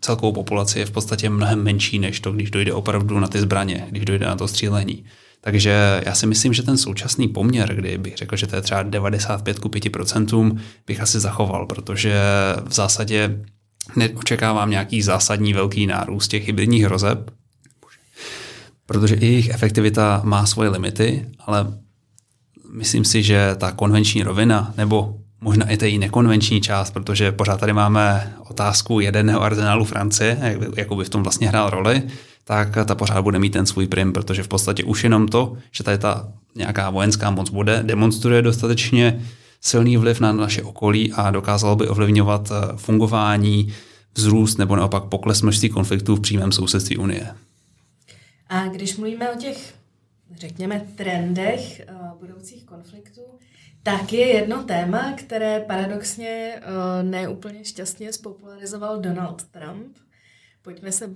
celkovou 0.00 0.32
populaci 0.32 0.78
je 0.78 0.86
v 0.86 0.90
podstatě 0.90 1.30
mnohem 1.30 1.62
menší 1.62 1.98
než 1.98 2.20
to, 2.20 2.32
když 2.32 2.50
dojde 2.50 2.72
opravdu 2.72 3.20
na 3.20 3.28
ty 3.28 3.40
zbraně, 3.40 3.86
když 3.90 4.04
dojde 4.04 4.26
na 4.26 4.36
to 4.36 4.48
střílení. 4.48 5.04
Takže 5.40 6.02
já 6.06 6.14
si 6.14 6.26
myslím, 6.26 6.52
že 6.52 6.62
ten 6.62 6.78
současný 6.78 7.28
poměr, 7.28 7.74
kdy 7.74 7.98
bych 7.98 8.16
řekl, 8.16 8.36
že 8.36 8.46
to 8.46 8.56
je 8.56 8.62
třeba 8.62 8.82
95 8.82 9.58
ku 9.58 9.68
5%, 9.68 10.58
bych 10.86 11.00
asi 11.00 11.20
zachoval, 11.20 11.66
protože 11.66 12.14
v 12.66 12.72
zásadě 12.72 13.44
neočekávám 13.96 14.70
nějaký 14.70 15.02
zásadní 15.02 15.52
velký 15.52 15.86
nárůst 15.86 16.28
těch 16.28 16.46
hybridních 16.46 16.84
hrozeb, 16.84 17.30
protože 18.86 19.14
i 19.14 19.26
jejich 19.26 19.48
efektivita 19.48 20.20
má 20.24 20.46
svoje 20.46 20.68
limity, 20.68 21.26
ale 21.46 21.66
myslím 22.72 23.04
si, 23.04 23.22
že 23.22 23.54
ta 23.58 23.72
konvenční 23.72 24.22
rovina, 24.22 24.74
nebo 24.76 25.16
možná 25.40 25.70
i 25.70 25.76
ta 25.76 25.86
její 25.86 25.98
nekonvenční 25.98 26.60
část, 26.60 26.90
protože 26.90 27.32
pořád 27.32 27.60
tady 27.60 27.72
máme 27.72 28.34
otázku 28.48 29.00
jedeného 29.00 29.42
arzenálu 29.42 29.84
Francie, 29.84 30.58
jakou 30.76 30.96
by 30.96 31.04
v 31.04 31.08
tom 31.08 31.22
vlastně 31.22 31.48
hrál 31.48 31.70
roli, 31.70 32.02
tak 32.44 32.78
ta 32.84 32.94
pořád 32.94 33.22
bude 33.22 33.38
mít 33.38 33.50
ten 33.50 33.66
svůj 33.66 33.86
prim, 33.86 34.12
protože 34.12 34.42
v 34.42 34.48
podstatě 34.48 34.84
už 34.84 35.04
jenom 35.04 35.28
to, 35.28 35.56
že 35.72 35.84
tady 35.84 35.98
ta 35.98 36.28
nějaká 36.54 36.90
vojenská 36.90 37.30
moc 37.30 37.50
bude, 37.50 37.82
demonstruje 37.82 38.42
dostatečně 38.42 39.20
silný 39.60 39.96
vliv 39.96 40.20
na 40.20 40.32
naše 40.32 40.62
okolí 40.62 41.12
a 41.12 41.30
dokázalo 41.30 41.76
by 41.76 41.88
ovlivňovat 41.88 42.52
eh, 42.52 42.76
fungování, 42.76 43.72
vzrůst 44.16 44.58
nebo 44.58 44.76
naopak 44.76 45.04
pokles 45.04 45.42
množství 45.42 45.68
konfliktů 45.68 46.16
v 46.16 46.20
přímém 46.20 46.52
sousedství 46.52 46.96
Unie. 46.96 47.26
A 48.48 48.66
když 48.68 48.96
mluvíme 48.96 49.30
o 49.32 49.38
těch, 49.38 49.74
řekněme, 50.36 50.86
trendech 50.96 51.82
uh, 51.90 52.18
budoucích 52.18 52.64
konfliktů, 52.64 53.22
tak 53.82 54.12
je 54.12 54.26
jedno 54.26 54.62
téma, 54.62 55.12
které 55.12 55.60
paradoxně 55.60 56.54
uh, 56.56 57.10
neúplně 57.10 57.64
šťastně 57.64 58.12
spopularizoval 58.12 59.00
Donald 59.00 59.42
Trump. 59.42 59.96
Pojďme 60.62 60.92
se 60.92 61.06
uh, 61.06 61.12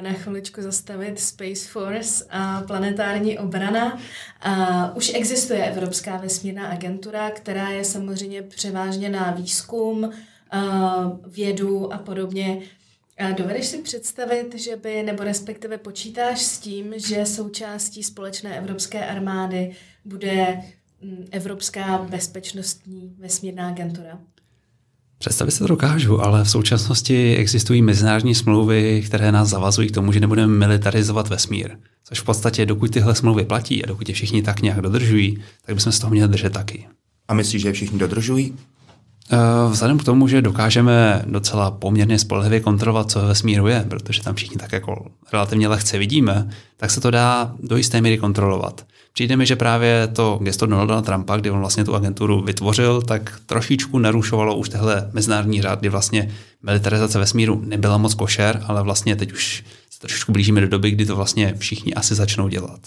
na 0.00 0.12
chviličku 0.12 0.62
zastavit 0.62 1.20
Space 1.20 1.68
Force 1.68 2.24
a 2.30 2.62
planetární 2.66 3.38
obrana. 3.38 3.94
Uh, 3.94 4.96
už 4.96 5.12
existuje 5.14 5.64
Evropská 5.64 6.16
vesmírná 6.16 6.68
agentura, 6.68 7.30
která 7.30 7.68
je 7.68 7.84
samozřejmě 7.84 8.42
převážně 8.42 9.08
na 9.08 9.30
výzkum, 9.30 10.12
vědu 11.26 11.92
a 11.92 11.98
podobně 11.98 12.62
a 13.20 13.32
dovedeš 13.32 13.66
si 13.66 13.78
představit, 13.78 14.54
že 14.54 14.76
by, 14.76 15.02
nebo 15.02 15.24
respektive 15.24 15.78
počítáš 15.78 16.42
s 16.42 16.58
tím, 16.58 16.94
že 16.96 17.26
součástí 17.26 18.02
společné 18.02 18.58
evropské 18.58 19.06
armády 19.06 19.70
bude 20.04 20.58
mm, 21.02 21.26
Evropská 21.30 21.98
bezpečnostní 22.10 23.14
vesmírná 23.18 23.68
agentura? 23.68 24.18
Představit 25.18 25.50
se 25.50 25.58
to 25.58 25.66
dokážu, 25.66 26.20
ale 26.20 26.44
v 26.44 26.50
současnosti 26.50 27.36
existují 27.36 27.82
mezinárodní 27.82 28.34
smlouvy, 28.34 29.02
které 29.06 29.32
nás 29.32 29.48
zavazují 29.48 29.88
k 29.88 29.94
tomu, 29.94 30.12
že 30.12 30.20
nebudeme 30.20 30.52
militarizovat 30.52 31.28
vesmír. 31.28 31.76
Což 32.04 32.20
v 32.20 32.24
podstatě, 32.24 32.66
dokud 32.66 32.90
tyhle 32.90 33.14
smlouvy 33.14 33.44
platí 33.44 33.84
a 33.84 33.86
dokud 33.86 34.08
je 34.08 34.14
všichni 34.14 34.42
tak 34.42 34.62
nějak 34.62 34.80
dodržují, 34.80 35.36
tak 35.66 35.74
bychom 35.74 35.92
se 35.92 36.00
toho 36.00 36.10
měli 36.10 36.28
držet 36.28 36.52
taky. 36.52 36.86
A 37.28 37.34
myslíš, 37.34 37.62
že 37.62 37.68
je 37.68 37.72
všichni 37.72 37.98
dodržují? 37.98 38.56
Eh, 39.32 39.36
vzhledem 39.70 39.98
k 39.98 40.04
tomu, 40.04 40.28
že 40.28 40.42
dokážeme 40.42 41.22
docela 41.26 41.70
poměrně 41.70 42.18
spolehlivě 42.18 42.60
kontrolovat, 42.60 43.10
co 43.10 43.20
ve 43.20 43.26
vesmíru 43.26 43.66
je, 43.66 43.86
protože 43.88 44.22
tam 44.22 44.34
všichni 44.34 44.56
tak 44.56 44.72
jako 44.72 45.06
relativně 45.32 45.68
lehce 45.68 45.98
vidíme, 45.98 46.50
tak 46.76 46.90
se 46.90 47.00
to 47.00 47.10
dá 47.10 47.54
do 47.62 47.76
jisté 47.76 48.00
míry 48.00 48.18
kontrolovat. 48.18 48.86
Přijde 49.12 49.36
mi, 49.36 49.46
že 49.46 49.56
právě 49.56 50.06
to 50.06 50.38
gesto 50.42 50.66
Donalda 50.66 51.02
Trumpa, 51.02 51.36
kdy 51.36 51.50
on 51.50 51.60
vlastně 51.60 51.84
tu 51.84 51.94
agenturu 51.94 52.42
vytvořil, 52.42 53.02
tak 53.02 53.40
trošičku 53.46 53.98
narušovalo 53.98 54.56
už 54.56 54.68
tehle 54.68 55.10
mezinárodní 55.12 55.62
řád, 55.62 55.80
kdy 55.80 55.88
vlastně 55.88 56.30
militarizace 56.62 57.18
vesmíru 57.18 57.62
nebyla 57.66 57.98
moc 57.98 58.14
košer, 58.14 58.62
ale 58.66 58.82
vlastně 58.82 59.16
teď 59.16 59.32
už 59.32 59.64
se 59.90 60.00
trošičku 60.00 60.32
blížíme 60.32 60.60
do 60.60 60.68
doby, 60.68 60.90
kdy 60.90 61.06
to 61.06 61.16
vlastně 61.16 61.54
všichni 61.58 61.94
asi 61.94 62.14
začnou 62.14 62.48
dělat. 62.48 62.80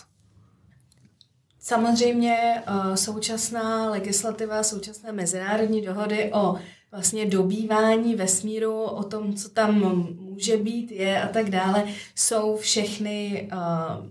Samozřejmě 1.65 2.63
uh, 2.67 2.93
současná 2.93 3.89
legislativa, 3.89 4.63
současné 4.63 5.11
mezinárodní 5.11 5.81
dohody 5.81 6.31
o 6.33 6.55
vlastně 6.91 7.25
dobývání 7.25 8.15
vesmíru, 8.15 8.81
o 8.83 9.03
tom, 9.03 9.33
co 9.33 9.49
tam 9.49 9.79
může 10.19 10.57
být, 10.57 10.91
je 10.91 11.21
a 11.21 11.27
tak 11.27 11.49
dále, 11.49 11.85
jsou 12.15 12.57
všechny, 12.57 13.49
uh, 13.53 14.05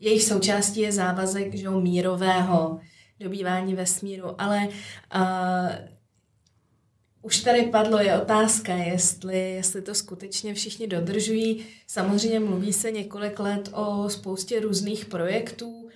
jejich 0.00 0.24
součástí 0.24 0.80
je 0.80 0.92
závazek 0.92 1.54
že, 1.54 1.70
mírového 1.70 2.80
dobývání 3.20 3.74
vesmíru, 3.74 4.40
ale 4.42 4.68
uh, 5.16 5.93
už 7.24 7.40
tady 7.40 7.62
padlo, 7.62 7.98
je 7.98 8.20
otázka, 8.20 8.74
jestli, 8.74 9.52
jestli 9.52 9.82
to 9.82 9.94
skutečně 9.94 10.54
všichni 10.54 10.86
dodržují. 10.86 11.66
Samozřejmě 11.86 12.40
mluví 12.40 12.72
se 12.72 12.90
několik 12.90 13.38
let 13.38 13.70
o 13.72 14.08
spoustě 14.08 14.60
různých 14.60 15.04
projektů, 15.04 15.88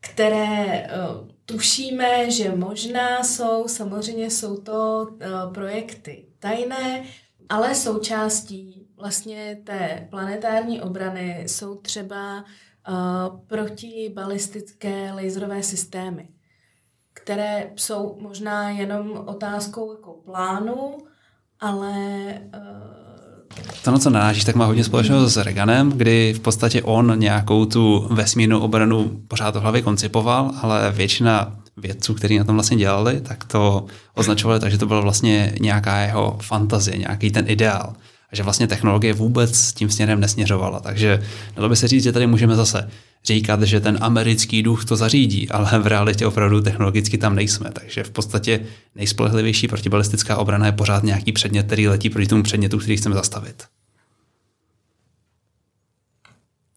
které 0.00 0.88
uh, 0.88 1.28
tušíme, 1.44 2.30
že 2.30 2.56
možná 2.56 3.24
jsou, 3.24 3.68
samozřejmě 3.68 4.30
jsou 4.30 4.56
to 4.56 5.08
uh, 5.10 5.52
projekty 5.54 6.24
tajné, 6.38 7.04
ale 7.48 7.74
součástí 7.74 8.86
vlastně 8.96 9.60
té 9.64 10.06
planetární 10.10 10.82
obrany 10.82 11.44
jsou 11.46 11.74
třeba 11.74 12.44
protibalistické 13.46 15.12
laserové 15.12 15.62
systémy, 15.62 16.28
které 17.26 17.66
jsou 17.76 18.18
možná 18.20 18.70
jenom 18.70 19.22
otázkou 19.26 19.92
jako 19.92 20.12
plánu, 20.24 20.98
ale 21.60 21.94
uh, 22.54 23.82
to, 23.84 23.90
na 23.90 23.98
co 23.98 24.10
narážíš, 24.10 24.44
tak 24.44 24.54
má 24.54 24.64
hodně 24.64 24.84
společného 24.84 25.28
s 25.28 25.36
Reaganem, 25.36 25.90
kdy 25.90 26.32
v 26.32 26.40
podstatě 26.40 26.82
on 26.82 27.18
nějakou 27.18 27.64
tu 27.66 28.08
vesmírnou 28.10 28.60
obranu 28.60 29.20
pořád 29.28 29.56
v 29.56 29.60
hlavě 29.60 29.82
koncipoval, 29.82 30.50
ale 30.62 30.92
většina 30.92 31.56
vědců, 31.76 32.14
kteří 32.14 32.38
na 32.38 32.44
tom 32.44 32.56
vlastně 32.56 32.76
dělali, 32.76 33.20
tak 33.20 33.44
to 33.44 33.86
označovali 34.14 34.60
tak, 34.60 34.70
že 34.70 34.78
to 34.78 34.86
byla 34.86 35.00
vlastně 35.00 35.52
nějaká 35.60 35.98
jeho 35.98 36.38
fantazie, 36.42 36.98
nějaký 36.98 37.30
ten 37.30 37.44
ideál. 37.48 37.94
A 38.32 38.36
že 38.36 38.42
vlastně 38.42 38.66
technologie 38.66 39.12
vůbec 39.12 39.56
s 39.56 39.72
tím 39.72 39.90
směrem 39.90 40.20
nesměřovala. 40.20 40.80
Takže 40.80 41.22
dalo 41.56 41.68
by 41.68 41.76
se 41.76 41.88
říct, 41.88 42.02
že 42.02 42.12
tady 42.12 42.26
můžeme 42.26 42.56
zase 42.56 42.90
říkat, 43.24 43.62
že 43.62 43.80
ten 43.80 43.98
americký 44.00 44.62
duch 44.62 44.84
to 44.84 44.96
zařídí, 44.96 45.48
ale 45.48 45.78
v 45.78 45.86
realitě 45.86 46.26
opravdu 46.26 46.60
technologicky 46.60 47.18
tam 47.18 47.34
nejsme. 47.34 47.70
Takže 47.72 48.04
v 48.04 48.10
podstatě 48.10 48.66
nejspolehlivější 48.94 49.68
protibalistická 49.68 50.36
obrana 50.36 50.66
je 50.66 50.72
pořád 50.72 51.02
nějaký 51.02 51.32
předmět, 51.32 51.66
který 51.66 51.88
letí 51.88 52.10
proti 52.10 52.26
tomu 52.26 52.42
předmětu, 52.42 52.78
který 52.78 52.96
chceme 52.96 53.14
zastavit. 53.14 53.64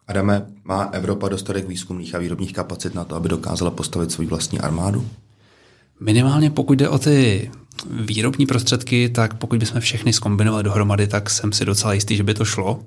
Adame, 0.08 0.46
má 0.64 0.84
Evropa 0.84 1.30
dostatek 1.30 1.68
výzkumných 1.68 2.16
a 2.16 2.20
výrobních 2.20 2.54
kapacit 2.54 2.96
na 2.96 3.04
to, 3.04 3.16
aby 3.16 3.30
dokázala 3.30 3.72
postavit 3.72 4.12
svou 4.12 4.26
vlastní 4.26 4.60
armádu? 4.60 5.08
Minimálně 6.00 6.50
pokud 6.50 6.74
jde 6.74 6.90
o 6.90 7.00
ty 7.00 7.52
výrobní 7.90 8.46
prostředky, 8.46 9.10
tak 9.10 9.34
pokud 9.34 9.60
bychom 9.60 9.82
všechny 9.82 10.14
skombinovali 10.14 10.64
dohromady, 10.64 11.08
tak 11.08 11.30
jsem 11.30 11.52
si 11.52 11.66
docela 11.66 11.94
jistý, 11.94 12.18
že 12.18 12.24
by 12.24 12.34
to 12.34 12.46
šlo. 12.46 12.86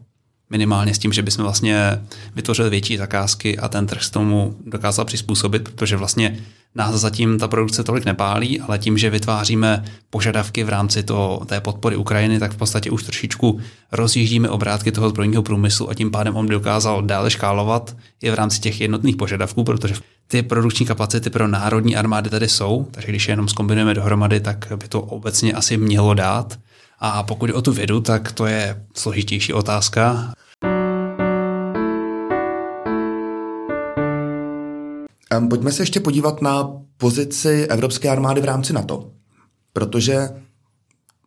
Minimálně 0.51 0.95
s 0.95 0.99
tím, 0.99 1.12
že 1.12 1.22
bychom 1.22 1.43
vlastně 1.43 2.03
vytvořili 2.34 2.70
větší 2.70 2.97
zakázky 2.97 3.59
a 3.59 3.68
ten 3.68 3.86
trh 3.86 4.03
s 4.03 4.11
tomu 4.11 4.57
dokázal 4.66 5.05
přizpůsobit, 5.05 5.62
protože 5.62 5.97
vlastně 5.97 6.38
nás 6.74 6.94
zatím 6.94 7.38
ta 7.38 7.48
produkce 7.48 7.84
tolik 7.84 8.04
nepálí, 8.04 8.60
ale 8.60 8.78
tím, 8.78 8.98
že 8.98 9.10
vytváříme 9.10 9.84
požadavky 10.10 10.64
v 10.64 10.68
rámci 10.68 11.02
toho, 11.02 11.42
té 11.46 11.60
podpory 11.60 11.96
Ukrajiny, 11.96 12.38
tak 12.38 12.52
v 12.52 12.56
podstatě 12.56 12.90
už 12.90 13.02
trošičku 13.02 13.60
rozjíždíme 13.92 14.48
obrátky 14.48 14.92
toho 14.92 15.08
zbrojního 15.08 15.42
průmyslu 15.42 15.90
a 15.90 15.94
tím 15.94 16.10
pádem 16.10 16.36
on 16.36 16.46
dokázal 16.46 17.02
dále 17.02 17.30
škálovat 17.30 17.96
i 18.22 18.30
v 18.30 18.34
rámci 18.34 18.60
těch 18.60 18.80
jednotných 18.80 19.16
požadavků, 19.16 19.64
protože 19.64 19.94
ty 20.26 20.42
produkční 20.42 20.86
kapacity 20.86 21.30
pro 21.30 21.48
národní 21.48 21.96
armády 21.96 22.30
tady 22.30 22.48
jsou, 22.48 22.88
takže 22.90 23.08
když 23.08 23.28
je 23.28 23.32
jenom 23.32 23.48
zkombinujeme 23.48 23.94
dohromady, 23.94 24.40
tak 24.40 24.72
by 24.76 24.88
to 24.88 25.00
obecně 25.00 25.52
asi 25.52 25.76
mělo 25.76 26.14
dát. 26.14 26.58
A 26.98 27.22
pokud 27.22 27.50
o 27.50 27.62
tu 27.62 27.72
vědu, 27.72 28.00
tak 28.00 28.32
to 28.32 28.46
je 28.46 28.84
složitější 28.94 29.52
otázka. 29.52 30.32
Pojďme 35.40 35.72
se 35.72 35.82
ještě 35.82 36.00
podívat 36.00 36.42
na 36.42 36.72
pozici 36.96 37.66
evropské 37.70 38.08
armády 38.08 38.40
v 38.40 38.44
rámci 38.44 38.72
NATO, 38.72 39.10
protože 39.72 40.28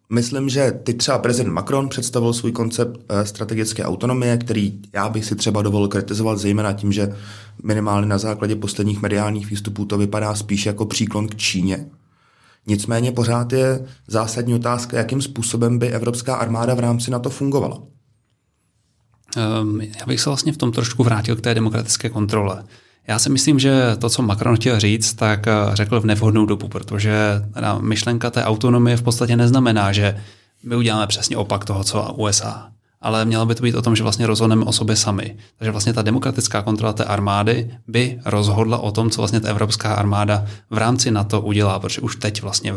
myslím, 0.09 0.49
že 0.49 0.71
ty 0.71 0.93
třeba 0.93 1.19
prezident 1.19 1.53
Macron 1.53 1.89
představil 1.89 2.33
svůj 2.33 2.51
koncept 2.51 2.99
eh, 3.09 3.25
strategické 3.25 3.85
autonomie, 3.85 4.37
který 4.37 4.79
já 4.93 5.09
bych 5.09 5.25
si 5.25 5.35
třeba 5.35 5.61
dovolil 5.61 5.87
kritizovat 5.87 6.39
zejména 6.39 6.73
tím, 6.73 6.91
že 6.91 7.15
minimálně 7.63 8.07
na 8.07 8.17
základě 8.17 8.55
posledních 8.55 9.01
mediálních 9.01 9.49
výstupů 9.49 9.85
to 9.85 9.97
vypadá 9.97 10.35
spíš 10.35 10.65
jako 10.65 10.85
příklon 10.85 11.27
k 11.27 11.35
Číně. 11.35 11.89
Nicméně 12.67 13.11
pořád 13.11 13.53
je 13.53 13.85
zásadní 14.07 14.53
otázka, 14.53 14.97
jakým 14.97 15.21
způsobem 15.21 15.79
by 15.79 15.89
evropská 15.89 16.35
armáda 16.35 16.73
v 16.73 16.79
rámci 16.79 17.11
NATO 17.11 17.29
fungovala. 17.29 17.81
Um, 19.61 19.81
já 19.81 20.05
bych 20.07 20.21
se 20.21 20.29
vlastně 20.29 20.53
v 20.53 20.57
tom 20.57 20.71
trošku 20.71 21.03
vrátil 21.03 21.35
k 21.35 21.41
té 21.41 21.53
demokratické 21.53 22.09
kontrole. 22.09 22.63
Já 23.07 23.19
si 23.19 23.29
myslím, 23.29 23.59
že 23.59 23.95
to, 23.99 24.09
co 24.09 24.21
Macron 24.21 24.55
chtěl 24.55 24.79
říct, 24.79 25.13
tak 25.13 25.47
eh, 25.47 25.53
řekl 25.73 25.99
v 25.99 26.05
nevhodnou 26.05 26.45
dobu, 26.45 26.67
protože 26.67 27.41
myšlenka 27.79 28.29
té 28.29 28.43
autonomie 28.43 28.97
v 28.97 29.01
podstatě 29.01 29.37
neznamená, 29.37 29.91
že 29.91 30.17
my 30.63 30.75
uděláme 30.75 31.07
přesně 31.07 31.37
opak 31.37 31.65
toho, 31.65 31.83
co 31.83 32.13
USA. 32.13 32.67
Ale 33.01 33.25
mělo 33.25 33.45
by 33.45 33.55
to 33.55 33.63
být 33.63 33.75
o 33.75 33.81
tom, 33.81 33.95
že 33.95 34.03
vlastně 34.03 34.27
rozhodneme 34.27 34.65
o 34.65 34.71
sobě 34.71 34.95
sami. 34.95 35.35
Takže 35.57 35.71
vlastně 35.71 35.93
ta 35.93 36.01
demokratická 36.01 36.61
kontrola 36.61 36.93
té 36.93 37.03
armády 37.03 37.77
by 37.87 38.19
rozhodla 38.25 38.77
o 38.77 38.91
tom, 38.91 39.09
co 39.09 39.21
vlastně 39.21 39.39
ta 39.39 39.49
evropská 39.49 39.93
armáda 39.93 40.45
v 40.69 40.77
rámci 40.77 41.11
NATO 41.11 41.41
udělá, 41.41 41.79
protože 41.79 42.01
už 42.01 42.15
teď 42.15 42.41
vlastně 42.41 42.73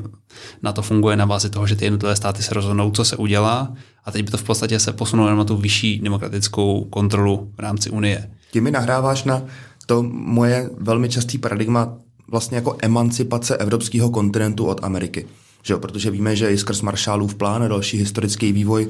na 0.63 0.73
to 0.73 0.83
funguje 0.83 1.17
na 1.17 1.27
bázi 1.27 1.51
toho, 1.51 1.67
že 1.67 1.77
ty 1.77 1.85
jednotlivé 1.85 2.17
státy 2.17 2.43
se 2.43 2.55
rozhodnou, 2.55 2.91
co 2.91 3.05
se 3.05 3.17
udělá, 3.17 3.73
a 4.05 4.11
teď 4.11 4.25
by 4.25 4.31
to 4.31 4.37
v 4.37 4.43
podstatě 4.43 4.79
se 4.79 4.93
posunulo 4.93 5.35
na 5.35 5.45
tu 5.45 5.57
vyšší 5.57 5.99
demokratickou 5.99 6.85
kontrolu 6.85 7.53
v 7.57 7.61
rámci 7.61 7.91
Unie. 7.91 8.31
Tím 8.53 8.65
mi 8.65 8.71
nahráváš 8.71 9.25
na 9.25 9.43
to 9.89 10.03
moje 10.13 10.71
velmi 10.79 11.09
častý 11.09 11.39
paradigma 11.39 11.97
vlastně 12.31 12.57
jako 12.57 12.77
emancipace 12.83 13.57
evropského 13.57 14.11
kontinentu 14.11 14.67
od 14.67 14.85
Ameriky. 14.85 15.27
Že 15.63 15.75
jo? 15.75 15.79
Protože 15.79 16.11
víme, 16.11 16.37
že 16.37 16.51
i 16.51 16.59
skrz 16.59 16.81
Marshallův 16.81 17.35
plán 17.35 17.63
a 17.63 17.69
další 17.69 17.99
historický 17.99 18.53
vývoj 18.53 18.89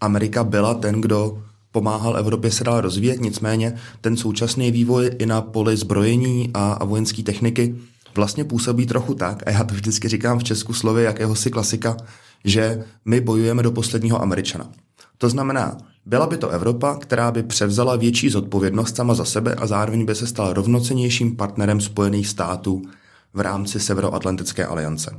Amerika 0.00 0.44
byla 0.44 0.74
ten, 0.74 1.00
kdo 1.00 1.42
pomáhal 1.72 2.16
Evropě 2.16 2.50
se 2.50 2.64
dál 2.64 2.80
rozvíjet, 2.80 3.20
nicméně 3.20 3.74
ten 4.00 4.16
současný 4.16 4.70
vývoj 4.70 5.10
i 5.18 5.26
na 5.26 5.40
poli 5.40 5.76
zbrojení 5.76 6.50
a, 6.54 6.72
a 6.72 6.84
vojenské 6.84 7.22
techniky 7.22 7.74
vlastně 8.14 8.44
působí 8.44 8.86
trochu 8.86 9.14
tak, 9.14 9.42
a 9.46 9.50
já 9.50 9.64
to 9.64 9.74
vždycky 9.74 10.08
říkám 10.08 10.38
v 10.38 10.44
Česku 10.44 10.72
slovy 10.72 11.02
jakéhosi 11.02 11.50
klasika, 11.50 11.96
že 12.44 12.84
my 13.04 13.20
bojujeme 13.20 13.62
do 13.62 13.72
posledního 13.72 14.22
Američana. 14.22 14.70
To 15.18 15.28
znamená, 15.28 15.76
byla 16.06 16.26
by 16.26 16.36
to 16.36 16.48
Evropa, 16.48 16.96
která 16.96 17.30
by 17.30 17.42
převzala 17.42 17.96
větší 17.96 18.30
zodpovědnost 18.30 18.96
sama 18.96 19.14
za 19.14 19.24
sebe 19.24 19.54
a 19.54 19.66
zároveň 19.66 20.04
by 20.04 20.14
se 20.14 20.26
stala 20.26 20.52
rovnocenějším 20.52 21.36
partnerem 21.36 21.80
Spojených 21.80 22.28
států 22.28 22.82
v 23.34 23.40
rámci 23.40 23.80
Severoatlantické 23.80 24.66
aliance. 24.66 25.16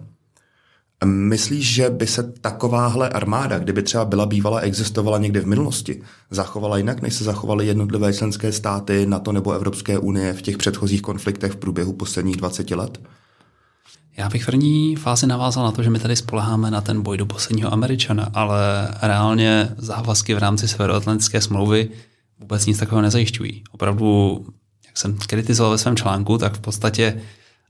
Myslíš, 1.06 1.74
že 1.74 1.90
by 1.90 2.08
se 2.08 2.24
takováhle 2.42 3.10
armáda, 3.10 3.60
kdyby 3.60 3.84
třeba 3.84 4.06
byla 4.06 4.26
bývala, 4.26 4.60
existovala 4.60 5.18
někde 5.18 5.40
v 5.42 5.48
minulosti, 5.48 6.02
zachovala 6.32 6.78
jinak, 6.78 7.02
než 7.02 7.14
se 7.14 7.24
zachovaly 7.24 7.68
jednotlivé 7.68 8.14
členské 8.14 8.52
státy 8.52 9.06
NATO 9.06 9.32
nebo 9.32 9.52
Evropské 9.52 10.00
unie 10.00 10.34
v 10.34 10.42
těch 10.42 10.58
předchozích 10.58 11.02
konfliktech 11.02 11.52
v 11.52 11.56
průběhu 11.56 11.94
posledních 11.94 12.38
20 12.38 12.72
let? 12.72 13.02
Já 14.18 14.30
bych 14.30 14.44
v 14.44 14.46
první 14.46 14.96
fázi 14.96 15.28
navázal 15.28 15.64
na 15.64 15.72
to, 15.72 15.84
že 15.84 15.90
my 15.90 16.00
tady 16.00 16.16
spoleháme 16.16 16.72
na 16.72 16.82
ten 16.82 17.02
boj 17.02 17.18
do 17.18 17.26
posledního 17.26 17.74
Američana, 17.74 18.30
ale 18.34 18.60
reálně 19.02 19.70
závazky 19.78 20.34
v 20.34 20.38
rámci 20.38 20.68
Severoatlantické 20.68 21.42
smlouvy 21.42 21.90
vůbec 22.40 22.66
nic 22.66 22.78
takového 22.78 23.02
nezajišťují. 23.02 23.64
Opravdu, 23.72 24.46
jak 24.86 24.98
jsem 24.98 25.18
kritizoval 25.28 25.72
ve 25.72 25.78
svém 25.78 25.96
článku, 25.96 26.38
tak 26.38 26.54
v 26.54 26.60
podstatě, 26.60 27.22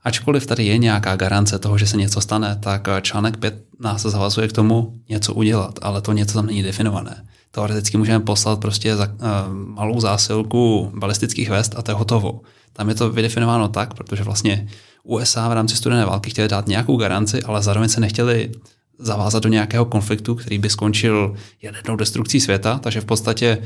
ačkoliv 0.04 0.46
tady 0.46 0.66
je 0.66 0.78
nějaká 0.78 1.16
garance 1.16 1.58
toho, 1.58 1.78
že 1.78 1.86
se 1.86 1.96
něco 1.96 2.20
stane, 2.20 2.58
tak 2.60 2.88
článek 3.02 3.36
5 3.36 3.64
nás 3.80 4.02
zavazuje 4.02 4.48
k 4.48 4.52
tomu 4.52 4.94
něco 5.08 5.34
udělat, 5.34 5.78
ale 5.82 6.02
to 6.02 6.12
něco 6.12 6.34
tam 6.34 6.46
není 6.46 6.62
definované. 6.62 7.24
Teoreticky 7.50 7.96
můžeme 7.96 8.24
poslat 8.24 8.60
prostě 8.60 8.96
za, 8.96 9.06
uh, 9.06 9.54
malou 9.54 10.00
zásilku 10.00 10.92
balistických 10.94 11.50
vest 11.50 11.74
a 11.76 11.82
to 11.82 11.90
je 11.90 11.94
hotovo. 11.94 12.40
Tam 12.72 12.88
je 12.88 12.94
to 12.94 13.10
vydefinováno 13.10 13.68
tak, 13.68 13.94
protože 13.94 14.24
vlastně 14.24 14.68
USA 15.08 15.48
v 15.48 15.52
rámci 15.52 15.76
studené 15.76 16.04
války 16.04 16.30
chtěli 16.30 16.48
dát 16.48 16.68
nějakou 16.68 16.96
garanci, 16.96 17.42
ale 17.42 17.62
zároveň 17.62 17.88
se 17.88 18.00
nechtěli 18.00 18.50
zavázat 18.98 19.42
do 19.42 19.48
nějakého 19.48 19.84
konfliktu, 19.84 20.34
který 20.34 20.58
by 20.58 20.70
skončil 20.70 21.34
jadernou 21.62 21.96
destrukcí 21.96 22.40
světa, 22.40 22.78
takže 22.78 23.00
v 23.00 23.04
podstatě 23.04 23.58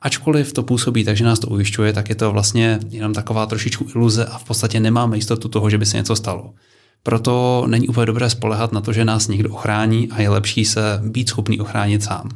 Ačkoliv 0.00 0.52
to 0.52 0.62
působí 0.62 1.04
takže 1.04 1.24
nás 1.24 1.38
to 1.38 1.46
ujišťuje, 1.46 1.92
tak 1.92 2.08
je 2.08 2.14
to 2.14 2.32
vlastně 2.32 2.78
jenom 2.88 3.12
taková 3.12 3.46
trošičku 3.46 3.86
iluze 3.94 4.24
a 4.24 4.38
v 4.38 4.44
podstatě 4.44 4.80
nemáme 4.80 5.16
jistotu 5.16 5.48
toho, 5.48 5.70
že 5.70 5.78
by 5.78 5.86
se 5.86 5.96
něco 5.96 6.16
stalo. 6.16 6.54
Proto 7.02 7.64
není 7.66 7.88
úplně 7.88 8.06
dobré 8.06 8.30
spolehat 8.30 8.72
na 8.72 8.80
to, 8.80 8.92
že 8.92 9.04
nás 9.04 9.28
někdo 9.28 9.50
ochrání 9.50 10.10
a 10.10 10.20
je 10.20 10.28
lepší 10.28 10.64
se 10.64 11.00
být 11.04 11.28
schopný 11.28 11.60
ochránit 11.60 12.02
sám. 12.02 12.30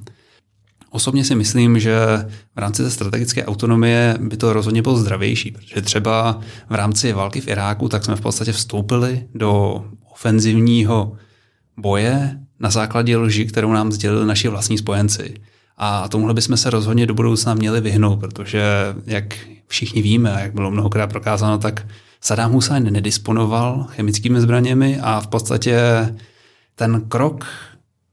Osobně 0.91 1.25
si 1.25 1.35
myslím, 1.35 1.79
že 1.79 1.97
v 2.57 2.59
rámci 2.59 2.83
té 2.83 2.91
strategické 2.91 3.45
autonomie 3.45 4.19
by 4.21 4.37
to 4.37 4.53
rozhodně 4.53 4.83
bylo 4.83 4.97
zdravější, 4.97 5.51
protože 5.51 5.83
třeba 5.83 6.41
v 6.71 6.75
rámci 6.75 7.13
války 7.13 7.41
v 7.41 7.49
Iráku 7.49 7.89
tak 7.89 8.05
jsme 8.05 8.17
v 8.17 8.21
podstatě 8.21 8.53
vstoupili 8.53 9.27
do 9.35 9.85
ofenzivního 10.13 11.13
boje 11.77 12.41
na 12.61 12.71
základě 12.71 13.17
lži, 13.17 13.47
kterou 13.47 13.73
nám 13.73 13.93
sdělili 13.93 14.27
naši 14.27 14.49
vlastní 14.49 14.79
spojenci. 14.79 15.35
A 15.77 16.09
tomuhle 16.09 16.35
bychom 16.35 16.57
se 16.57 16.71
rozhodně 16.71 17.07
do 17.07 17.15
budoucna 17.15 17.55
měli 17.55 17.81
vyhnout, 17.81 18.21
protože 18.21 18.63
jak 19.07 19.35
všichni 19.67 20.03
víme, 20.03 20.37
jak 20.41 20.55
bylo 20.55 20.71
mnohokrát 20.71 21.07
prokázáno, 21.07 21.59
tak 21.59 21.87
Saddam 22.21 22.53
Hussein 22.53 22.93
nedisponoval 22.93 23.87
chemickými 23.89 24.41
zbraněmi 24.41 25.01
a 25.01 25.21
v 25.21 25.27
podstatě 25.27 25.81
ten 26.75 27.01
krok 27.09 27.47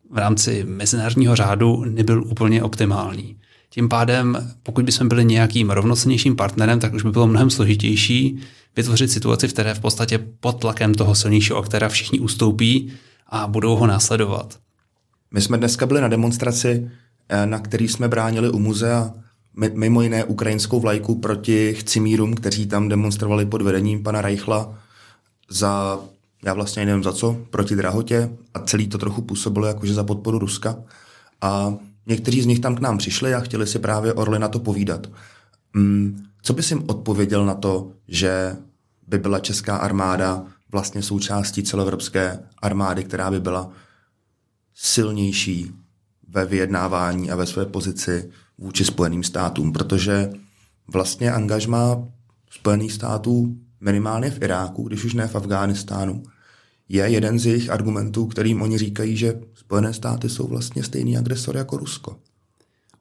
v 0.10 0.18
rámci 0.18 0.64
mezinárodního 0.68 1.36
řádu 1.36 1.86
nebyl 1.86 2.24
úplně 2.24 2.64
optimální. 2.64 3.38
Tím 3.70 3.89
pádem, 3.89 4.53
pokud 4.64 4.86
bychom 4.86 5.08
byli 5.08 5.26
nějakým 5.26 5.70
rovnocennějším 5.70 6.36
partnerem, 6.36 6.80
tak 6.80 6.93
už 6.93 7.03
by 7.03 7.12
bylo 7.12 7.28
mnohem 7.28 7.49
složitější 7.49 8.39
vytvořit 8.76 9.12
situaci, 9.12 9.47
v 9.47 9.53
které 9.53 9.74
v 9.74 9.80
podstatě 9.80 10.20
pod 10.39 10.62
tlakem 10.62 10.93
toho 10.93 11.16
silnějšího 11.16 11.60
aktéra 11.60 11.89
všichni 11.89 12.20
ustoupí 12.20 12.91
a 13.28 13.47
budou 13.47 13.76
ho 13.76 13.88
následovat. 13.88 14.58
My 15.32 15.41
jsme 15.41 15.58
dneska 15.58 15.86
byli 15.86 16.01
na 16.01 16.08
demonstraci, 16.08 16.89
eh, 17.30 17.45
na 17.45 17.60
který 17.60 17.88
jsme 17.88 18.08
bránili 18.08 18.49
u 18.49 18.60
muzea 18.60 19.14
mimo 19.74 20.01
jiné 20.01 20.24
ukrajinskou 20.24 20.80
vlajku 20.80 21.16
proti 21.16 21.74
chcimírům, 21.74 22.34
kteří 22.34 22.66
tam 22.66 22.89
demonstrovali 22.89 23.45
pod 23.45 23.62
vedením 23.62 24.03
pana 24.03 24.22
Reichla 24.22 24.80
za, 25.49 25.99
já 26.46 26.54
vlastně 26.54 26.86
nevím 26.86 27.04
za 27.04 27.14
co, 27.14 27.38
proti 27.50 27.76
drahotě 27.76 28.38
a 28.54 28.60
celý 28.60 28.88
to 28.88 28.98
trochu 28.98 29.22
působilo 29.22 29.68
jakože 29.68 29.94
za 29.94 30.04
podporu 30.04 30.40
Ruska. 30.40 30.76
A 31.42 31.74
někteří 32.06 32.42
z 32.42 32.46
nich 32.46 32.60
tam 32.60 32.76
k 32.76 32.80
nám 32.80 32.98
přišli 32.98 33.34
a 33.34 33.40
chtěli 33.40 33.68
si 33.68 33.80
právě 33.80 34.14
Orly 34.14 34.40
na 34.40 34.48
to 34.48 34.60
povídat. 34.60 35.08
Hmm, 35.76 36.24
co 36.42 36.54
bys 36.54 36.72
jim 36.72 36.84
odpověděl 36.88 37.46
na 37.46 37.56
to, 37.56 37.92
že 38.08 38.58
by 39.08 39.18
byla 39.18 39.40
česká 39.40 39.78
armáda 39.78 40.44
vlastně 40.72 41.02
součástí 41.02 41.64
celoevropské 41.64 42.40
armády, 42.62 43.04
která 43.04 43.32
by 43.32 43.40
byla 43.40 43.70
silnější 44.74 45.72
ve 46.28 46.46
vyjednávání 46.46 47.32
a 47.32 47.36
ve 47.36 47.46
své 47.46 47.66
pozici 47.66 48.32
vůči 48.58 48.86
Spojeným 48.86 49.24
státům, 49.24 49.74
protože 49.74 50.30
vlastně 50.88 51.32
angažma 51.32 52.04
Spojených 52.50 52.94
států 52.94 53.56
minimálně 53.82 54.30
v 54.30 54.41
Iráku, 54.41 54.84
když 54.84 55.03
už 55.03 55.13
ne 55.13 55.28
v 55.28 55.36
Afghánistánu, 55.36 56.23
je 56.89 57.03
jeden 57.09 57.39
z 57.39 57.45
jejich 57.45 57.69
argumentů, 57.69 58.25
kterým 58.25 58.61
oni 58.61 58.78
říkají, 58.78 59.17
že 59.17 59.39
Spojené 59.53 59.93
státy 59.93 60.30
jsou 60.30 60.47
vlastně 60.47 60.84
stejný 60.84 61.17
agresor 61.17 61.57
jako 61.57 61.78
Rusko. 61.78 62.15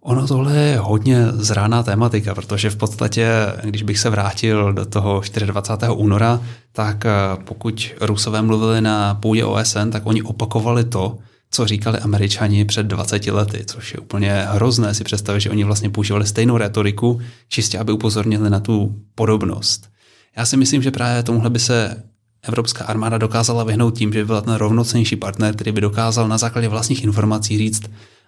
Ono 0.01 0.27
tohle 0.27 0.57
je 0.57 0.79
hodně 0.79 1.27
zráná 1.33 1.83
tématika, 1.83 2.35
protože 2.35 2.71
v 2.71 2.77
podstatě, 2.77 3.29
když 3.65 3.83
bych 3.83 3.99
se 3.99 4.11
vrátil 4.11 4.73
do 4.73 4.87
toho 4.87 5.23
24. 5.47 5.93
února, 5.93 6.41
tak 6.73 7.07
eh, 7.07 7.11
pokud 7.45 7.91
Rusové 8.01 8.43
mluvili 8.43 8.81
na 8.81 9.15
půdě 9.15 9.45
OSN, 9.45 9.91
tak 9.91 10.07
oni 10.07 10.23
opakovali 10.23 10.85
to, 10.85 11.19
co 11.51 11.67
říkali 11.67 11.99
američani 11.99 12.65
před 12.65 12.87
20 12.87 13.27
lety, 13.27 13.65
což 13.67 13.95
je 13.95 14.01
úplně 14.01 14.47
hrozné 14.49 14.95
si 14.95 15.05
představit, 15.05 15.41
že 15.41 15.51
oni 15.51 15.65
vlastně 15.65 15.91
používali 15.91 16.27
stejnou 16.27 16.57
retoriku, 16.57 17.21
čistě 17.49 17.79
aby 17.79 17.93
upozornili 17.93 18.51
na 18.51 18.61
tu 18.61 18.95
podobnost. 19.15 19.89
Já 20.37 20.47
si 20.47 20.57
myslím, 20.57 20.83
že 20.83 20.91
právě 20.91 21.23
tomuhle 21.23 21.51
by 21.51 21.59
se 21.59 22.03
evropská 22.43 22.85
armáda 22.85 23.19
dokázala 23.19 23.65
vyhnout 23.65 23.99
tím, 23.99 24.13
že 24.13 24.19
by 24.19 24.25
byl 24.25 24.41
ten 24.41 24.55
rovnocenější 24.55 25.17
partner, 25.17 25.55
který 25.55 25.73
by 25.73 25.81
dokázal 25.81 26.29
na 26.29 26.39
základě 26.39 26.69
vlastních 26.69 27.05
informací 27.05 27.59
říct, 27.59 27.83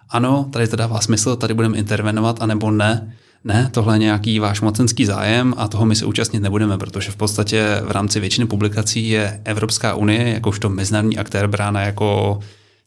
ano, 0.09 0.49
tady 0.53 0.67
to 0.67 0.75
dává 0.75 1.01
smysl, 1.01 1.35
tady 1.35 1.53
budeme 1.53 1.77
intervenovat, 1.77 2.41
anebo 2.41 2.71
ne, 2.71 3.13
ne, 3.43 3.69
tohle 3.71 3.95
je 3.95 3.99
nějaký 3.99 4.39
váš 4.39 4.61
mocenský 4.61 5.05
zájem 5.05 5.53
a 5.57 5.67
toho 5.67 5.85
my 5.85 5.95
se 5.95 6.05
účastnit 6.05 6.39
nebudeme, 6.39 6.77
protože 6.77 7.11
v 7.11 7.15
podstatě 7.15 7.81
v 7.83 7.91
rámci 7.91 8.19
většiny 8.19 8.47
publikací 8.47 9.09
je 9.09 9.41
Evropská 9.45 9.95
unie 9.95 10.29
jakožto 10.29 10.69
mezinárodní 10.69 11.17
aktér 11.17 11.47
brána 11.47 11.81
jako 11.81 12.39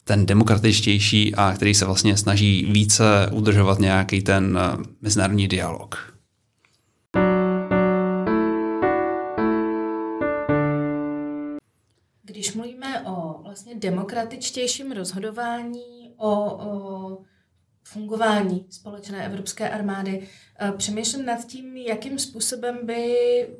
ten 0.03 0.25
demokratičtější 0.25 1.35
a 1.35 1.53
který 1.55 1.73
se 1.73 1.85
vlastně 1.85 2.17
snaží 2.17 2.67
více 2.71 3.29
udržovat 3.31 3.79
nějaký 3.79 4.21
ten 4.21 4.59
eh, 4.61 4.83
mezinárodní 5.01 5.47
dialog. 5.47 6.12
Vlastně 13.53 13.75
demokratičtějším 13.75 14.91
rozhodování, 14.91 16.13
o, 16.17 16.29
o 16.29 17.17
fungování 17.83 18.65
společné 18.69 19.25
evropské 19.25 19.69
armády, 19.69 20.27
eh, 20.59 20.71
přemýšlím 20.71 21.25
nad 21.25 21.45
tím, 21.45 21.77
jakým 21.77 22.19
způsobem 22.19 22.79
by 22.83 23.15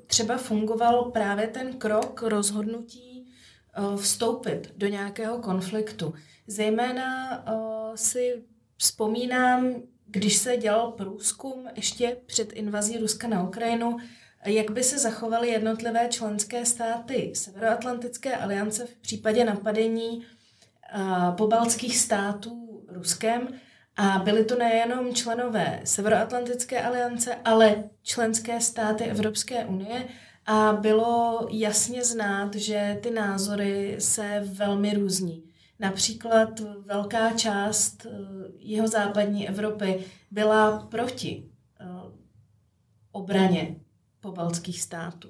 třeba 0.08 0.38
fungoval 0.38 1.12
právě 1.12 1.48
ten 1.48 1.74
krok 1.74 2.22
rozhodnutí 2.22 3.26
eh, 3.28 3.98
vstoupit 3.98 4.74
do 4.78 4.88
nějakého 4.88 5.38
konfliktu. 5.38 6.14
Zejména 6.48 7.38
uh, 7.48 7.96
si 7.96 8.44
vzpomínám, 8.78 9.74
když 10.06 10.36
se 10.38 10.58
dělal 10.58 10.92
průzkum 10.92 11.68
ještě 11.76 12.18
před 12.26 12.54
invazí 12.54 12.98
Ruska 12.98 13.28
na 13.28 13.44
Ukrajinu, 13.44 13.98
jak 14.46 14.72
by 14.72 14.84
se 14.84 15.00
zachovaly 15.00 15.50
jednotlivé 15.50 16.08
členské 16.10 16.66
státy 16.66 17.32
Severoatlantické 17.36 18.36
aliance 18.36 18.86
v 18.86 18.96
případě 18.96 19.46
napadení 19.46 20.18
uh, 20.18 21.36
pobaltských 21.36 21.98
států 21.98 22.86
Ruskem. 22.88 23.48
A 23.96 24.20
byly 24.20 24.46
to 24.46 24.56
nejenom 24.56 25.14
členové 25.14 25.82
Severoatlantické 25.84 26.82
aliance, 26.82 27.36
ale 27.46 27.84
členské 28.04 28.62
státy 28.62 29.04
Evropské 29.04 29.66
unie. 29.66 30.08
A 30.46 30.74
bylo 30.74 31.48
jasně 31.52 32.04
znát, 32.04 32.56
že 32.56 33.00
ty 33.04 33.12
názory 33.12 33.96
se 34.00 34.44
velmi 34.46 34.94
různí. 34.94 35.44
Například 35.80 36.60
velká 36.86 37.32
část 37.32 38.06
eh, 38.06 38.10
jeho 38.60 38.88
západní 38.88 39.50
Evropy 39.50 40.06
byla 40.32 40.88
proti 40.92 41.50
eh, 41.80 41.86
obraně 43.12 43.76
pobaltských 44.24 44.82
států. 44.82 45.30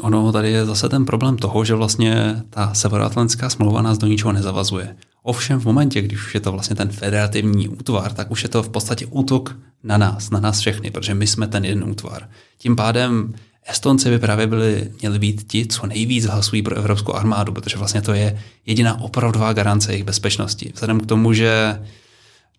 Ono 0.00 0.32
tady 0.32 0.50
je 0.50 0.66
zase 0.66 0.88
ten 0.88 1.04
problém 1.04 1.36
toho, 1.36 1.64
že 1.64 1.74
vlastně 1.74 2.42
ta 2.50 2.74
severoatlantická 2.74 3.50
smlouva 3.50 3.82
nás 3.82 3.98
do 3.98 4.06
ničeho 4.06 4.32
nezavazuje. 4.32 4.96
Ovšem 5.22 5.60
v 5.60 5.64
momentě, 5.64 6.02
když 6.02 6.20
už 6.26 6.34
je 6.34 6.40
to 6.40 6.52
vlastně 6.52 6.76
ten 6.76 6.88
federativní 6.88 7.68
útvar, 7.68 8.12
tak 8.12 8.30
už 8.30 8.42
je 8.42 8.48
to 8.48 8.62
v 8.62 8.68
podstatě 8.68 9.06
útok 9.06 9.56
na 9.82 9.98
nás, 9.98 10.30
na 10.30 10.40
nás 10.40 10.60
všechny, 10.60 10.90
protože 10.90 11.14
my 11.14 11.26
jsme 11.26 11.48
ten 11.48 11.64
jeden 11.64 11.84
útvar. 11.84 12.28
Tím 12.58 12.76
pádem 12.76 13.34
Estonci 13.66 14.10
by 14.10 14.18
právě 14.18 14.46
byli, 14.46 14.90
měli 15.00 15.18
být 15.18 15.52
ti, 15.52 15.66
co 15.66 15.86
nejvíc 15.86 16.24
hlasují 16.24 16.62
pro 16.62 16.76
evropskou 16.76 17.14
armádu, 17.14 17.52
protože 17.52 17.78
vlastně 17.78 18.02
to 18.02 18.12
je 18.12 18.42
jediná 18.66 19.00
opravdová 19.00 19.52
garance 19.52 19.92
jejich 19.92 20.04
bezpečnosti. 20.04 20.72
Vzhledem 20.74 21.00
k 21.00 21.06
tomu, 21.06 21.32
že 21.32 21.80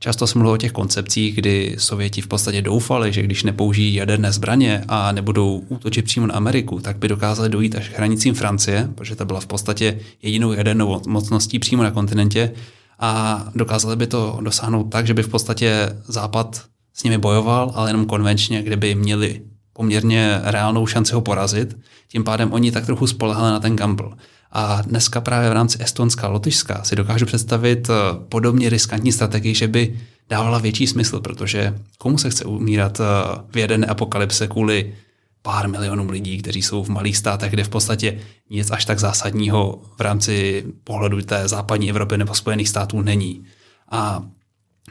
často 0.04 0.28
se 0.28 0.38
mluvilo 0.38 0.54
o 0.54 0.58
těch 0.58 0.72
koncepcích, 0.72 1.36
kdy 1.36 1.76
Sověti 1.80 2.22
v 2.22 2.28
podstatě 2.28 2.62
doufali, 2.62 3.14
že 3.14 3.22
když 3.22 3.44
nepoužijí 3.44 3.94
jaderné 3.94 4.32
zbraně 4.32 4.84
a 4.88 5.12
nebudou 5.12 5.64
útočit 5.68 6.06
přímo 6.06 6.28
na 6.28 6.34
Ameriku, 6.34 6.80
tak 6.80 6.98
by 6.98 7.08
dokázali 7.08 7.50
dojít 7.50 7.76
až 7.76 7.90
k 7.90 7.98
hranicím 7.98 8.34
Francie, 8.34 8.90
protože 8.96 9.16
ta 9.16 9.26
byla 9.26 9.40
v 9.40 9.46
podstatě 9.46 10.00
jedinou 10.22 10.54
jadernou 10.54 11.02
mocností 11.08 11.60
přímo 11.60 11.84
na 11.84 11.92
kontinentě 11.92 12.52
a 13.00 13.44
dokázali 13.56 13.96
by 13.96 14.08
to 14.08 14.40
dosáhnout 14.42 14.84
tak, 14.84 15.08
že 15.08 15.14
by 15.14 15.24
v 15.24 15.28
podstatě 15.28 15.90
Západ 16.08 16.62
s 16.94 17.04
nimi 17.04 17.18
bojoval, 17.18 17.72
ale 17.76 17.90
jenom 17.90 18.06
konvenčně, 18.06 18.64
kde 18.64 18.78
by 18.78 18.96
měli 18.96 19.42
poměrně 19.74 20.40
reálnou 20.44 20.88
šanci 20.88 21.14
ho 21.14 21.22
porazit. 21.22 21.78
Tím 22.08 22.24
pádem 22.24 22.54
oni 22.54 22.72
tak 22.72 22.86
trochu 22.86 23.08
spolehali 23.08 23.52
na 23.52 23.60
ten 23.60 23.76
gamble. 23.76 24.10
A 24.56 24.82
dneska 24.82 25.22
právě 25.22 25.50
v 25.50 25.54
rámci 25.54 25.78
Estonska 25.82 26.28
a 26.28 26.30
Lotyšska 26.30 26.84
si 26.84 26.96
dokážu 26.96 27.26
představit 27.26 27.90
eh, 27.90 27.94
podobně 28.30 28.70
riskantní 28.70 29.12
strategii, 29.12 29.56
že 29.56 29.68
by 29.68 30.00
dávala 30.30 30.60
větší 30.60 30.88
smysl, 30.88 31.20
protože 31.20 31.76
komu 31.98 32.18
se 32.18 32.30
chce 32.30 32.46
umírat 32.46 33.00
eh, 33.00 33.04
v 33.50 33.58
jedné 33.58 33.88
apokalypse 33.88 34.48
kvůli 34.48 34.94
pár 35.42 35.70
milionům 35.70 36.10
lidí, 36.10 36.38
kteří 36.38 36.62
jsou 36.62 36.84
v 36.84 36.90
malých 36.90 37.18
státech, 37.18 37.52
kde 37.52 37.64
v 37.64 37.70
podstatě 37.70 38.20
nic 38.50 38.72
až 38.72 38.86
tak 38.86 39.00
zásadního 39.00 39.82
v 39.98 40.02
rámci 40.02 40.66
pohledu 40.84 41.22
té 41.22 41.48
západní 41.48 41.90
Evropy 41.90 42.18
nebo 42.18 42.34
Spojených 42.36 42.70
států 42.70 43.02
není. 43.02 43.46
A 43.92 44.24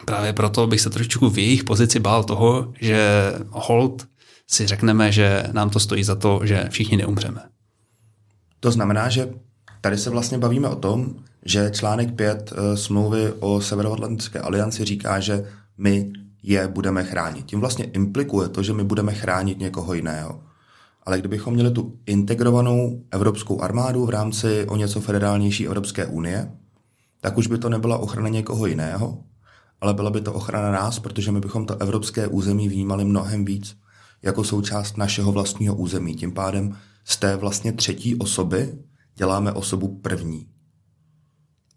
právě 0.05 0.33
proto 0.33 0.67
bych 0.67 0.81
se 0.81 0.91
trošičku 0.91 1.31
v 1.31 1.39
jejich 1.39 1.65
pozici 1.65 2.01
bál 2.01 2.25
toho, 2.25 2.73
že 2.81 3.33
hold 3.51 4.07
si 4.47 4.67
řekneme, 4.67 5.13
že 5.13 5.45
nám 5.53 5.71
to 5.71 5.81
stojí 5.81 6.05
za 6.05 6.15
to, 6.15 6.41
že 6.45 6.69
všichni 6.71 6.97
neumřeme. 6.97 7.41
To 8.61 8.71
znamená, 8.71 9.09
že 9.09 9.29
tady 9.83 9.99
se 9.99 10.11
vlastně 10.11 10.39
bavíme 10.39 10.68
o 10.68 10.76
tom, 10.76 11.14
že 11.45 11.70
článek 11.74 12.14
5 12.14 12.53
eh, 12.53 12.76
smlouvy 12.76 13.33
o 13.33 13.61
Severoatlantické 13.61 14.41
alianci 14.41 14.85
říká, 14.85 15.20
že 15.20 15.45
my 15.78 16.12
je 16.43 16.68
budeme 16.68 17.05
chránit. 17.05 17.47
Tím 17.47 17.61
vlastně 17.61 17.85
implikuje 17.85 18.49
to, 18.49 18.62
že 18.62 18.72
my 18.72 18.85
budeme 18.85 19.14
chránit 19.14 19.59
někoho 19.59 19.95
jiného. 19.95 20.43
Ale 21.03 21.18
kdybychom 21.18 21.55
měli 21.55 21.70
tu 21.70 21.99
integrovanou 22.07 23.03
evropskou 23.11 23.61
armádu 23.61 24.07
v 24.07 24.11
rámci 24.11 24.66
o 24.68 24.76
něco 24.76 25.01
federálnější 25.01 25.66
Evropské 25.66 26.07
unie, 26.07 26.53
tak 27.20 27.39
už 27.39 27.47
by 27.47 27.59
to 27.59 27.68
nebyla 27.68 27.99
ochrana 27.99 28.28
někoho 28.28 28.66
jiného, 28.66 29.18
ale 29.80 29.95
byla 29.95 30.11
by 30.11 30.20
to 30.20 30.33
ochrana 30.33 30.72
nás, 30.72 30.99
protože 30.99 31.33
my 31.33 31.41
bychom 31.41 31.66
to 31.66 31.83
evropské 31.83 32.26
území 32.26 32.68
vnímali 32.68 33.05
mnohem 33.05 33.45
víc 33.45 33.76
jako 34.22 34.45
součást 34.45 34.97
našeho 34.97 35.33
vlastního 35.33 35.74
území. 35.74 36.14
Tím 36.14 36.33
pádem 36.33 36.76
z 37.05 37.16
té 37.16 37.37
vlastně 37.37 37.72
třetí 37.72 38.16
osoby 38.16 38.78
děláme 39.17 39.53
osobu 39.53 39.99
první. 40.03 40.47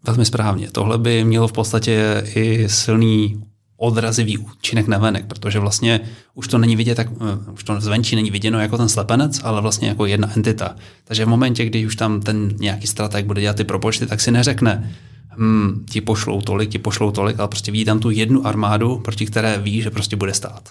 Velmi 0.06 0.24
správně. 0.24 0.70
Tohle 0.70 0.98
by 0.98 1.24
mělo 1.24 1.48
v 1.48 1.52
podstatě 1.52 2.24
i 2.34 2.68
silný 2.68 3.42
odrazivý 3.76 4.38
účinek 4.38 4.88
na 4.88 4.98
venek, 4.98 5.26
protože 5.26 5.58
vlastně 5.58 6.00
už 6.34 6.48
to 6.48 6.58
není 6.58 6.76
vidět, 6.76 6.94
tak, 6.94 7.08
eh, 7.10 7.52
už 7.52 7.64
to 7.64 7.80
zvenčí 7.80 8.16
není 8.16 8.30
viděno 8.30 8.60
jako 8.60 8.76
ten 8.78 8.88
slepenec, 8.88 9.40
ale 9.44 9.60
vlastně 9.60 9.88
jako 9.88 10.06
jedna 10.06 10.36
entita. 10.36 10.76
Takže 11.04 11.24
v 11.24 11.28
momentě, 11.28 11.64
kdy 11.64 11.86
už 11.86 11.96
tam 11.96 12.20
ten 12.20 12.48
nějaký 12.58 12.86
strateg 12.86 13.26
bude 13.26 13.40
dělat 13.40 13.56
ty 13.56 13.64
propočty, 13.64 14.06
tak 14.06 14.20
si 14.20 14.30
neřekne, 14.30 14.94
hm, 15.36 15.86
ti 15.90 16.00
pošlou 16.00 16.40
tolik, 16.40 16.70
ti 16.70 16.78
pošlou 16.78 17.10
tolik, 17.10 17.38
ale 17.38 17.48
prostě 17.48 17.72
vidí 17.72 17.84
tam 17.84 18.00
tu 18.00 18.10
jednu 18.10 18.46
armádu, 18.46 18.98
proti 18.98 19.26
které 19.26 19.58
ví, 19.58 19.82
že 19.82 19.90
prostě 19.90 20.16
bude 20.16 20.34
stát. 20.34 20.68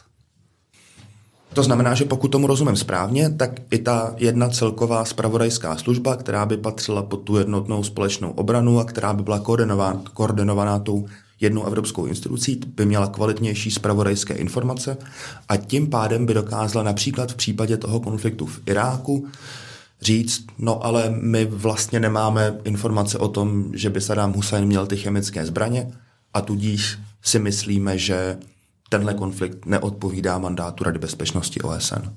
To 1.56 1.64
znamená, 1.64 1.94
že 1.94 2.06
pokud 2.06 2.28
tomu 2.28 2.48
rozumím 2.48 2.76
správně, 2.76 3.30
tak 3.30 3.52
i 3.72 3.78
ta 3.78 4.14
jedna 4.18 4.50
celková 4.50 5.06
spravodajská 5.06 5.78
služba, 5.78 6.16
která 6.16 6.46
by 6.46 6.58
patřila 6.58 7.04
pod 7.04 7.18
tu 7.18 7.38
jednotnou 7.38 7.84
společnou 7.84 8.32
obranu 8.32 8.80
a 8.80 8.84
která 8.84 9.14
by 9.14 9.24
byla 9.24 9.40
koordinovaná, 9.40 10.02
koordinovaná 10.14 10.80
tou 10.80 11.06
jednou 11.42 11.66
evropskou 11.66 12.06
institucí, 12.06 12.60
by 12.76 12.86
měla 12.86 13.08
kvalitnější 13.08 13.72
spravodajské 13.72 14.34
informace 14.34 14.98
a 15.50 15.58
tím 15.58 15.90
pádem 15.90 16.26
by 16.26 16.34
dokázala 16.34 16.84
například 16.84 17.32
v 17.32 17.36
případě 17.36 17.78
toho 17.78 18.00
konfliktu 18.00 18.46
v 18.46 18.62
Iráku 18.66 19.28
říct, 20.02 20.46
no 20.60 20.86
ale 20.86 21.16
my 21.22 21.46
vlastně 21.46 22.00
nemáme 22.00 22.60
informace 22.64 23.18
o 23.18 23.28
tom, 23.28 23.72
že 23.74 23.90
by 23.90 24.02
Saddam 24.02 24.34
Hussein 24.34 24.66
měl 24.66 24.88
ty 24.88 24.98
chemické 24.98 25.46
zbraně 25.46 25.92
a 26.34 26.42
tudíž 26.42 27.00
si 27.22 27.40
myslíme, 27.40 27.98
že 27.98 28.38
tenhle 28.90 29.14
konflikt 29.14 29.66
neodpovídá 29.66 30.38
mandátu 30.38 30.84
Rady 30.84 31.00
bezpečnosti 31.00 31.62
OSN. 31.62 32.10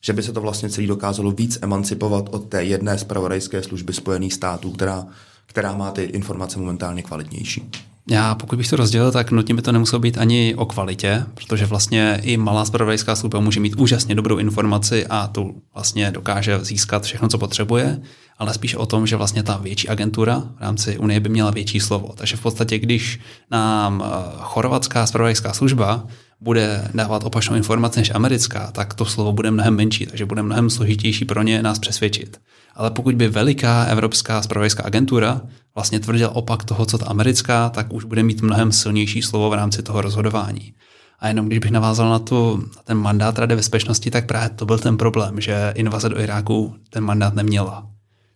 Že 0.00 0.12
by 0.12 0.22
se 0.22 0.32
to 0.32 0.40
vlastně 0.40 0.70
celý 0.70 0.86
dokázalo 0.86 1.30
víc 1.30 1.58
emancipovat 1.62 2.28
od 2.30 2.48
té 2.48 2.64
jedné 2.64 2.98
zpravodajské 2.98 3.62
služby 3.62 3.92
Spojených 3.92 4.34
států, 4.34 4.70
která, 4.70 5.06
která 5.46 5.72
má 5.76 5.90
ty 5.90 6.02
informace 6.02 6.58
momentálně 6.58 7.02
kvalitnější. 7.02 7.70
Já 8.10 8.34
pokud 8.34 8.56
bych 8.56 8.68
to 8.68 8.76
rozdělil, 8.76 9.12
tak 9.12 9.30
nutně 9.30 9.54
by 9.54 9.62
to 9.62 9.72
nemuselo 9.72 10.00
být 10.00 10.18
ani 10.18 10.54
o 10.54 10.66
kvalitě, 10.66 11.24
protože 11.34 11.66
vlastně 11.66 12.20
i 12.22 12.36
malá 12.36 12.64
spravodajská 12.64 13.16
služba 13.16 13.40
může 13.40 13.60
mít 13.60 13.78
úžasně 13.78 14.14
dobrou 14.14 14.38
informaci 14.38 15.06
a 15.06 15.26
tu 15.26 15.62
vlastně 15.74 16.10
dokáže 16.10 16.58
získat 16.64 17.04
všechno, 17.04 17.28
co 17.28 17.38
potřebuje, 17.38 18.00
ale 18.38 18.54
spíš 18.54 18.74
o 18.74 18.86
tom, 18.86 19.06
že 19.06 19.16
vlastně 19.16 19.42
ta 19.42 19.56
větší 19.56 19.88
agentura 19.88 20.42
v 20.58 20.60
rámci 20.60 20.98
Unie 20.98 21.20
by 21.20 21.28
měla 21.28 21.50
větší 21.50 21.80
slovo. 21.80 22.14
Takže 22.16 22.36
v 22.36 22.42
podstatě, 22.42 22.78
když 22.78 23.20
nám 23.50 24.04
eh, 24.06 24.10
chorvatská 24.38 25.06
spravodajská 25.06 25.52
služba 25.52 26.06
bude 26.42 26.88
dávat 26.94 27.24
opačnou 27.24 27.56
informaci 27.56 28.00
než 28.00 28.10
americká, 28.14 28.70
tak 28.72 28.94
to 28.94 29.04
slovo 29.04 29.32
bude 29.32 29.50
mnohem 29.50 29.76
menší, 29.76 30.06
takže 30.06 30.26
bude 30.26 30.42
mnohem 30.42 30.70
složitější 30.70 31.24
pro 31.24 31.42
ně 31.42 31.62
nás 31.62 31.78
přesvědčit. 31.78 32.40
Ale 32.74 32.90
pokud 32.90 33.14
by 33.14 33.28
veliká 33.28 33.84
evropská 33.84 34.42
spravodajská 34.42 34.82
agentura 34.82 35.40
vlastně 35.74 36.00
tvrdila 36.00 36.34
opak 36.34 36.64
toho, 36.64 36.86
co 36.86 36.98
ta 36.98 37.06
americká, 37.06 37.68
tak 37.68 37.92
už 37.92 38.04
bude 38.04 38.22
mít 38.22 38.42
mnohem 38.42 38.72
silnější 38.72 39.22
slovo 39.22 39.50
v 39.50 39.54
rámci 39.54 39.82
toho 39.82 40.00
rozhodování. 40.00 40.74
A 41.20 41.28
jenom 41.28 41.46
když 41.46 41.58
bych 41.58 41.70
navázal 41.70 42.10
na, 42.10 42.18
tu, 42.18 42.56
na 42.76 42.82
ten 42.84 42.98
mandát 42.98 43.38
Rady 43.38 43.56
bezpečnosti, 43.56 44.10
tak 44.10 44.26
právě 44.26 44.48
to 44.48 44.66
byl 44.66 44.78
ten 44.78 44.96
problém, 44.96 45.40
že 45.40 45.72
invaze 45.76 46.08
do 46.08 46.20
Iráku 46.20 46.74
ten 46.90 47.04
mandát 47.04 47.34
neměla. 47.34 47.91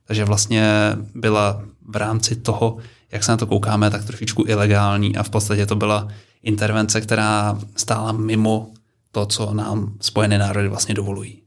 Takže 0.07 0.25
vlastně 0.25 0.73
byla 1.15 1.63
v 1.89 1.97
rámci 1.97 2.37
toho, 2.37 2.77
jak 3.13 3.25
se 3.25 3.33
na 3.33 3.37
to 3.37 3.47
koukáme, 3.47 3.91
tak 3.91 4.05
trošičku 4.05 4.45
ilegální 4.47 5.17
a 5.17 5.23
v 5.23 5.31
podstatě 5.31 5.67
to 5.67 5.77
byla 5.77 6.09
intervence, 6.43 7.01
která 7.01 7.59
stála 7.77 8.13
mimo 8.13 8.71
to, 9.13 9.27
co 9.27 9.55
nám 9.55 9.95
Spojené 10.01 10.39
národy 10.39 10.69
vlastně 10.69 10.95
dovolují. 10.95 11.43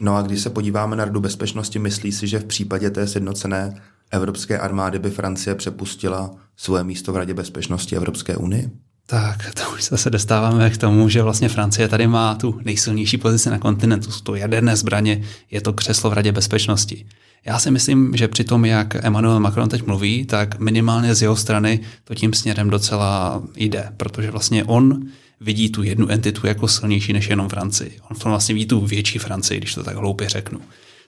No 0.00 0.16
a 0.16 0.22
když 0.22 0.40
se 0.40 0.50
podíváme 0.50 0.96
na 0.96 1.04
Radu 1.04 1.20
bezpečnosti, 1.20 1.78
myslí 1.78 2.12
si, 2.12 2.26
že 2.26 2.38
v 2.38 2.44
případě 2.44 2.90
té 2.90 3.06
sjednocené 3.06 3.82
evropské 4.10 4.58
armády 4.58 4.98
by 4.98 5.10
Francie 5.10 5.54
přepustila 5.54 6.30
svoje 6.56 6.84
místo 6.84 7.12
v 7.12 7.16
Radě 7.16 7.34
bezpečnosti 7.34 7.96
Evropské 7.96 8.36
unie? 8.36 8.70
Tak, 9.06 9.54
to 9.54 9.74
už 9.74 9.90
se 9.94 10.10
dostáváme 10.10 10.70
k 10.70 10.76
tomu, 10.76 11.08
že 11.08 11.22
vlastně 11.22 11.48
Francie 11.48 11.88
tady 11.88 12.06
má 12.06 12.34
tu 12.34 12.60
nejsilnější 12.64 13.18
pozici 13.18 13.50
na 13.50 13.58
kontinentu. 13.58 14.10
Jsou 14.10 14.20
to 14.20 14.34
jaderné 14.34 14.76
zbraně, 14.76 15.22
je 15.50 15.60
to 15.60 15.72
křeslo 15.72 16.10
v 16.10 16.12
Radě 16.12 16.32
bezpečnosti. 16.32 17.06
Já 17.46 17.58
si 17.58 17.70
myslím, 17.70 18.16
že 18.16 18.28
při 18.28 18.44
tom, 18.44 18.64
jak 18.64 19.04
Emmanuel 19.04 19.40
Macron 19.40 19.68
teď 19.68 19.86
mluví, 19.86 20.24
tak 20.24 20.60
minimálně 20.60 21.14
z 21.14 21.22
jeho 21.22 21.36
strany 21.36 21.80
to 22.04 22.14
tím 22.14 22.32
směrem 22.32 22.70
docela 22.70 23.42
jde, 23.56 23.88
protože 23.96 24.30
vlastně 24.30 24.64
on 24.64 25.02
vidí 25.40 25.70
tu 25.70 25.82
jednu 25.82 26.08
entitu 26.08 26.46
jako 26.46 26.68
silnější 26.68 27.12
než 27.12 27.28
jenom 27.28 27.48
Francii. 27.48 27.98
On 28.10 28.30
vlastně 28.30 28.54
vidí 28.54 28.66
tu 28.66 28.80
větší 28.80 29.18
Francii, 29.18 29.60
když 29.60 29.74
to 29.74 29.84
tak 29.84 29.96
hloupě 29.96 30.28
řeknu. 30.28 30.60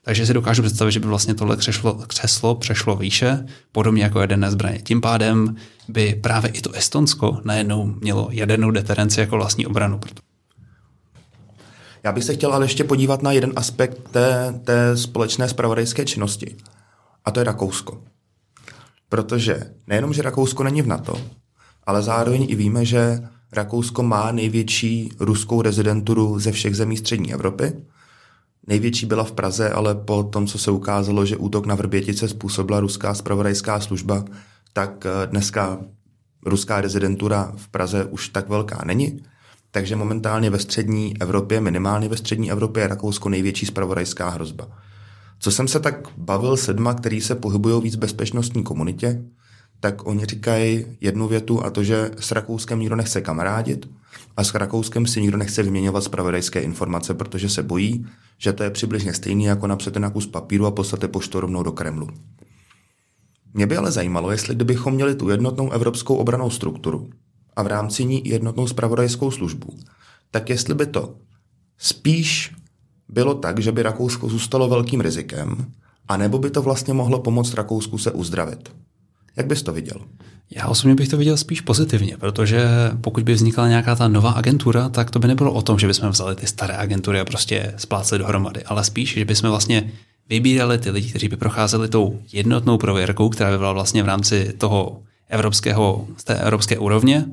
Takže 0.03 0.27
si 0.27 0.35
dokážu 0.35 0.63
představit, 0.63 0.93
že 0.93 1.01
by 1.01 1.07
vlastně 1.07 1.35
tohle 1.35 1.57
křeslo, 1.57 1.95
křeslo 1.95 2.55
přešlo 2.55 2.97
výše, 2.97 3.47
podobně 3.73 4.03
jako 4.03 4.21
jaderné 4.21 4.51
zbraně. 4.51 4.81
Tím 4.83 5.01
pádem 5.01 5.57
by 5.89 6.19
právě 6.23 6.51
i 6.51 6.61
to 6.61 6.73
Estonsko 6.73 7.41
najednou 7.45 7.95
mělo 8.01 8.29
jadernou 8.33 8.71
deterenci 8.71 9.21
jako 9.21 9.37
vlastní 9.37 9.67
obranu. 9.67 10.01
Já 12.07 12.13
bych 12.13 12.25
se 12.25 12.35
chtěl 12.35 12.55
ale 12.55 12.65
ještě 12.65 12.85
podívat 12.85 13.23
na 13.23 13.33
jeden 13.33 13.53
aspekt 13.57 14.09
té, 14.11 14.61
té 14.65 14.97
společné 14.97 15.49
spravodajské 15.49 16.05
činnosti. 16.05 16.57
A 17.25 17.31
to 17.31 17.41
je 17.41 17.45
Rakousko. 17.45 18.03
Protože 19.09 19.75
nejenom, 19.87 20.13
že 20.13 20.23
Rakousko 20.23 20.63
není 20.65 20.83
v 20.83 20.87
NATO, 20.87 21.21
ale 21.87 22.03
zároveň 22.03 22.47
i 22.49 22.55
víme, 22.55 22.85
že 22.85 23.29
Rakousko 23.53 24.03
má 24.03 24.33
největší 24.33 25.11
ruskou 25.21 25.63
rezidenturu 25.63 26.39
ze 26.39 26.53
všech 26.53 26.77
zemí 26.77 26.97
střední 26.97 27.33
Evropy. 27.33 27.73
Největší 28.67 29.07
byla 29.07 29.25
v 29.25 29.33
Praze, 29.33 29.71
ale 29.71 29.95
po 29.95 30.23
tom, 30.23 30.47
co 30.47 30.59
se 30.59 30.71
ukázalo, 30.71 31.27
že 31.27 31.37
útok 31.37 31.67
na 31.67 31.75
Vrbětice 31.75 32.29
způsobila 32.29 32.81
ruská 32.81 33.15
spravodajská 33.15 33.81
služba, 33.81 34.25
tak 34.73 35.07
eh, 35.07 35.27
dneska 35.27 35.79
ruská 36.45 36.81
rezidentura 36.81 37.53
v 37.57 37.69
Praze 37.69 38.05
už 38.05 38.29
tak 38.29 38.49
velká 38.49 38.83
není. 38.85 39.23
Takže 39.71 39.97
momentálně 39.97 40.51
ve 40.51 40.59
střední 40.59 41.15
Evropě, 41.21 41.61
minimálně 41.61 42.09
ve 42.09 42.17
střední 42.17 42.51
Evropě, 42.51 42.83
je 42.83 42.89
Rakousko 42.89 43.29
největší 43.29 43.67
spravodajská 43.67 44.29
hrozba. 44.29 44.69
Co 45.39 45.51
jsem 45.51 45.69
se 45.69 45.81
tak 45.81 46.09
bavil 46.17 46.57
s 46.57 46.67
lidma, 46.67 46.95
který 46.95 47.21
se 47.21 47.35
pohybují 47.35 47.83
víc 47.83 47.97
v 47.97 47.99
bezpečnostní 47.99 48.63
komunitě, 48.63 49.23
tak 49.81 50.07
oni 50.07 50.27
říkají 50.27 50.87
jednu 51.01 51.29
větu 51.29 51.65
a 51.65 51.71
to, 51.71 51.83
že 51.83 52.11
s 52.21 52.33
Rakouskem 52.33 52.81
nikdo 52.81 52.97
nechce 52.97 53.21
kamarádit 53.21 53.89
a 54.37 54.45
s 54.45 54.55
Rakouskem 54.55 55.07
si 55.07 55.21
nikdo 55.21 55.37
nechce 55.37 55.63
vyměňovat 55.63 56.05
spravodajské 56.05 56.61
informace, 56.61 57.15
protože 57.15 57.49
se 57.49 57.63
bojí, 57.63 58.07
že 58.39 58.53
to 58.53 58.63
je 58.63 58.71
přibližně 58.71 59.15
stejný 59.15 59.45
jako 59.45 59.67
napsat 59.67 59.97
na 59.97 60.11
kus 60.11 60.27
papíru 60.27 60.67
a 60.67 60.71
poslat 60.71 61.03
je 61.03 61.09
poštou 61.09 61.41
rovnou 61.41 61.63
do 61.63 61.73
Kremlu. 61.73 62.09
Mě 63.55 63.67
by 63.67 63.77
ale 63.77 63.93
zajímalo, 63.93 64.31
jestli 64.31 64.55
kdybychom 64.55 64.95
měli 64.95 65.15
tu 65.15 65.29
jednotnou 65.29 65.71
evropskou 65.71 66.17
obranou 66.17 66.51
strukturu 66.51 67.11
a 67.57 67.63
v 67.63 67.67
rámci 67.67 68.05
ní 68.05 68.23
jednotnou 68.29 68.67
spravodajskou 68.67 69.31
službu, 69.31 69.79
tak 70.31 70.51
jestli 70.51 70.75
by 70.75 70.87
to 70.87 71.15
spíš 71.79 72.53
bylo 73.09 73.35
tak, 73.35 73.59
že 73.59 73.73
by 73.73 73.83
Rakousko 73.83 74.29
zůstalo 74.29 74.69
velkým 74.69 75.01
rizikem, 75.01 75.73
anebo 76.09 76.39
by 76.39 76.51
to 76.51 76.63
vlastně 76.63 76.95
mohlo 76.95 77.19
pomoct 77.19 77.55
Rakousku 77.55 77.99
se 77.99 78.11
uzdravit. 78.11 78.73
Jak 79.37 79.47
bys 79.47 79.63
to 79.63 79.73
viděl? 79.73 79.97
Já 80.51 80.67
osobně 80.67 80.95
bych 80.95 81.09
to 81.09 81.17
viděl 81.17 81.37
spíš 81.37 81.61
pozitivně, 81.61 82.17
protože 82.17 82.69
pokud 83.01 83.25
by 83.25 83.35
vznikla 83.35 83.69
nějaká 83.69 83.97
ta 83.97 84.09
nová 84.09 84.31
agentura, 84.31 84.89
tak 84.89 85.11
to 85.11 85.19
by 85.19 85.29
nebylo 85.29 85.53
o 85.53 85.63
tom, 85.63 85.79
že 85.79 85.87
bychom 85.87 86.09
vzali 86.09 86.37
ty 86.37 86.47
staré 86.47 86.77
agentury 86.77 87.21
a 87.21 87.25
prostě 87.25 87.75
spláceli 87.77 88.19
dohromady, 88.19 88.65
ale 88.65 88.85
spíš, 88.85 89.15
že 89.15 89.25
bychom 89.25 89.51
vlastně 89.51 89.93
vybírali 90.29 90.79
ty 90.79 90.91
lidi, 90.91 91.11
kteří 91.11 91.29
by 91.29 91.37
procházeli 91.37 91.89
tou 91.89 92.21
jednotnou 92.33 92.79
prověrkou, 92.79 93.29
která 93.29 93.51
by 93.51 93.59
byla 93.59 93.73
vlastně 93.73 94.03
v 94.03 94.07
rámci 94.07 94.53
toho 94.59 95.03
evropského, 95.29 96.07
z 96.17 96.25
té 96.25 96.35
evropské 96.35 96.79
úrovně 96.79 97.27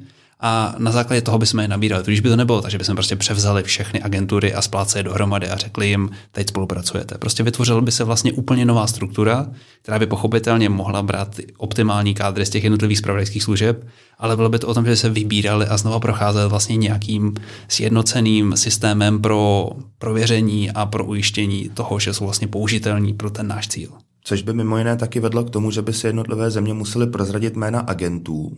a 0.46 0.76
na 0.78 0.92
základě 0.92 1.22
toho 1.22 1.38
bychom 1.38 1.60
je 1.60 1.68
nabírali. 1.68 2.04
Když 2.04 2.20
by 2.20 2.30
to 2.30 2.36
nebylo, 2.36 2.62
takže 2.62 2.78
bychom 2.78 2.96
prostě 2.96 3.16
převzali 3.16 3.64
všechny 3.64 4.02
agentury 4.02 4.54
a 4.54 4.62
spláceli 4.62 5.00
je 5.00 5.04
dohromady 5.04 5.50
a 5.50 5.58
řekli 5.58 5.88
jim, 5.88 6.10
teď 6.32 6.50
spolupracujete. 6.50 7.18
Prostě 7.18 7.44
vytvořila 7.44 7.82
by 7.82 7.92
se 7.92 8.04
vlastně 8.04 8.32
úplně 8.32 8.66
nová 8.66 8.88
struktura, 8.88 9.48
která 9.82 10.00
by 10.00 10.08
pochopitelně 10.08 10.70
mohla 10.70 11.04
brát 11.04 11.40
optimální 11.58 12.14
kádry 12.14 12.46
z 12.46 12.50
těch 12.50 12.64
jednotlivých 12.64 12.98
spravodajských 12.98 13.44
služeb, 13.44 13.88
ale 14.18 14.36
bylo 14.36 14.50
by 14.50 14.60
to 14.60 14.68
o 14.68 14.74
tom, 14.74 14.86
že 14.86 14.96
se 14.96 15.10
vybírali 15.10 15.66
a 15.66 15.78
znova 15.78 16.00
procházeli 16.00 16.50
vlastně 16.50 16.78
nějakým 16.78 17.34
sjednoceným 17.68 18.58
systémem 18.58 19.22
pro 19.22 19.70
prověření 20.00 20.72
a 20.72 20.86
pro 20.86 21.06
ujištění 21.06 21.70
toho, 21.74 22.00
že 22.00 22.14
jsou 22.14 22.24
vlastně 22.24 22.48
použitelní 22.48 23.14
pro 23.14 23.30
ten 23.30 23.48
náš 23.48 23.68
cíl. 23.68 23.90
Což 24.24 24.42
by 24.42 24.54
mimo 24.54 24.78
jiné 24.78 24.98
taky 24.98 25.20
vedlo 25.20 25.44
k 25.44 25.50
tomu, 25.50 25.72
že 25.72 25.82
by 25.82 25.94
se 25.94 26.08
jednotlivé 26.08 26.52
země 26.52 26.74
musely 26.74 27.08
prozradit 27.08 27.56
jména 27.56 27.80
agentů, 27.80 28.58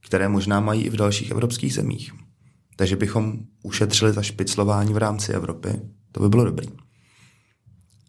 které 0.00 0.28
možná 0.28 0.60
mají 0.60 0.82
i 0.82 0.90
v 0.90 0.96
dalších 0.96 1.30
evropských 1.30 1.74
zemích. 1.74 2.12
Takže 2.76 2.96
bychom 2.96 3.38
ušetřili 3.62 4.12
za 4.12 4.22
špiclování 4.22 4.92
v 4.92 4.96
rámci 4.96 5.32
Evropy. 5.32 5.80
To 6.12 6.20
by 6.20 6.28
bylo 6.28 6.44
dobrý. 6.44 6.68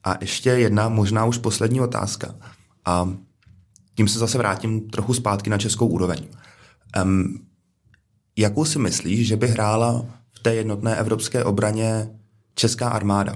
A 0.03 0.17
ještě 0.21 0.49
jedna, 0.49 0.89
možná 0.89 1.25
už 1.25 1.37
poslední 1.37 1.81
otázka. 1.81 2.35
A 2.85 3.13
tím 3.95 4.07
se 4.07 4.19
zase 4.19 4.37
vrátím 4.37 4.89
trochu 4.89 5.13
zpátky 5.13 5.49
na 5.49 5.57
českou 5.57 5.87
úroveň. 5.87 6.27
Um, 7.03 7.47
jakou 8.37 8.65
si 8.65 8.79
myslíš, 8.79 9.27
že 9.27 9.35
by 9.35 9.47
hrála 9.47 10.05
v 10.31 10.39
té 10.39 10.55
jednotné 10.55 10.95
evropské 10.95 11.43
obraně 11.43 12.09
česká 12.55 12.89
armáda? 12.89 13.35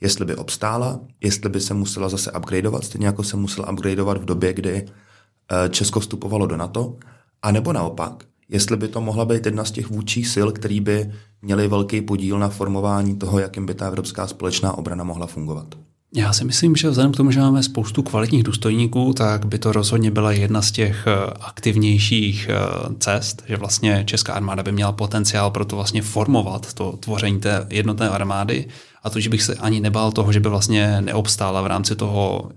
Jestli 0.00 0.24
by 0.24 0.36
obstála, 0.36 1.00
jestli 1.20 1.50
by 1.50 1.60
se 1.60 1.74
musela 1.74 2.08
zase 2.08 2.32
upgradeovat, 2.32 2.84
stejně 2.84 3.06
jako 3.06 3.22
se 3.22 3.36
musela 3.36 3.72
upgradeovat 3.72 4.18
v 4.18 4.24
době, 4.24 4.52
kdy 4.52 4.86
eh, 4.86 5.68
Česko 5.68 6.00
vstupovalo 6.00 6.46
do 6.46 6.56
NATO, 6.56 6.96
a 7.42 7.50
nebo 7.50 7.72
naopak, 7.72 8.24
jestli 8.48 8.76
by 8.76 8.88
to 8.88 9.00
mohla 9.00 9.24
být 9.24 9.46
jedna 9.46 9.64
z 9.64 9.70
těch 9.70 9.90
vůdčích 9.90 10.28
sil, 10.34 10.48
který 10.52 10.80
by 10.80 11.12
měli 11.42 11.68
velký 11.68 12.00
podíl 12.00 12.38
na 12.38 12.48
formování 12.48 13.16
toho, 13.16 13.38
jakým 13.38 13.66
by 13.66 13.74
ta 13.74 13.86
evropská 13.86 14.26
společná 14.26 14.72
obrana 14.72 15.04
mohla 15.04 15.26
fungovat. 15.26 15.74
Já 16.14 16.32
si 16.32 16.44
myslím, 16.44 16.76
že 16.76 16.90
vzhledem 16.90 17.12
k 17.12 17.16
tomu, 17.16 17.30
že 17.30 17.40
máme 17.40 17.62
spoustu 17.62 18.02
kvalitních 18.02 18.42
důstojníků, 18.42 19.12
tak 19.12 19.46
by 19.46 19.58
to 19.58 19.72
rozhodně 19.72 20.10
byla 20.10 20.32
jedna 20.32 20.62
z 20.62 20.70
těch 20.70 21.06
eh, 21.06 21.32
aktivnějších 21.40 22.48
eh, 22.48 22.94
cest, 22.98 23.42
že 23.48 23.56
vlastně 23.56 24.04
Česká 24.06 24.32
armáda 24.32 24.62
by 24.62 24.72
měla 24.72 24.92
potenciál 24.92 25.50
pro 25.50 25.64
to 25.64 25.76
vlastně 25.76 26.02
formovat 26.02 26.74
to 26.74 26.92
tvoření 26.92 27.40
té 27.40 27.66
jednotné 27.70 28.08
armády 28.08 28.68
a 29.06 29.10
tudíž 29.10 29.28
bych 29.28 29.42
se 29.42 29.54
ani 29.54 29.80
nebál 29.80 30.12
toho, 30.12 30.32
že 30.32 30.40
by 30.40 30.48
vlastně 30.48 31.00
neobstála 31.00 31.62
v 31.62 31.66
rámci 31.66 31.96
toho 31.96 32.50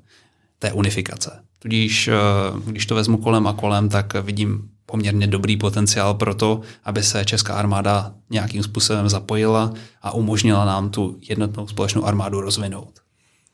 té 0.60 0.74
unifikace. 0.74 1.40
Tudíž, 1.60 2.08
eh, 2.08 2.14
když 2.66 2.86
to 2.86 2.96
vezmu 2.96 3.18
kolem 3.18 3.48
a 3.48 3.54
kolem, 3.54 3.90
tak 3.90 4.14
vidím 4.14 4.70
poměrně 4.86 5.28
dobrý 5.28 5.58
potenciál 5.58 6.14
pro 6.14 6.36
to, 6.36 6.62
aby 6.84 7.04
se 7.04 7.26
česká 7.26 7.54
armáda 7.54 8.14
nějakým 8.30 8.64
způsobem 8.64 9.10
zapojila 9.10 9.74
a 10.02 10.12
umožnila 10.12 10.66
nám 10.66 10.90
tu 10.90 11.18
jednotnou 11.30 11.68
společnou 11.68 12.06
armádu 12.06 12.42
rozvinout. 12.42 13.00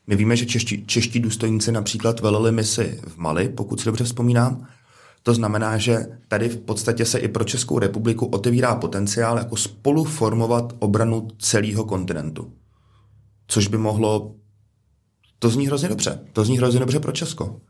My 0.06 0.16
víme, 0.16 0.36
že 0.36 0.46
čeští, 0.46 0.86
čeští 0.86 1.20
důstojníci 1.20 1.72
například 1.72 2.20
veleli 2.20 2.52
misi 2.52 3.00
v 3.06 3.16
Mali, 3.16 3.48
pokud 3.48 3.80
si 3.80 3.86
dobře 3.86 4.04
vzpomínám. 4.04 4.66
To 5.22 5.34
znamená, 5.34 5.78
že 5.78 6.06
tady 6.28 6.48
v 6.48 6.56
podstatě 6.56 7.04
se 7.04 7.18
i 7.18 7.28
pro 7.28 7.44
Českou 7.44 7.78
republiku 7.78 8.26
otevírá 8.26 8.74
potenciál 8.74 9.38
jako 9.38 9.56
spolu 9.56 10.04
formovat 10.04 10.72
obranu 10.78 11.28
celého 11.38 11.84
kontinentu. 11.84 12.52
Což 13.48 13.68
by 13.68 13.78
mohlo... 13.78 14.34
To 15.38 15.50
zní 15.50 15.66
hrozně 15.66 15.88
dobře. 15.88 16.18
To 16.32 16.44
zní 16.44 16.58
hrozně 16.58 16.80
dobře 16.80 17.00
pro 17.00 17.12
Česko 17.12 17.60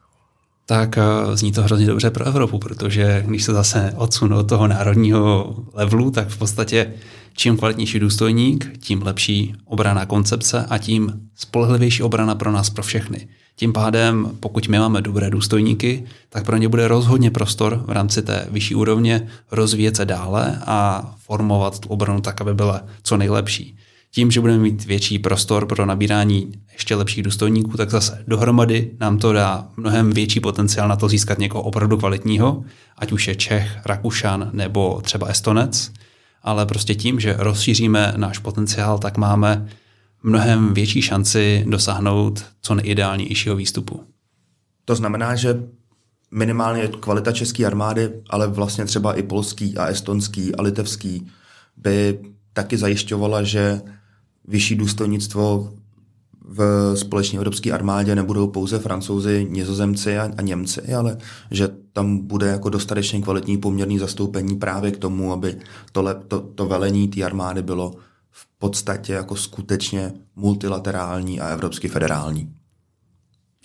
tak 0.66 0.98
eh, 0.98 1.36
zní 1.36 1.52
to 1.52 1.62
hrozně 1.62 1.86
dobře 1.86 2.10
pro 2.10 2.24
Evropu, 2.24 2.58
protože 2.58 3.24
když 3.26 3.44
se 3.44 3.52
zase 3.52 3.92
odsunu 3.96 4.38
od 4.38 4.48
toho 4.48 4.66
národního 4.66 5.54
levelu, 5.72 6.10
tak 6.10 6.28
v 6.28 6.38
podstatě 6.38 6.92
čím 7.36 7.56
kvalitnější 7.56 7.98
důstojník, 7.98 8.78
tím 8.78 9.02
lepší 9.02 9.54
obrana 9.64 10.06
koncepce 10.06 10.66
a 10.68 10.78
tím 10.78 11.12
spolehlivější 11.34 12.02
obrana 12.02 12.34
pro 12.34 12.52
nás, 12.52 12.70
pro 12.70 12.82
všechny. 12.82 13.28
Tím 13.56 13.72
pádem, 13.72 14.30
pokud 14.40 14.68
my 14.68 14.78
máme 14.78 15.02
dobré 15.02 15.30
důstojníky, 15.30 16.04
tak 16.28 16.44
pro 16.44 16.56
ně 16.56 16.68
bude 16.68 16.88
rozhodně 16.88 17.30
prostor 17.30 17.84
v 17.86 17.90
rámci 17.90 18.22
té 18.22 18.46
vyšší 18.50 18.74
úrovně 18.74 19.28
rozvíjet 19.50 19.96
se 19.96 20.04
dále 20.04 20.58
a 20.66 21.10
formovat 21.18 21.78
tu 21.78 21.88
obranu 21.88 22.20
tak, 22.20 22.40
aby 22.40 22.54
byla 22.54 22.82
co 23.02 23.16
nejlepší. 23.16 23.76
Tím, 24.16 24.30
že 24.30 24.40
budeme 24.40 24.58
mít 24.58 24.84
větší 24.84 25.18
prostor 25.18 25.66
pro 25.66 25.86
nabírání 25.86 26.52
ještě 26.72 26.94
lepších 26.94 27.22
důstojníků, 27.22 27.76
tak 27.76 27.90
zase 27.90 28.24
dohromady 28.26 28.90
nám 29.00 29.18
to 29.18 29.32
dá 29.32 29.68
mnohem 29.76 30.10
větší 30.10 30.40
potenciál 30.40 30.88
na 30.88 30.96
to 30.96 31.08
získat 31.08 31.38
někoho 31.38 31.62
opravdu 31.62 31.96
kvalitního, 31.96 32.64
ať 32.98 33.12
už 33.12 33.28
je 33.28 33.34
Čech, 33.34 33.78
Rakušan 33.84 34.50
nebo 34.52 35.00
třeba 35.02 35.26
Estonec, 35.26 35.92
ale 36.42 36.66
prostě 36.66 36.94
tím, 36.94 37.20
že 37.20 37.36
rozšíříme 37.38 38.12
náš 38.16 38.38
potenciál, 38.38 38.98
tak 38.98 39.16
máme 39.16 39.68
mnohem 40.22 40.74
větší 40.74 41.02
šanci 41.02 41.64
dosáhnout 41.68 42.44
co 42.62 42.74
nejideálnějšího 42.74 43.56
výstupu. 43.56 44.04
To 44.84 44.94
znamená, 44.94 45.34
že 45.34 45.62
minimálně 46.30 46.88
kvalita 46.88 47.32
české 47.32 47.66
armády, 47.66 48.10
ale 48.30 48.46
vlastně 48.46 48.84
třeba 48.84 49.14
i 49.14 49.22
polský 49.22 49.76
a 49.76 49.86
estonský 49.86 50.54
a 50.54 50.62
litevský 50.62 51.26
by 51.76 52.18
taky 52.52 52.76
zajišťovala, 52.76 53.42
že 53.42 53.80
vyšší 54.48 54.74
důstojnictvo 54.74 55.72
v 56.48 56.92
společné 56.96 57.36
evropské 57.36 57.72
armádě 57.72 58.14
nebudou 58.14 58.46
pouze 58.46 58.78
francouzi, 58.78 59.46
nizozemci 59.50 60.18
a, 60.18 60.30
a 60.36 60.42
Němci, 60.42 60.94
ale 60.94 61.18
že 61.50 61.68
tam 61.92 62.18
bude 62.18 62.46
jako 62.46 62.68
dostatečně 62.68 63.20
kvalitní 63.20 63.58
poměrný 63.58 63.98
zastoupení 63.98 64.56
právě 64.56 64.90
k 64.90 64.98
tomu, 64.98 65.32
aby 65.32 65.56
to, 65.92 66.14
to, 66.28 66.40
to 66.40 66.66
velení 66.66 67.08
té 67.08 67.22
armády 67.22 67.62
bylo 67.62 67.94
v 68.30 68.46
podstatě 68.58 69.12
jako 69.12 69.36
skutečně 69.36 70.12
multilaterální 70.36 71.40
a 71.40 71.48
evropsky 71.48 71.88
federální. 71.88 72.52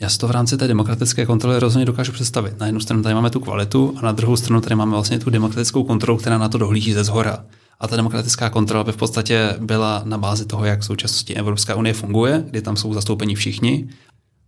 Já 0.01 0.09
si 0.09 0.17
to 0.17 0.27
v 0.27 0.31
rámci 0.31 0.57
té 0.57 0.67
demokratické 0.67 1.25
kontroly 1.25 1.59
rozhodně 1.59 1.85
dokážu 1.85 2.11
představit. 2.11 2.59
Na 2.59 2.65
jednu 2.65 2.79
stranu 2.79 3.03
tady 3.03 3.15
máme 3.15 3.29
tu 3.29 3.39
kvalitu 3.39 3.93
a 3.97 4.01
na 4.01 4.11
druhou 4.11 4.35
stranu 4.35 4.61
tady 4.61 4.75
máme 4.75 4.91
vlastně 4.91 5.19
tu 5.19 5.29
demokratickou 5.29 5.83
kontrolu, 5.83 6.17
která 6.17 6.37
na 6.37 6.49
to 6.49 6.57
dohlíží 6.57 6.93
ze 6.93 7.03
zhora. 7.03 7.45
A 7.81 7.87
ta 7.87 7.95
demokratická 7.95 8.49
kontrola 8.49 8.83
by 8.83 8.91
v 8.91 8.97
podstatě 8.97 9.55
byla 9.59 10.01
na 10.05 10.17
bázi 10.17 10.45
toho, 10.45 10.65
jak 10.65 10.79
v 10.79 10.85
současnosti 10.85 11.35
Evropská 11.35 11.75
unie 11.75 11.93
funguje, 11.93 12.43
kdy 12.49 12.61
tam 12.61 12.77
jsou 12.77 12.93
zastoupeni 12.93 13.35
všichni. 13.35 13.89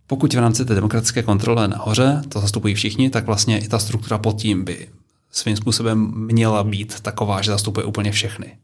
Pokud 0.06 0.34
v 0.34 0.38
rámci 0.38 0.64
té 0.64 0.74
demokratické 0.74 1.22
kontrole 1.22 1.68
nahoře 1.68 2.22
to 2.28 2.40
zastupují 2.40 2.74
všichni, 2.74 3.10
tak 3.10 3.26
vlastně 3.26 3.58
i 3.58 3.68
ta 3.68 3.78
struktura 3.78 4.18
pod 4.18 4.36
tím 4.36 4.64
by 4.64 4.88
svým 5.30 5.56
způsobem 5.56 6.12
měla 6.16 6.64
být 6.64 7.00
taková, 7.00 7.42
že 7.42 7.50
zastupuje 7.50 7.86
úplně 7.86 8.12
všechny. 8.12 8.58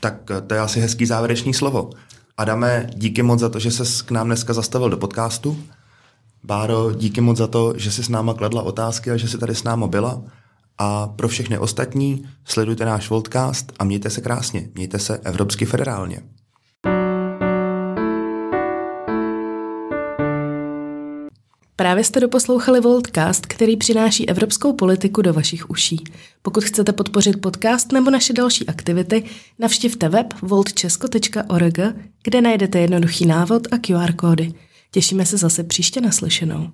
Tak 0.00 0.30
to 0.46 0.54
je 0.54 0.60
asi 0.60 0.80
hezký 0.80 1.06
závěrečný 1.06 1.54
slovo. 1.54 1.90
Adame, 2.36 2.90
díky 2.94 3.22
moc 3.22 3.40
za 3.40 3.48
to, 3.48 3.58
že 3.58 3.70
se 3.70 4.04
k 4.04 4.10
nám 4.10 4.26
dneska 4.26 4.52
zastavil 4.52 4.90
do 4.90 4.96
podcastu. 4.96 5.58
Báro, 6.44 6.92
díky 6.92 7.20
moc 7.20 7.36
za 7.36 7.46
to, 7.46 7.74
že 7.76 7.90
jsi 7.90 8.04
s 8.04 8.08
náma 8.08 8.34
kladla 8.34 8.62
otázky 8.62 9.10
a 9.10 9.16
že 9.16 9.28
jsi 9.28 9.38
tady 9.38 9.54
s 9.54 9.64
náma 9.64 9.86
byla. 9.86 10.22
A 10.78 11.06
pro 11.06 11.28
všechny 11.28 11.58
ostatní 11.58 12.28
sledujte 12.44 12.84
náš 12.84 13.10
Voltcast 13.10 13.72
a 13.78 13.84
mějte 13.84 14.10
se 14.10 14.20
krásně, 14.20 14.68
mějte 14.74 14.98
se 14.98 15.18
evropsky 15.18 15.64
federálně. 15.64 16.22
Právě 21.76 22.04
jste 22.04 22.20
doposlouchali 22.20 22.80
Voltcast, 22.80 23.46
který 23.46 23.76
přináší 23.76 24.28
evropskou 24.28 24.72
politiku 24.72 25.22
do 25.22 25.32
vašich 25.32 25.70
uší. 25.70 26.04
Pokud 26.42 26.64
chcete 26.64 26.92
podpořit 26.92 27.40
podcast 27.40 27.92
nebo 27.92 28.10
naše 28.10 28.32
další 28.32 28.68
aktivity, 28.68 29.24
navštivte 29.58 30.08
web 30.08 30.26
voltčesko.org, 30.42 31.78
kde 32.22 32.40
najdete 32.40 32.78
jednoduchý 32.78 33.26
návod 33.26 33.62
a 33.72 33.78
QR 33.78 34.12
kódy. 34.12 34.52
Těšíme 34.90 35.26
se 35.26 35.36
zase 35.36 35.64
příště 35.64 36.00
naslyšenou. 36.00 36.70